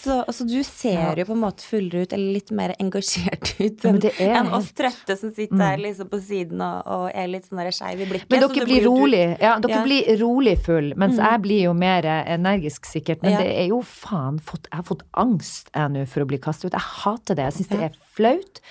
Så, 0.05 0.15
altså, 0.21 0.45
du 0.47 0.59
ser 0.67 1.17
jo 1.19 1.25
på 1.27 1.33
en 1.35 1.41
måte 1.41 1.65
fullere 1.65 2.05
ut, 2.05 2.13
eller 2.13 2.35
litt 2.35 2.51
mer 2.55 2.73
engasjert 2.81 3.53
ut 3.65 3.85
enn 3.89 3.99
er 4.11 4.51
oss 4.53 4.69
trøtte 4.77 5.17
som 5.17 5.31
sitter 5.33 5.61
her 5.63 5.81
liksom 5.81 6.09
på 6.11 6.19
siden 6.21 6.61
og, 6.61 6.81
og 6.85 7.05
er 7.09 7.29
litt 7.31 7.47
sånn 7.49 7.61
der 7.63 7.71
skeiv 7.75 8.03
i 8.05 8.09
blikket. 8.09 8.29
Men 8.31 8.45
dere 8.45 8.67
blir 8.69 8.85
rolig. 8.85 9.23
Ja, 9.41 9.55
dere 9.63 9.75
Ja. 9.75 9.81
Mm. 9.81 9.87
blir 9.89 10.11
rolig 10.21 10.55
full, 10.65 10.91
mens 11.01 11.17
jeg 11.21 11.41
blir 11.45 11.63
jo 11.67 11.73
mer 11.77 12.05
energisk, 12.05 12.85
sikkert. 12.89 13.23
Men 13.25 13.35
Ja. 13.35 13.39
det 13.43 13.53
er 13.65 13.69
jo 13.73 13.81
faen 13.81 14.37
fått, 14.39 14.67
Jeg 14.71 14.77
har 14.81 14.83
fått 14.87 15.03
angst 15.13 15.69
jeg 15.73 15.91
nå 15.91 16.05
for 16.07 16.21
å 16.23 16.27
bli 16.29 16.37
kastet 16.37 16.69
ut. 16.69 16.77
Jeg 16.77 16.81
hater 17.03 17.35
det. 17.35 17.45
Jeg 17.49 17.53
syns 17.59 17.71
det 17.73 17.81
er 17.89 17.97
flaut 18.15 18.61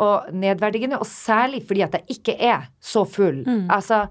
og 0.00 0.32
nedverdigende, 0.32 0.98
og 0.98 1.06
særlig 1.06 1.62
fordi 1.68 1.82
at 1.84 1.92
jeg 1.98 2.18
ikke 2.18 2.36
er 2.40 2.68
så 2.80 3.04
full. 3.06 3.42
Mm. 3.44 3.66
Altså, 3.70 4.08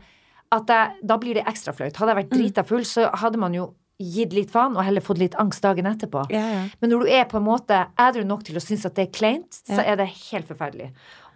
jeg, 0.51 0.91
da 1.03 1.17
blir 1.17 1.33
det 1.39 1.45
ekstra 1.49 1.73
flaut. 1.73 1.95
Hadde 1.97 2.13
jeg 2.13 2.23
vært 2.23 2.35
drita 2.35 2.63
full, 2.65 2.85
så 2.85 3.09
hadde 3.21 3.37
man 3.41 3.53
jo 3.53 3.73
gitt 3.99 4.31
litt 4.35 4.51
faen 4.51 4.77
og 4.77 4.85
heller 4.87 5.03
fått 5.03 5.19
litt 5.19 5.35
angst 5.41 5.63
dagen 5.65 5.85
etterpå. 5.89 6.23
Ja, 6.31 6.45
ja. 6.53 6.61
Men 6.79 6.93
når 6.93 6.99
du 7.03 7.07
er 7.19 7.25
på 7.29 7.37
en 7.39 7.47
måte 7.47 7.75
edru 7.99 8.23
nok 8.27 8.43
til 8.47 8.55
å 8.59 8.63
synes 8.63 8.85
at 8.87 8.95
det 8.95 9.03
er 9.07 9.11
kleint, 9.15 9.51
så 9.67 9.81
er 9.83 9.95
det 9.99 10.07
helt 10.31 10.47
forferdelig. 10.47 10.89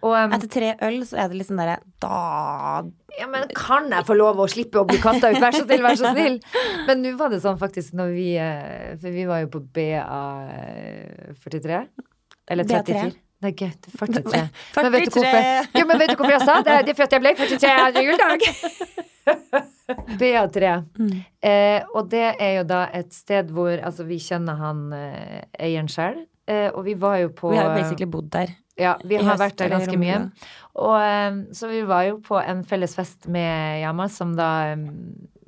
Og 0.04 0.12
um, 0.12 0.32
Etter 0.36 0.50
tre 0.52 0.74
øl 0.84 0.98
så 1.08 1.16
er 1.22 1.28
det 1.32 1.46
sånn 1.48 1.60
derre 1.62 1.78
Da 2.02 2.16
Ja, 3.16 3.26
men 3.30 3.46
kan 3.56 3.88
jeg 3.88 4.04
få 4.04 4.14
lov 4.18 4.36
å 4.42 4.46
slippe 4.52 4.76
å 4.82 4.88
bli 4.88 4.98
kasta 5.00 5.30
ut? 5.32 5.40
Vær 5.40 5.54
så 5.56 5.64
snill, 5.64 5.84
vær 5.86 5.96
så 5.96 6.10
snill! 6.12 6.36
Men 6.88 6.96
nå 7.00 7.10
var 7.16 7.28
det 7.32 7.40
sånn 7.44 7.60
faktisk 7.60 7.94
når 7.96 8.08
vi 8.12 8.28
eh, 8.36 8.98
For 9.00 9.08
vi 9.14 9.24
var 9.28 9.38
jo 9.44 9.48
på 9.54 9.60
BA43. 9.78 11.70
Eller 12.52 12.64
BA3. 12.68 12.84
34. 12.84 13.23
Nei, 13.44 13.52
er 13.52 13.74
43. 13.84 14.44
43. 14.74 14.82
Men 14.82 14.92
vet 14.94 15.08
du 15.10 15.18
hvorfor, 15.20 15.48
ja, 15.78 15.84
men 15.84 16.00
vet 16.00 16.12
du 16.14 16.16
hvorfor 16.16 16.34
jeg 16.38 16.46
sa 16.48 16.56
det? 16.64 16.78
Det 16.88 16.94
er 16.94 16.98
fordi 17.02 17.18
jeg 17.18 17.24
ble 17.24 17.34
43 17.42 17.74
andre 17.88 18.04
juledag! 18.08 18.46
BA3. 20.20 20.70
Eh, 21.44 21.80
og 21.94 22.08
det 22.12 22.24
er 22.40 22.52
jo 22.58 22.64
da 22.68 22.82
et 22.96 23.12
sted 23.14 23.50
hvor 23.52 23.72
Altså, 23.84 24.04
vi 24.08 24.18
kjenner 24.22 24.56
han 24.60 24.84
eh, 24.96 25.42
eieren 25.60 25.88
sjøl. 25.92 26.22
Eh, 26.48 26.68
og 26.72 26.84
vi 26.88 26.94
var 27.00 27.18
jo 27.22 27.30
på 27.36 27.52
Vi 27.52 27.58
har 27.60 27.70
jo 27.72 27.78
basically 27.82 28.08
bodd 28.10 28.30
der. 28.34 28.52
ja, 28.80 28.96
vi 29.04 29.16
har 29.16 29.38
vært 29.40 29.58
der 29.60 29.70
ganske 29.72 29.96
mye. 30.00 30.18
Og, 30.74 30.96
eh, 31.00 31.36
så 31.56 31.68
vi 31.70 31.82
var 31.88 32.02
jo 32.08 32.18
på 32.24 32.40
en 32.40 32.64
felles 32.68 32.96
fest 32.96 33.28
med 33.32 33.80
Jamal, 33.84 34.10
som 34.10 34.34
da 34.36 34.50
eh, 34.72 34.88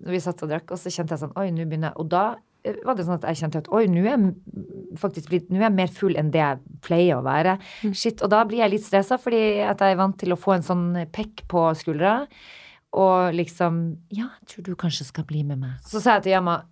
Vi 0.07 0.20
satt 0.22 0.42
og 0.44 0.53
drakk, 0.53 0.70
og 0.70 0.78
så 0.78 0.92
kjente 0.92 1.16
jeg 1.16 1.24
sånn 1.24 1.32
Oi, 1.40 1.49
nå 1.51 1.64
begynner 1.66 1.90
jeg 1.90 1.99
Og 2.05 2.11
da 2.12 2.24
eh, 2.62 2.76
var 2.86 2.94
det 2.94 3.07
sånn 3.09 3.16
at 3.16 3.24
jeg 3.32 3.40
kjente 3.40 3.62
at 3.64 3.70
oi, 3.74 3.86
nå 3.90 4.05
er 4.05 4.12
jeg 4.12 4.99
faktisk 5.01 5.32
blitt 5.32 5.49
Nå 5.51 5.59
er 5.59 5.66
jeg 5.66 5.76
mer 5.80 5.90
full 5.97 6.14
enn 6.20 6.30
det 6.34 6.42
jeg 6.44 6.61
pleier 6.87 7.18
å 7.18 7.24
være. 7.26 7.57
Shit. 7.91 8.22
Og 8.22 8.32
da 8.32 8.45
blir 8.49 8.62
jeg 8.62 8.76
litt 8.76 8.87
stressa, 8.87 9.18
fordi 9.22 9.43
at 9.66 9.82
jeg 9.82 9.97
er 9.97 10.01
vant 10.01 10.16
til 10.20 10.34
å 10.34 10.41
få 10.41 10.57
en 10.57 10.66
sånn 10.66 10.87
pekk 11.14 11.47
på 11.51 11.66
skuldra. 11.78 12.20
Og 12.97 13.34
liksom 13.37 13.82
Ja, 14.14 14.30
jeg 14.41 14.49
tror 14.53 14.70
du 14.70 14.72
kanskje 14.78 15.11
skal 15.11 15.26
bli 15.28 15.43
med 15.45 15.61
meg. 15.61 15.76
Så 15.84 16.01
sa 16.01 16.16
jeg 16.16 16.28
til 16.28 16.37
Yama 16.37 16.62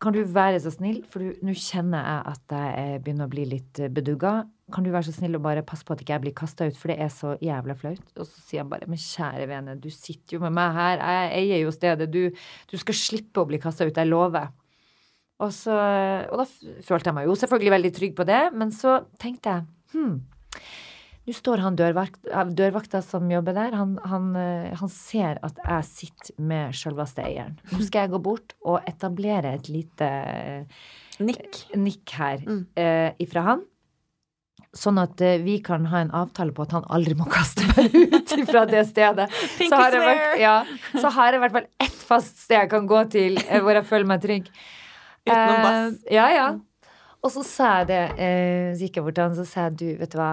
kan 0.00 0.14
du 0.16 0.22
være 0.24 0.60
så 0.64 0.70
snill, 0.72 1.02
for 1.04 1.20
nå 1.20 1.52
kjenner 1.60 2.00
jeg 2.00 2.20
at 2.32 2.54
jeg 2.56 3.00
begynner 3.04 3.28
å 3.28 3.32
bli 3.34 3.42
litt 3.50 3.80
bedugga. 3.92 4.46
Kan 4.72 4.86
du 4.86 4.88
være 4.94 5.10
så 5.10 5.12
snill 5.12 5.36
og 5.36 5.42
bare 5.44 5.64
passe 5.66 5.84
på 5.84 5.92
at 5.92 6.00
ikke 6.00 6.14
jeg 6.14 6.22
blir 6.24 6.34
kasta 6.38 6.70
ut, 6.70 6.78
for 6.78 6.92
det 6.92 6.96
er 7.04 7.10
så 7.12 7.34
jævla 7.44 7.76
flaut. 7.76 8.06
Og 8.16 8.24
så 8.24 8.40
sier 8.40 8.62
han 8.62 8.70
bare, 8.70 8.88
men 8.88 9.00
kjære 9.02 9.48
vene, 9.50 9.76
du 9.76 9.90
sitter 9.92 10.38
jo 10.38 10.40
med 10.46 10.56
meg 10.56 10.72
her, 10.78 11.04
jeg 11.04 11.42
eier 11.42 11.60
jo 11.66 11.74
stedet, 11.76 12.08
du, 12.14 12.30
du 12.70 12.76
skal 12.80 12.96
slippe 12.96 13.42
å 13.42 13.50
bli 13.50 13.60
kasta 13.60 13.84
ut, 13.84 14.00
jeg 14.00 14.08
lover. 14.08 14.48
Og, 15.40 15.52
så, 15.56 15.72
og 16.28 16.42
da 16.42 16.44
følte 16.84 17.08
jeg 17.10 17.16
meg 17.16 17.28
jo 17.30 17.36
selvfølgelig 17.40 17.72
veldig 17.78 17.90
trygg 17.96 18.16
på 18.18 18.26
det, 18.28 18.40
men 18.60 18.72
så 18.76 18.98
tenkte 19.22 19.54
jeg, 19.54 19.64
hm, 19.94 20.18
nå 21.28 21.34
står 21.36 21.62
han 21.62 21.76
dørvakt, 21.78 22.28
dørvakta 22.58 23.00
som 23.04 23.28
jobber 23.30 23.54
der, 23.56 23.74
han, 23.78 23.94
han, 24.10 24.28
eh, 24.36 24.70
han 24.80 24.90
ser 24.92 25.38
at 25.46 25.56
jeg 25.62 25.86
sitter 25.88 26.36
med 26.50 26.74
sjølveste 26.76 27.22
eieren. 27.24 27.56
Nå 27.72 27.80
skal 27.86 28.04
jeg 28.06 28.12
gå 28.16 28.20
bort 28.24 28.52
og 28.66 28.80
etablere 28.90 29.54
et 29.56 29.68
lite 29.72 30.08
nikk, 31.20 31.62
nikk 31.76 32.16
her 32.18 32.42
Mm. 32.46 32.62
eh, 32.80 33.10
ifra 33.22 33.44
han. 33.46 33.62
Sånn 34.76 35.00
at 35.02 35.18
eh, 35.26 35.38
vi 35.42 35.56
kan 35.66 35.86
ha 35.90 36.00
en 36.04 36.12
avtale 36.14 36.52
på 36.54 36.62
at 36.62 36.74
han 36.76 36.84
aldri 36.94 37.16
må 37.18 37.24
kaste 37.30 37.64
meg 37.72 37.94
ut 38.16 38.34
fra 38.46 38.64
det 38.70 38.84
stedet. 38.90 39.26
Så 39.58 39.70
har, 39.72 39.96
jeg 39.96 40.04
vært, 40.04 40.36
ja, 40.42 40.56
så 41.00 41.10
har 41.16 41.32
jeg 41.32 41.40
i 41.40 41.44
hvert 41.46 41.56
fall 41.56 41.66
ett 41.86 42.04
fast 42.10 42.44
sted 42.44 42.60
jeg 42.60 42.70
kan 42.70 42.86
gå 42.90 43.00
til 43.10 43.40
eh, 43.48 43.58
hvor 43.64 43.74
jeg 43.80 43.88
føler 43.88 44.06
meg 44.12 44.22
trygg. 44.22 44.50
Utenom 45.28 45.62
bass. 45.62 45.98
Eh, 46.06 46.14
ja, 46.16 46.28
ja. 46.34 46.48
Og 47.20 47.32
så 47.34 47.42
sa 47.44 47.72
jeg 47.80 47.90
det, 47.90 48.04
eh, 48.16 48.70
så 48.72 48.86
gikk 48.86 48.96
jeg 48.96 49.04
bort 49.04 49.18
til 49.18 49.26
han 49.28 49.36
så 49.36 49.44
sa 49.48 49.66
jeg, 49.68 49.76
du, 49.80 49.88
vet 50.00 50.12
du 50.12 50.16
hva, 50.20 50.30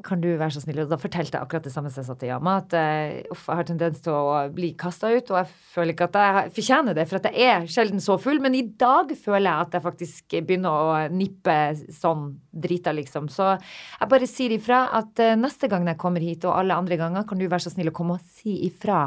kan 0.00 0.22
du 0.22 0.30
være 0.40 0.54
så 0.54 0.62
snill? 0.62 0.78
Og 0.86 0.88
da 0.88 0.96
fortalte 0.96 1.36
jeg 1.36 1.44
akkurat 1.44 1.66
det 1.66 1.72
samme 1.74 1.90
som 1.92 2.00
jeg 2.00 2.06
sa 2.06 2.14
til 2.16 2.30
Yama, 2.30 2.54
at 2.62 2.72
eh, 2.78 3.26
uff, 3.34 3.42
jeg 3.44 3.58
har 3.58 3.66
tendens 3.68 4.00
til 4.00 4.14
å 4.16 4.38
bli 4.54 4.70
kasta 4.80 5.10
ut, 5.12 5.28
og 5.34 5.36
jeg 5.36 5.50
føler 5.74 5.92
ikke 5.92 6.06
at 6.08 6.16
jeg 6.16 6.52
fortjener 6.56 6.96
det, 6.96 7.04
for 7.10 7.20
at 7.20 7.28
jeg 7.28 7.50
er 7.52 7.66
sjelden 7.74 8.00
så 8.00 8.16
full. 8.22 8.40
Men 8.40 8.56
i 8.56 8.64
dag 8.80 9.12
føler 9.12 9.44
jeg 9.50 9.66
at 9.66 9.76
jeg 9.76 9.84
faktisk 9.84 10.36
begynner 10.48 10.72
å 10.72 10.94
nippe 11.12 11.56
sånn 11.92 12.24
drita, 12.64 12.94
liksom. 12.96 13.28
Så 13.32 13.50
jeg 13.52 14.10
bare 14.14 14.30
sier 14.30 14.56
ifra 14.56 14.86
at 14.96 15.20
eh, 15.20 15.36
neste 15.36 15.68
gang 15.72 15.84
jeg 15.92 16.00
kommer 16.00 16.24
hit, 16.24 16.48
og 16.48 16.56
alle 16.56 16.80
andre 16.80 16.96
ganger, 17.00 17.28
kan 17.28 17.42
du 17.42 17.44
være 17.44 17.66
så 17.66 17.74
snill 17.74 17.92
å 17.92 17.96
komme 18.00 18.16
og 18.16 18.24
si 18.40 18.62
ifra 18.70 19.04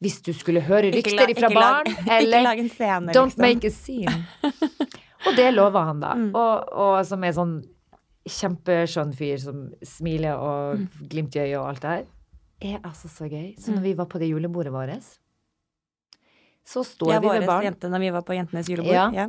hvis 0.00 0.22
du 0.24 0.30
skulle 0.32 0.62
høre 0.64 0.94
rykter 0.94 1.34
ifra 1.34 1.50
ikke 1.50 1.58
barn, 1.58 1.90
ikke 1.96 2.20
eller 2.20 2.46
lag 2.46 2.62
en 2.62 2.70
scene, 2.70 3.18
Don't 3.18 3.34
liksom. 3.34 3.44
make 3.44 3.66
a 3.66 3.74
scene. 3.74 4.94
Og 5.28 5.36
det 5.36 5.50
lover 5.52 5.84
han, 5.84 5.98
da. 6.00 6.14
Og, 6.32 6.70
og 6.80 6.94
som 7.04 7.26
er 7.28 7.34
sånn 7.36 7.58
kjempeskjønn 8.30 9.12
fyr 9.16 9.40
som 9.42 9.66
smiler 9.86 10.38
og 10.38 10.86
glimt 11.10 11.36
i 11.36 11.42
øyet 11.44 11.58
og 11.60 11.68
alt 11.72 11.84
det 11.84 11.94
her. 11.94 12.08
Er 12.60 12.80
altså 12.84 13.08
så 13.08 13.28
gøy. 13.30 13.54
Så 13.60 13.72
når 13.72 13.84
vi 13.86 13.96
var 13.96 14.08
på 14.10 14.20
det 14.20 14.28
julebordet 14.30 14.72
vårt, 14.74 15.06
så 16.66 16.84
står 16.84 17.12
Ja, 17.14 17.20
vi 17.20 17.28
med 17.32 17.46
barn 17.48 17.64
jente, 17.64 17.88
når 17.88 18.02
vi 18.04 18.10
var 18.14 18.24
på 18.26 18.36
Jentenes 18.36 18.68
julebord. 18.68 18.94
Ja. 18.94 19.08
Ja. 19.14 19.28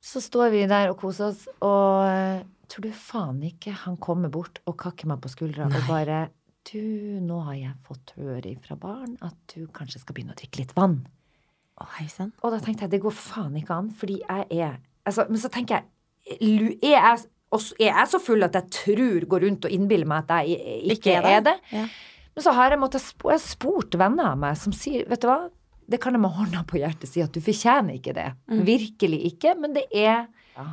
Så 0.00 0.20
står 0.22 0.50
vi 0.54 0.64
der 0.70 0.92
og 0.92 0.98
koser 1.00 1.30
oss, 1.32 1.46
og 1.64 2.06
eh, 2.06 2.42
tror 2.70 2.86
du 2.86 2.90
faen 2.94 3.38
ikke 3.46 3.72
han 3.84 3.96
kommer 4.02 4.30
bort 4.32 4.60
og 4.66 4.76
kakker 4.78 5.08
meg 5.10 5.22
på 5.24 5.30
skuldra 5.32 5.70
og 5.70 5.88
bare 5.88 6.28
Du, 6.68 6.82
nå 7.24 7.38
har 7.46 7.54
jeg 7.56 7.74
fått 7.86 8.12
høre 8.18 8.50
fra 8.60 8.76
barn 8.76 9.14
at 9.24 9.36
du 9.54 9.64
kanskje 9.72 10.02
skal 10.02 10.14
begynne 10.14 10.34
å 10.34 10.38
drikke 10.38 10.60
litt 10.60 10.74
vann. 10.76 10.98
Å. 11.80 11.86
Og 12.42 12.52
da 12.52 12.58
tenkte 12.60 12.84
jeg, 12.84 12.92
det 12.92 13.00
går 13.00 13.14
faen 13.14 13.56
ikke 13.56 13.76
an, 13.78 13.88
fordi 13.94 14.18
jeg 14.20 14.46
er 14.50 14.80
altså, 15.06 15.24
Men 15.30 15.40
så 15.40 15.48
tenker 15.54 15.78
jeg, 15.78 15.86
er 16.34 16.90
jeg, 16.90 17.22
også, 17.54 17.76
er 17.80 18.04
så 18.10 18.20
full 18.20 18.44
at 18.46 18.56
jeg 18.58 18.72
tror, 18.74 19.26
går 19.30 19.46
rundt 19.46 19.68
og 19.68 19.74
innbiller 19.74 20.08
meg 20.08 20.26
at 20.26 20.48
jeg 20.48 20.58
ikke, 20.82 20.96
ikke, 20.98 21.34
er 21.34 21.44
det? 21.46 21.54
Ja. 21.72 21.84
Men 22.34 22.44
så 22.44 22.54
har 22.54 22.74
jeg 22.74 22.80
måttet 22.80 23.02
jeg 23.02 23.32
har 23.32 23.42
spurt 23.42 23.96
venner 23.98 24.32
av 24.32 24.40
meg 24.40 24.58
som 24.60 24.74
sier, 24.76 25.06
vet 25.10 25.22
du 25.22 25.30
hva, 25.30 25.38
det 25.88 26.00
kan 26.02 26.12
jeg 26.12 26.20
med 26.20 26.34
hånda 26.36 26.66
på 26.68 26.78
hjertet 26.82 27.08
si 27.08 27.22
at 27.24 27.32
du 27.32 27.40
fortjener 27.40 27.96
ikke 27.96 28.12
det. 28.16 28.28
Virkelig 28.66 29.22
ikke, 29.32 29.54
men 29.56 29.72
det 29.76 29.88
er 29.96 30.26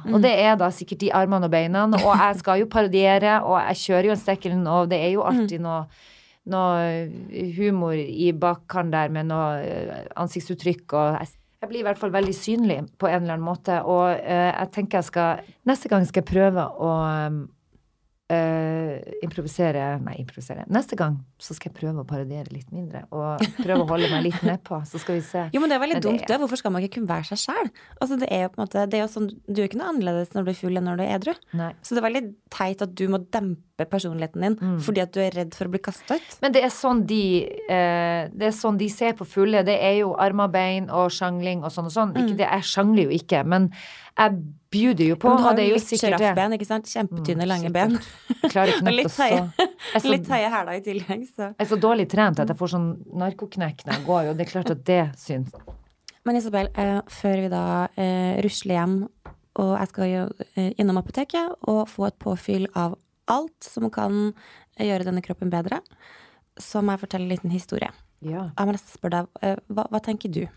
Og 0.10 0.18
det 0.18 0.32
er 0.42 0.56
da 0.58 0.72
sikkert 0.74 1.04
de 1.04 1.12
armene 1.14 1.46
og 1.46 1.52
beina, 1.54 1.84
og 1.86 2.08
jeg 2.18 2.40
skal 2.40 2.58
jo 2.64 2.68
parodiere, 2.74 3.36
og 3.46 3.60
jeg 3.68 3.82
kjører 3.84 4.08
jo 4.10 4.14
en 4.16 4.22
Stekkelen, 4.22 4.64
og 4.66 4.90
det 4.90 4.98
er 4.98 5.12
jo 5.14 5.26
alltid 5.30 5.62
noe 5.62 5.84
noe 6.46 7.50
humor 7.58 7.98
i 7.98 8.30
bakkant 8.38 8.94
der 8.94 9.10
med 9.14 9.30
noe 9.32 9.62
eh, 9.66 10.04
ansiktsuttrykk 10.22 10.94
og 10.94 11.16
jeg, 11.66 11.72
blir 11.74 11.84
i 11.84 11.88
hvert 11.90 12.00
fall 12.02 12.14
veldig 12.14 12.36
synlig 12.38 12.80
på 13.02 13.10
en 13.10 13.24
eller 13.24 13.36
annen 13.36 13.46
måte, 13.46 13.82
og 13.84 14.14
eh, 14.16 14.52
jeg 14.52 14.72
tenker 14.78 15.02
jeg 15.02 15.10
skal 15.12 15.54
Neste 15.66 15.90
gang 15.90 16.06
skal 16.06 16.22
jeg 16.22 16.30
prøve 16.30 16.62
å 16.62 16.90
eh, 18.30 19.02
improvisere 19.26 20.00
Nei, 20.02 20.16
improvisere. 20.24 20.66
Neste 20.74 20.98
gang 20.98 21.18
så 21.42 21.54
skal 21.56 21.72
jeg 21.72 21.78
prøve 21.82 22.02
å 22.04 22.08
parodiere 22.08 22.50
litt 22.54 22.72
mindre, 22.74 23.04
og 23.14 23.44
prøve 23.60 23.84
å 23.84 23.88
holde 23.90 24.10
meg 24.12 24.24
litt 24.30 24.42
nedpå, 24.46 24.80
så 24.90 25.00
skal 25.02 25.20
vi 25.20 25.26
se. 25.28 25.44
Jo, 25.54 25.62
men 25.62 25.70
det 25.72 25.78
er 25.78 25.84
veldig 25.84 25.98
Men 26.00 26.02
det 26.02 26.08
dumt, 26.10 26.22
er- 26.24 26.32
det. 26.34 26.40
Hvorfor 26.42 26.58
skal 26.62 26.72
man 26.74 26.82
ikke 26.86 26.96
kunne 27.00 27.12
være 27.12 27.28
seg 27.32 27.44
sjæl? 27.44 27.70
Altså, 28.02 28.18
det 28.22 28.30
er 28.32 28.44
jo 28.46 28.50
på 28.56 28.60
en 28.60 28.66
måte 28.66 28.86
det 28.90 29.00
er 29.00 29.04
jo 29.06 29.12
sånn, 29.14 29.30
Du 29.46 29.62
er 29.62 29.68
ikke 29.70 29.78
noe 29.82 29.92
annerledes 29.94 30.34
når 30.34 30.46
du 30.46 30.52
er 30.52 30.60
full 30.62 30.78
enn 30.78 30.88
når 30.90 30.98
du 30.98 31.04
er 31.06 31.16
edru. 31.20 31.34
Nei. 31.54 31.72
Så 31.84 31.96
det 31.96 32.02
er 32.04 32.08
veldig 32.10 32.24
teit 32.50 32.82
at 32.82 32.96
du 32.96 33.06
må 33.12 33.20
dempe 33.30 33.86
personligheten 33.92 34.42
din 34.42 34.56
Mm. 34.56 34.80
fordi 34.80 35.02
at 35.02 35.12
du 35.12 35.20
er 35.20 35.32
redd 35.36 35.54
for 35.54 35.66
å 35.68 35.72
bli 35.72 35.80
kasta 35.84 36.16
ut. 36.16 36.38
Men 36.42 36.52
det 36.56 36.64
er 36.64 36.70
sånn 36.72 37.06
de 37.06 37.44
uh, 37.70 38.30
Det 38.32 38.48
er 38.48 38.56
sånn 38.56 38.78
de 38.80 38.88
ser 38.90 39.14
på 39.14 39.26
fulle. 39.28 39.64
Det 39.68 39.76
er 39.82 40.00
jo 40.00 40.16
armer, 40.18 40.48
bein 40.48 40.90
og 40.90 41.12
sjangling 41.12 41.62
og 41.64 41.72
sånn 41.76 41.86
og 41.86 41.92
sånn. 41.92 42.14
Ikke 42.16 42.38
det, 42.40 42.48
jeg 42.48 42.64
sjangler 42.64 43.04
jo 43.04 43.10
ikke, 43.20 43.44
men 43.46 43.70
jeg 44.18 44.36
bjuder 44.72 45.08
jo 45.10 45.16
på, 45.20 45.28
Men 45.30 45.38
du 45.38 45.44
har 45.44 45.52
og 45.52 45.58
det 45.58 45.64
er 45.66 45.70
jo 45.70 45.76
litt 45.76 45.84
sikkert 45.88 46.16
det. 46.16 46.20
sjiraffben, 46.20 46.54
ikke 46.58 46.66
sant? 46.68 46.86
Kjempetynne, 46.92 47.44
Mm, 47.46 47.48
lange 47.52 47.72
ben. 47.72 47.96
Og 48.46 48.94
litt 48.94 49.12
høye, 49.18 49.42
så- 50.00 50.10
litt 50.12 50.28
høye 50.28 50.50
hæler 50.52 50.74
i 50.78 50.82
tillegg, 50.82 51.26
så 51.36 51.50
Jeg 51.52 51.56
er 51.60 51.66
så 51.66 51.80
dårlig 51.80 52.08
trent 52.10 52.40
at 52.40 52.48
jeg 52.48 52.58
får 52.58 52.70
sånn 52.76 52.88
narkoknekk 53.14 53.86
når 53.86 53.94
jeg 53.98 54.06
går, 54.06 54.30
og 54.30 54.38
det 54.38 54.48
er 54.48 54.52
klart 54.52 54.72
at 54.72 54.84
det 54.86 55.02
syns. 55.20 55.52
Men 56.26 56.36
Isabel, 56.38 56.70
eh, 56.76 57.02
før 57.08 57.42
vi 57.44 57.50
da 57.50 57.88
eh, 57.98 58.42
rusler 58.42 58.76
hjem, 58.80 58.96
og 59.58 59.78
jeg 59.80 59.88
skal 59.88 60.34
eh, 60.58 60.72
innom 60.80 60.98
apoteket 60.98 61.54
og 61.68 61.88
få 61.88 62.08
et 62.08 62.18
påfyll 62.20 62.68
av 62.76 62.98
alt 63.28 63.64
som 63.64 63.90
kan 63.90 64.34
gjøre 64.80 65.06
denne 65.06 65.22
kroppen 65.24 65.50
bedre, 65.50 65.80
så 66.60 66.82
må 66.82 66.92
jeg 66.96 67.04
fortelle 67.08 67.24
en 67.28 67.30
liten 67.36 67.52
historie. 67.52 67.92
Ja. 68.22 68.50
Jeg 68.58 68.66
må 68.68 68.72
nesten 68.74 68.98
spørre 68.98 69.22
deg, 69.22 69.28
eh, 69.44 69.56
hva, 69.72 69.88
hva 69.92 70.02
tenker 70.02 70.32
du? 70.32 70.48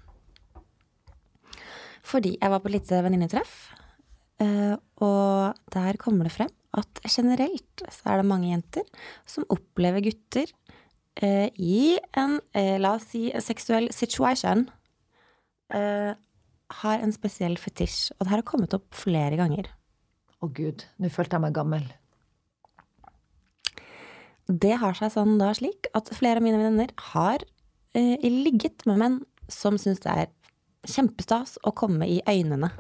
Fordi 2.09 2.37
jeg 2.39 2.53
var 2.53 2.63
på 2.63 2.71
et 2.71 2.79
lite 2.79 3.03
venninnetreff, 3.05 3.57
eh, 4.41 4.75
og 5.05 5.59
der 5.75 5.99
kommer 6.01 6.29
det 6.29 6.35
frem 6.37 6.53
at 6.79 7.01
generelt 7.09 7.85
så 7.85 8.13
er 8.13 8.21
det 8.21 8.29
mange 8.29 8.51
jenter 8.51 8.87
som 9.29 9.47
opplever 9.53 10.05
gutter 10.05 10.51
eh, 11.21 11.49
i 11.57 11.99
en, 12.17 12.39
eh, 12.57 12.77
la 12.81 12.95
oss 12.97 13.11
si, 13.13 13.29
seksuell 13.45 13.93
situation, 13.95 14.69
har 15.69 17.03
en 17.05 17.11
spesiell 17.13 17.59
fetisj. 17.61 18.15
Og 18.17 18.23
det 18.23 18.31
her 18.31 18.41
har 18.41 18.47
kommet 18.49 18.73
opp 18.73 18.87
flere 18.97 19.37
ganger. 19.37 19.67
Å 20.41 20.49
gud, 20.49 20.87
nå 20.97 21.11
følte 21.13 21.37
jeg 21.37 21.45
meg 21.45 21.57
gammel. 21.57 21.85
Det 24.49 24.79
har 24.81 24.97
seg 24.97 25.13
sånn 25.13 25.37
da 25.37 25.51
slik 25.57 25.91
at 25.99 26.09
flere 26.17 26.41
av 26.41 26.47
mine 26.47 26.61
venner 26.63 26.93
har 27.11 27.43
eh, 27.93 28.17
ligget 28.25 28.87
med 28.89 29.01
menn 29.03 29.19
som 29.53 29.77
syns 29.81 30.01
det 30.05 30.15
er 30.15 30.31
kjempestas 30.95 31.59
å 31.67 31.73
komme 31.77 32.09
i 32.09 32.21
øynene. 32.29 32.71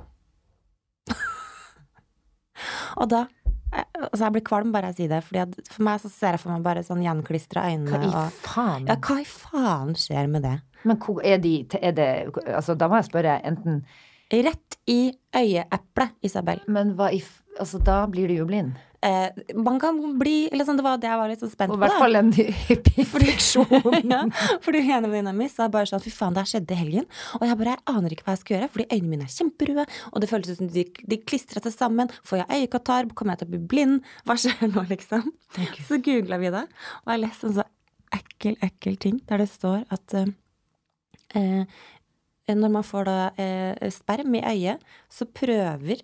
og 2.98 3.09
da 3.12 3.24
eh, 3.72 3.84
Altså, 4.00 4.24
jeg 4.24 4.34
blir 4.36 4.46
kvalm 4.48 4.72
bare 4.74 4.90
jeg 4.90 4.96
sier 5.02 5.12
det, 5.12 5.20
Fordi 5.26 5.68
for 5.70 5.84
meg 5.86 6.00
så 6.02 6.11
ser 6.12 6.34
jeg 6.36 6.42
for 6.42 6.54
meg 6.54 6.64
bare 6.66 6.82
sånn 6.86 7.04
gjenklistra 7.04 7.68
øyne 7.70 7.90
Hva 7.92 8.00
i 8.02 8.11
og 8.11 8.40
faen? 8.42 8.88
Ja, 8.90 8.96
hva 9.04 9.18
i 9.22 9.26
faen 9.28 9.94
skjer 9.98 10.30
med 10.32 10.46
det? 10.46 10.56
Men 10.88 11.00
hvor 11.02 11.22
er 11.26 11.40
de 11.42 11.54
er 11.80 11.94
det, 11.96 12.11
Altså, 12.46 12.74
da 12.78 12.88
må 12.90 13.00
jeg 13.00 13.11
spørre 13.11 13.40
enten 13.46 13.82
Rett 14.28 14.76
i 14.92 15.14
øyeeplet, 15.32 16.11
Isabel. 16.20 16.59
Men 16.68 16.90
hva 16.98 17.06
i 17.16 17.22
Altså, 17.59 17.80
da 17.82 18.02
blir 18.11 18.30
du 18.30 18.36
jo 18.38 18.46
blind. 18.48 18.76
Eh, 19.04 19.30
man 19.54 19.76
kan 19.78 19.94
bli 20.18 20.48
eller 20.50 20.66
sånn, 20.66 20.78
Det 20.80 20.82
var 20.82 20.98
det 20.98 21.06
jeg 21.06 21.18
var 21.20 21.30
litt 21.30 21.42
så 21.44 21.46
spent 21.46 21.70
Og 21.70 21.76
på. 21.76 21.78
i 21.78 21.82
hvert 21.84 22.00
fall 22.02 22.18
en 22.18 22.32
hyppig 22.34 23.04
ja, 24.11 24.24
fordi 24.64 24.80
ene 24.82 25.06
venninna 25.06 25.30
mi 25.30 25.46
sa 25.46 25.68
bare 25.70 25.86
sånn 25.86 26.02
Fy 26.02 26.11
faen, 26.11 26.34
det 26.34 26.42
her 26.42 26.50
skjedde 26.50 26.74
i 26.74 26.78
helgen. 26.80 27.06
Og 27.38 27.46
jeg 27.46 27.61
bare 27.61 27.76
jeg 27.76 27.84
aner 27.94 28.14
ikke 28.14 28.26
hva 28.26 28.34
jeg 28.34 28.42
skal 28.42 28.56
gjøre, 28.56 28.70
fordi 28.74 28.88
øynene 28.96 29.12
mine 29.12 29.28
er 29.28 29.34
kjemperøde. 29.36 29.86
Og 30.11 30.24
det 30.24 30.30
føles 30.32 30.50
ut 30.50 30.59
som 30.59 30.72
de, 30.74 30.84
de 31.14 31.20
klistrer 31.22 31.62
seg 31.62 31.76
sammen. 31.76 32.11
Får 32.26 32.42
jeg 32.42 32.64
øyekatarr? 32.64 33.11
Kommer 33.14 33.36
jeg 33.36 33.44
til 33.44 33.50
å 33.50 33.54
bli 33.54 33.62
blind? 33.70 34.11
Hva 34.26 34.38
skjer 34.42 34.66
nå, 34.72 34.86
liksom? 34.90 35.30
Så 35.86 36.00
googla 36.02 36.40
vi 36.42 36.50
det, 36.54 36.66
og 37.04 37.14
jeg 37.14 37.22
leste 37.22 37.52
en 37.52 37.59
så 37.61 37.68
ekkel, 38.18 38.59
ekkel 38.64 38.98
ting 38.98 39.22
der 39.28 39.42
det 39.42 39.48
står 39.52 39.84
at 39.94 40.14
eh, 40.16 40.30
eh, 41.38 41.78
når 42.54 42.70
man 42.72 42.86
får 42.86 43.09
da 43.09 43.16
eh, 43.38 43.90
sperm 43.94 44.34
i 44.38 44.42
øyet, 44.42 44.84
så 45.12 45.28
prøver 45.28 46.02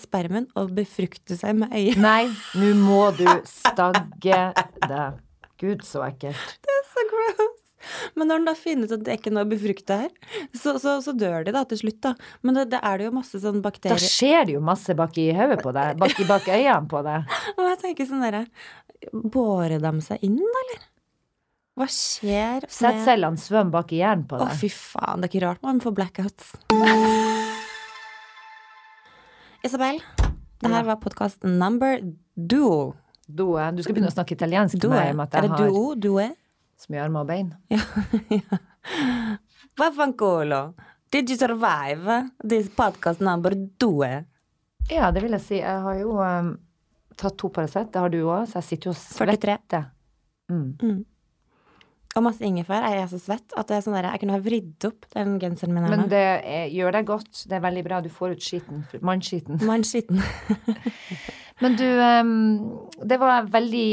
spermen 0.00 0.46
og 0.58 0.72
befrukte 0.76 1.36
seg 1.38 1.58
med 1.60 1.74
øyet. 1.76 1.98
Nei, 2.00 2.28
nå 2.58 2.70
må 2.80 3.10
du 3.18 3.26
stagge 3.48 4.40
deg. 4.88 5.20
Gud, 5.60 5.84
så 5.86 6.02
ekkelt. 6.08 6.56
Det 6.64 6.72
er 6.78 6.88
så 6.90 7.04
gross. 7.10 7.60
Men 8.16 8.30
når 8.30 8.40
den 8.40 8.48
da 8.48 8.54
finner 8.56 8.88
ut 8.88 8.94
at 8.96 9.04
det 9.06 9.18
ikke 9.18 9.30
er 9.30 9.36
noe 9.36 9.44
noe 9.44 9.50
befrukta 9.50 9.98
her, 10.04 10.12
så, 10.56 10.76
så, 10.80 10.96
så 11.04 11.12
dør 11.16 11.44
de 11.46 11.52
da 11.54 11.64
til 11.68 11.82
slutt, 11.82 12.00
da. 12.06 12.14
Men 12.40 12.56
det, 12.58 12.66
det 12.72 12.80
er 12.80 13.00
det 13.00 13.10
jo 13.10 13.14
masse 13.18 13.40
sånn 13.42 13.60
Da 13.60 13.98
skjer 14.00 14.48
det 14.48 14.56
jo 14.56 14.64
masse 14.64 14.96
bak 14.96 15.20
i 15.20 15.28
hodet 15.36 15.60
på 15.62 15.74
deg. 15.76 16.00
Bak 16.00 16.16
bak 16.30 16.48
øynene 16.48 16.88
på 16.90 17.04
deg. 17.06 17.36
Og 17.58 17.68
jeg 17.68 17.80
tenker 17.84 18.08
sånn 18.08 18.24
derre 18.24 18.46
Bårer 19.12 19.82
de 19.84 19.92
seg 20.00 20.22
inn, 20.24 20.40
da, 20.40 20.64
eller? 20.64 20.84
Hva 21.74 21.88
skjer 21.90 22.64
med 22.64 22.72
Sædcellene 22.72 23.40
svømmer 23.42 23.74
bak 23.74 23.92
i 23.92 23.98
hjernen 24.00 24.28
på 24.30 24.38
Å, 24.38 24.46
deg. 24.46 24.60
fy 24.62 24.70
faen, 24.72 25.20
det 25.20 25.28
er 25.28 25.32
ikke 25.34 25.46
rart 25.48 25.64
man 25.66 25.82
får 25.82 25.96
blackouts. 25.98 26.54
Isabel, 29.64 29.96
det 30.60 30.68
her 30.70 30.84
var 30.84 30.96
podkast 31.00 31.42
number 31.44 32.00
duo. 32.36 32.94
Due. 33.24 33.62
Du 33.72 33.80
skal 33.82 33.94
begynne 33.96 34.10
å 34.10 34.12
snakke 34.12 34.34
italiensk 34.36 34.76
due. 34.76 34.92
med 34.92 35.16
meg 35.16 35.32
Er 35.32 35.46
det 35.46 35.56
duo? 35.56 35.94
Due? 35.96 36.26
så 36.76 36.90
mye 36.92 37.00
armer 37.04 37.20
og 37.22 37.26
bein. 37.30 37.54
Vaffancolo. 39.80 40.74
Did 41.14 41.30
you 41.30 41.36
survive 41.38 42.18
this 42.44 42.68
podcast 42.68 43.20
number 43.24 43.54
due? 43.54 44.10
Ja, 44.90 45.08
det 45.14 45.22
vil 45.24 45.32
jeg 45.38 45.44
si. 45.46 45.56
Jeg 45.62 45.80
har 45.86 45.94
jo 45.96 46.18
um, 46.20 46.50
tatt 47.16 47.38
to 47.40 47.48
Paracet. 47.48 47.88
Det 47.94 48.02
har 48.04 48.12
du 48.12 48.18
òg, 48.26 48.44
så 48.50 48.60
jeg 48.60 48.64
sitter 48.68 48.90
jo 48.90 48.92
og 48.92 49.00
43. 49.00 49.40
svetter. 49.40 49.82
Mm. 50.52 51.04
Og 52.14 52.22
masse 52.22 52.44
ingefær. 52.46 52.84
Jeg 52.86 53.02
er 53.02 53.08
så 53.10 53.18
svett 53.18 53.54
at 53.58 53.70
sånn 53.82 53.96
der, 53.96 54.06
jeg 54.12 54.22
kunne 54.22 54.36
ha 54.36 54.42
vridd 54.42 54.86
opp 54.86 55.08
den 55.16 55.36
genseren 55.42 55.74
min 55.74 55.88
Men 55.90 56.06
det 56.12 56.22
er, 56.22 56.68
gjør 56.70 56.94
deg 56.94 57.08
godt. 57.10 57.44
Det 57.50 57.58
er 57.58 57.64
veldig 57.64 57.82
bra. 57.86 58.00
Du 58.04 58.10
får 58.12 58.36
ut 58.36 58.44
skiten. 58.44 58.84
Mannskiten. 59.02 59.58
Mannskitten. 59.66 60.22
Men 61.62 61.78
du, 61.78 61.86
um, 61.86 62.30
det 63.02 63.18
var 63.18 63.50
veldig, 63.50 63.88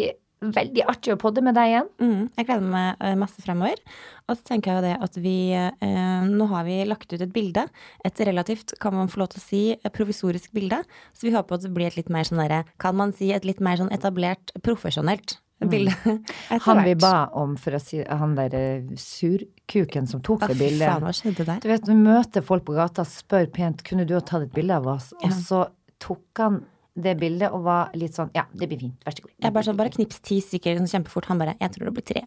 veldig 0.53 0.85
artig 0.93 1.15
å 1.15 1.19
podde 1.21 1.41
med 1.45 1.57
deg 1.57 1.73
igjen. 1.73 1.91
Mm, 2.01 2.23
jeg 2.37 2.47
gleder 2.47 2.71
meg 2.77 3.03
eh, 3.09 3.17
masse 3.17 3.41
fremover. 3.41 3.81
Og 4.29 4.37
så 4.37 4.47
tenker 4.53 4.69
jeg 4.69 4.79
jo 4.79 4.85
det 4.85 4.95
at 5.09 5.19
vi 5.21 5.35
eh, 5.57 6.25
Nå 6.29 6.47
har 6.53 6.65
vi 6.69 6.77
lagt 6.85 7.09
ut 7.09 7.21
et 7.21 7.33
bilde. 7.33 7.65
Et 8.05 8.25
relativt, 8.29 8.77
kan 8.81 8.93
man 8.97 9.09
få 9.09 9.23
lov 9.23 9.33
til 9.33 9.41
å 9.41 9.47
si, 9.47 9.63
provisorisk 9.97 10.53
bilde. 10.53 10.83
Så 11.17 11.25
vi 11.25 11.33
håper 11.33 11.57
at 11.57 11.65
det 11.65 11.73
blir 11.73 11.89
et 11.89 11.97
litt 11.97 12.13
mer 12.13 12.29
sånn 12.29 12.43
derre 12.43 12.67
Kan 12.81 13.01
man 13.01 13.17
si 13.17 13.33
et 13.33 13.49
litt 13.49 13.61
mer 13.65 13.81
sånn 13.81 13.93
etablert, 13.93 14.53
profesjonelt 14.65 15.41
bilde. 15.69 15.93
etter 16.05 16.57
Mm. 16.57 16.63
Han 16.65 16.83
vi 16.85 16.95
ba 16.95 17.13
om, 17.37 17.55
for 17.57 17.77
å 17.77 17.79
si 17.81 18.01
han 18.03 18.35
der 18.35 18.55
eh, 18.57 18.89
surkuken 18.97 20.07
som 20.09 20.21
tok 20.25 20.47
det 20.47 20.57
bildet. 20.59 20.87
faen, 20.89 21.05
hva 21.05 21.13
skjedde 21.15 21.45
der? 21.47 21.61
Du 21.63 21.69
vet, 21.69 21.85
du 21.85 21.93
møter 21.95 22.41
folk 22.45 22.65
på 22.67 22.75
gata, 22.77 23.05
spør 23.07 23.47
pent 23.53 23.83
kunne 23.87 24.05
du 24.07 24.15
ha 24.17 24.21
tatt 24.25 24.47
et 24.47 24.53
bilde 24.55 24.75
av 24.81 24.87
oss, 24.95 25.11
og 25.21 25.33
så 25.37 25.65
tok 26.01 26.41
han 26.41 26.61
det 27.01 27.15
bildet 27.21 27.53
og 27.55 27.63
var 27.63 27.93
litt 27.95 28.17
sånn 28.17 28.33
ja, 28.35 28.43
det 28.51 28.67
blir 28.67 28.81
fint, 28.81 28.97
vær 29.05 29.15
så 29.15 29.23
god. 29.23 29.33
Jeg 29.39 29.55
bare 29.55 29.67
sånn, 29.69 29.79
bare 29.79 29.93
knips 29.95 30.19
ti 30.27 30.41
stykker 30.43 30.79
sånn 30.81 30.89
kjempefort. 30.91 31.29
Han 31.31 31.39
bare 31.39 31.55
Jeg 31.61 31.71
tror 31.75 31.87
det 31.87 31.93
blir 31.95 32.07
tre. 32.09 32.23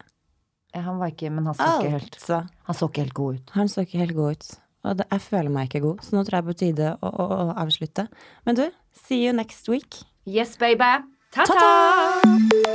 Ja, 0.75 0.81
Han 0.89 0.99
var 0.99 1.13
ikke, 1.13 1.31
men 1.31 1.47
han 1.47 1.55
så 1.55 1.69
ikke 1.79 1.91
helt, 1.99 2.17
Altså. 2.19 2.41
han 2.67 2.75
så 2.79 2.89
ikke 2.89 3.05
helt 3.05 3.15
god 3.15 3.35
ut. 3.35 3.51
Han 3.55 3.69
så 3.69 3.85
ikke 3.85 3.99
helt 4.01 4.17
god 4.17 4.39
ut. 4.39 4.49
Og 4.85 4.97
det, 4.99 5.07
jeg 5.13 5.21
føler 5.25 5.53
meg 5.53 5.69
ikke 5.69 5.85
god, 5.85 6.03
så 6.05 6.17
nå 6.17 6.25
tror 6.25 6.39
jeg 6.41 6.49
på 6.49 6.57
tide 6.61 6.91
å, 7.01 7.09
å, 7.09 7.29
å 7.45 7.55
avslutte. 7.63 8.09
Men 8.45 8.59
du, 8.59 8.67
see 9.05 9.23
you 9.25 9.33
next 9.33 9.69
week. 9.69 10.03
Yes, 10.27 10.57
baby! 10.61 10.93
Ta-ta! 11.33 11.61
Ta-ta! 11.61 12.74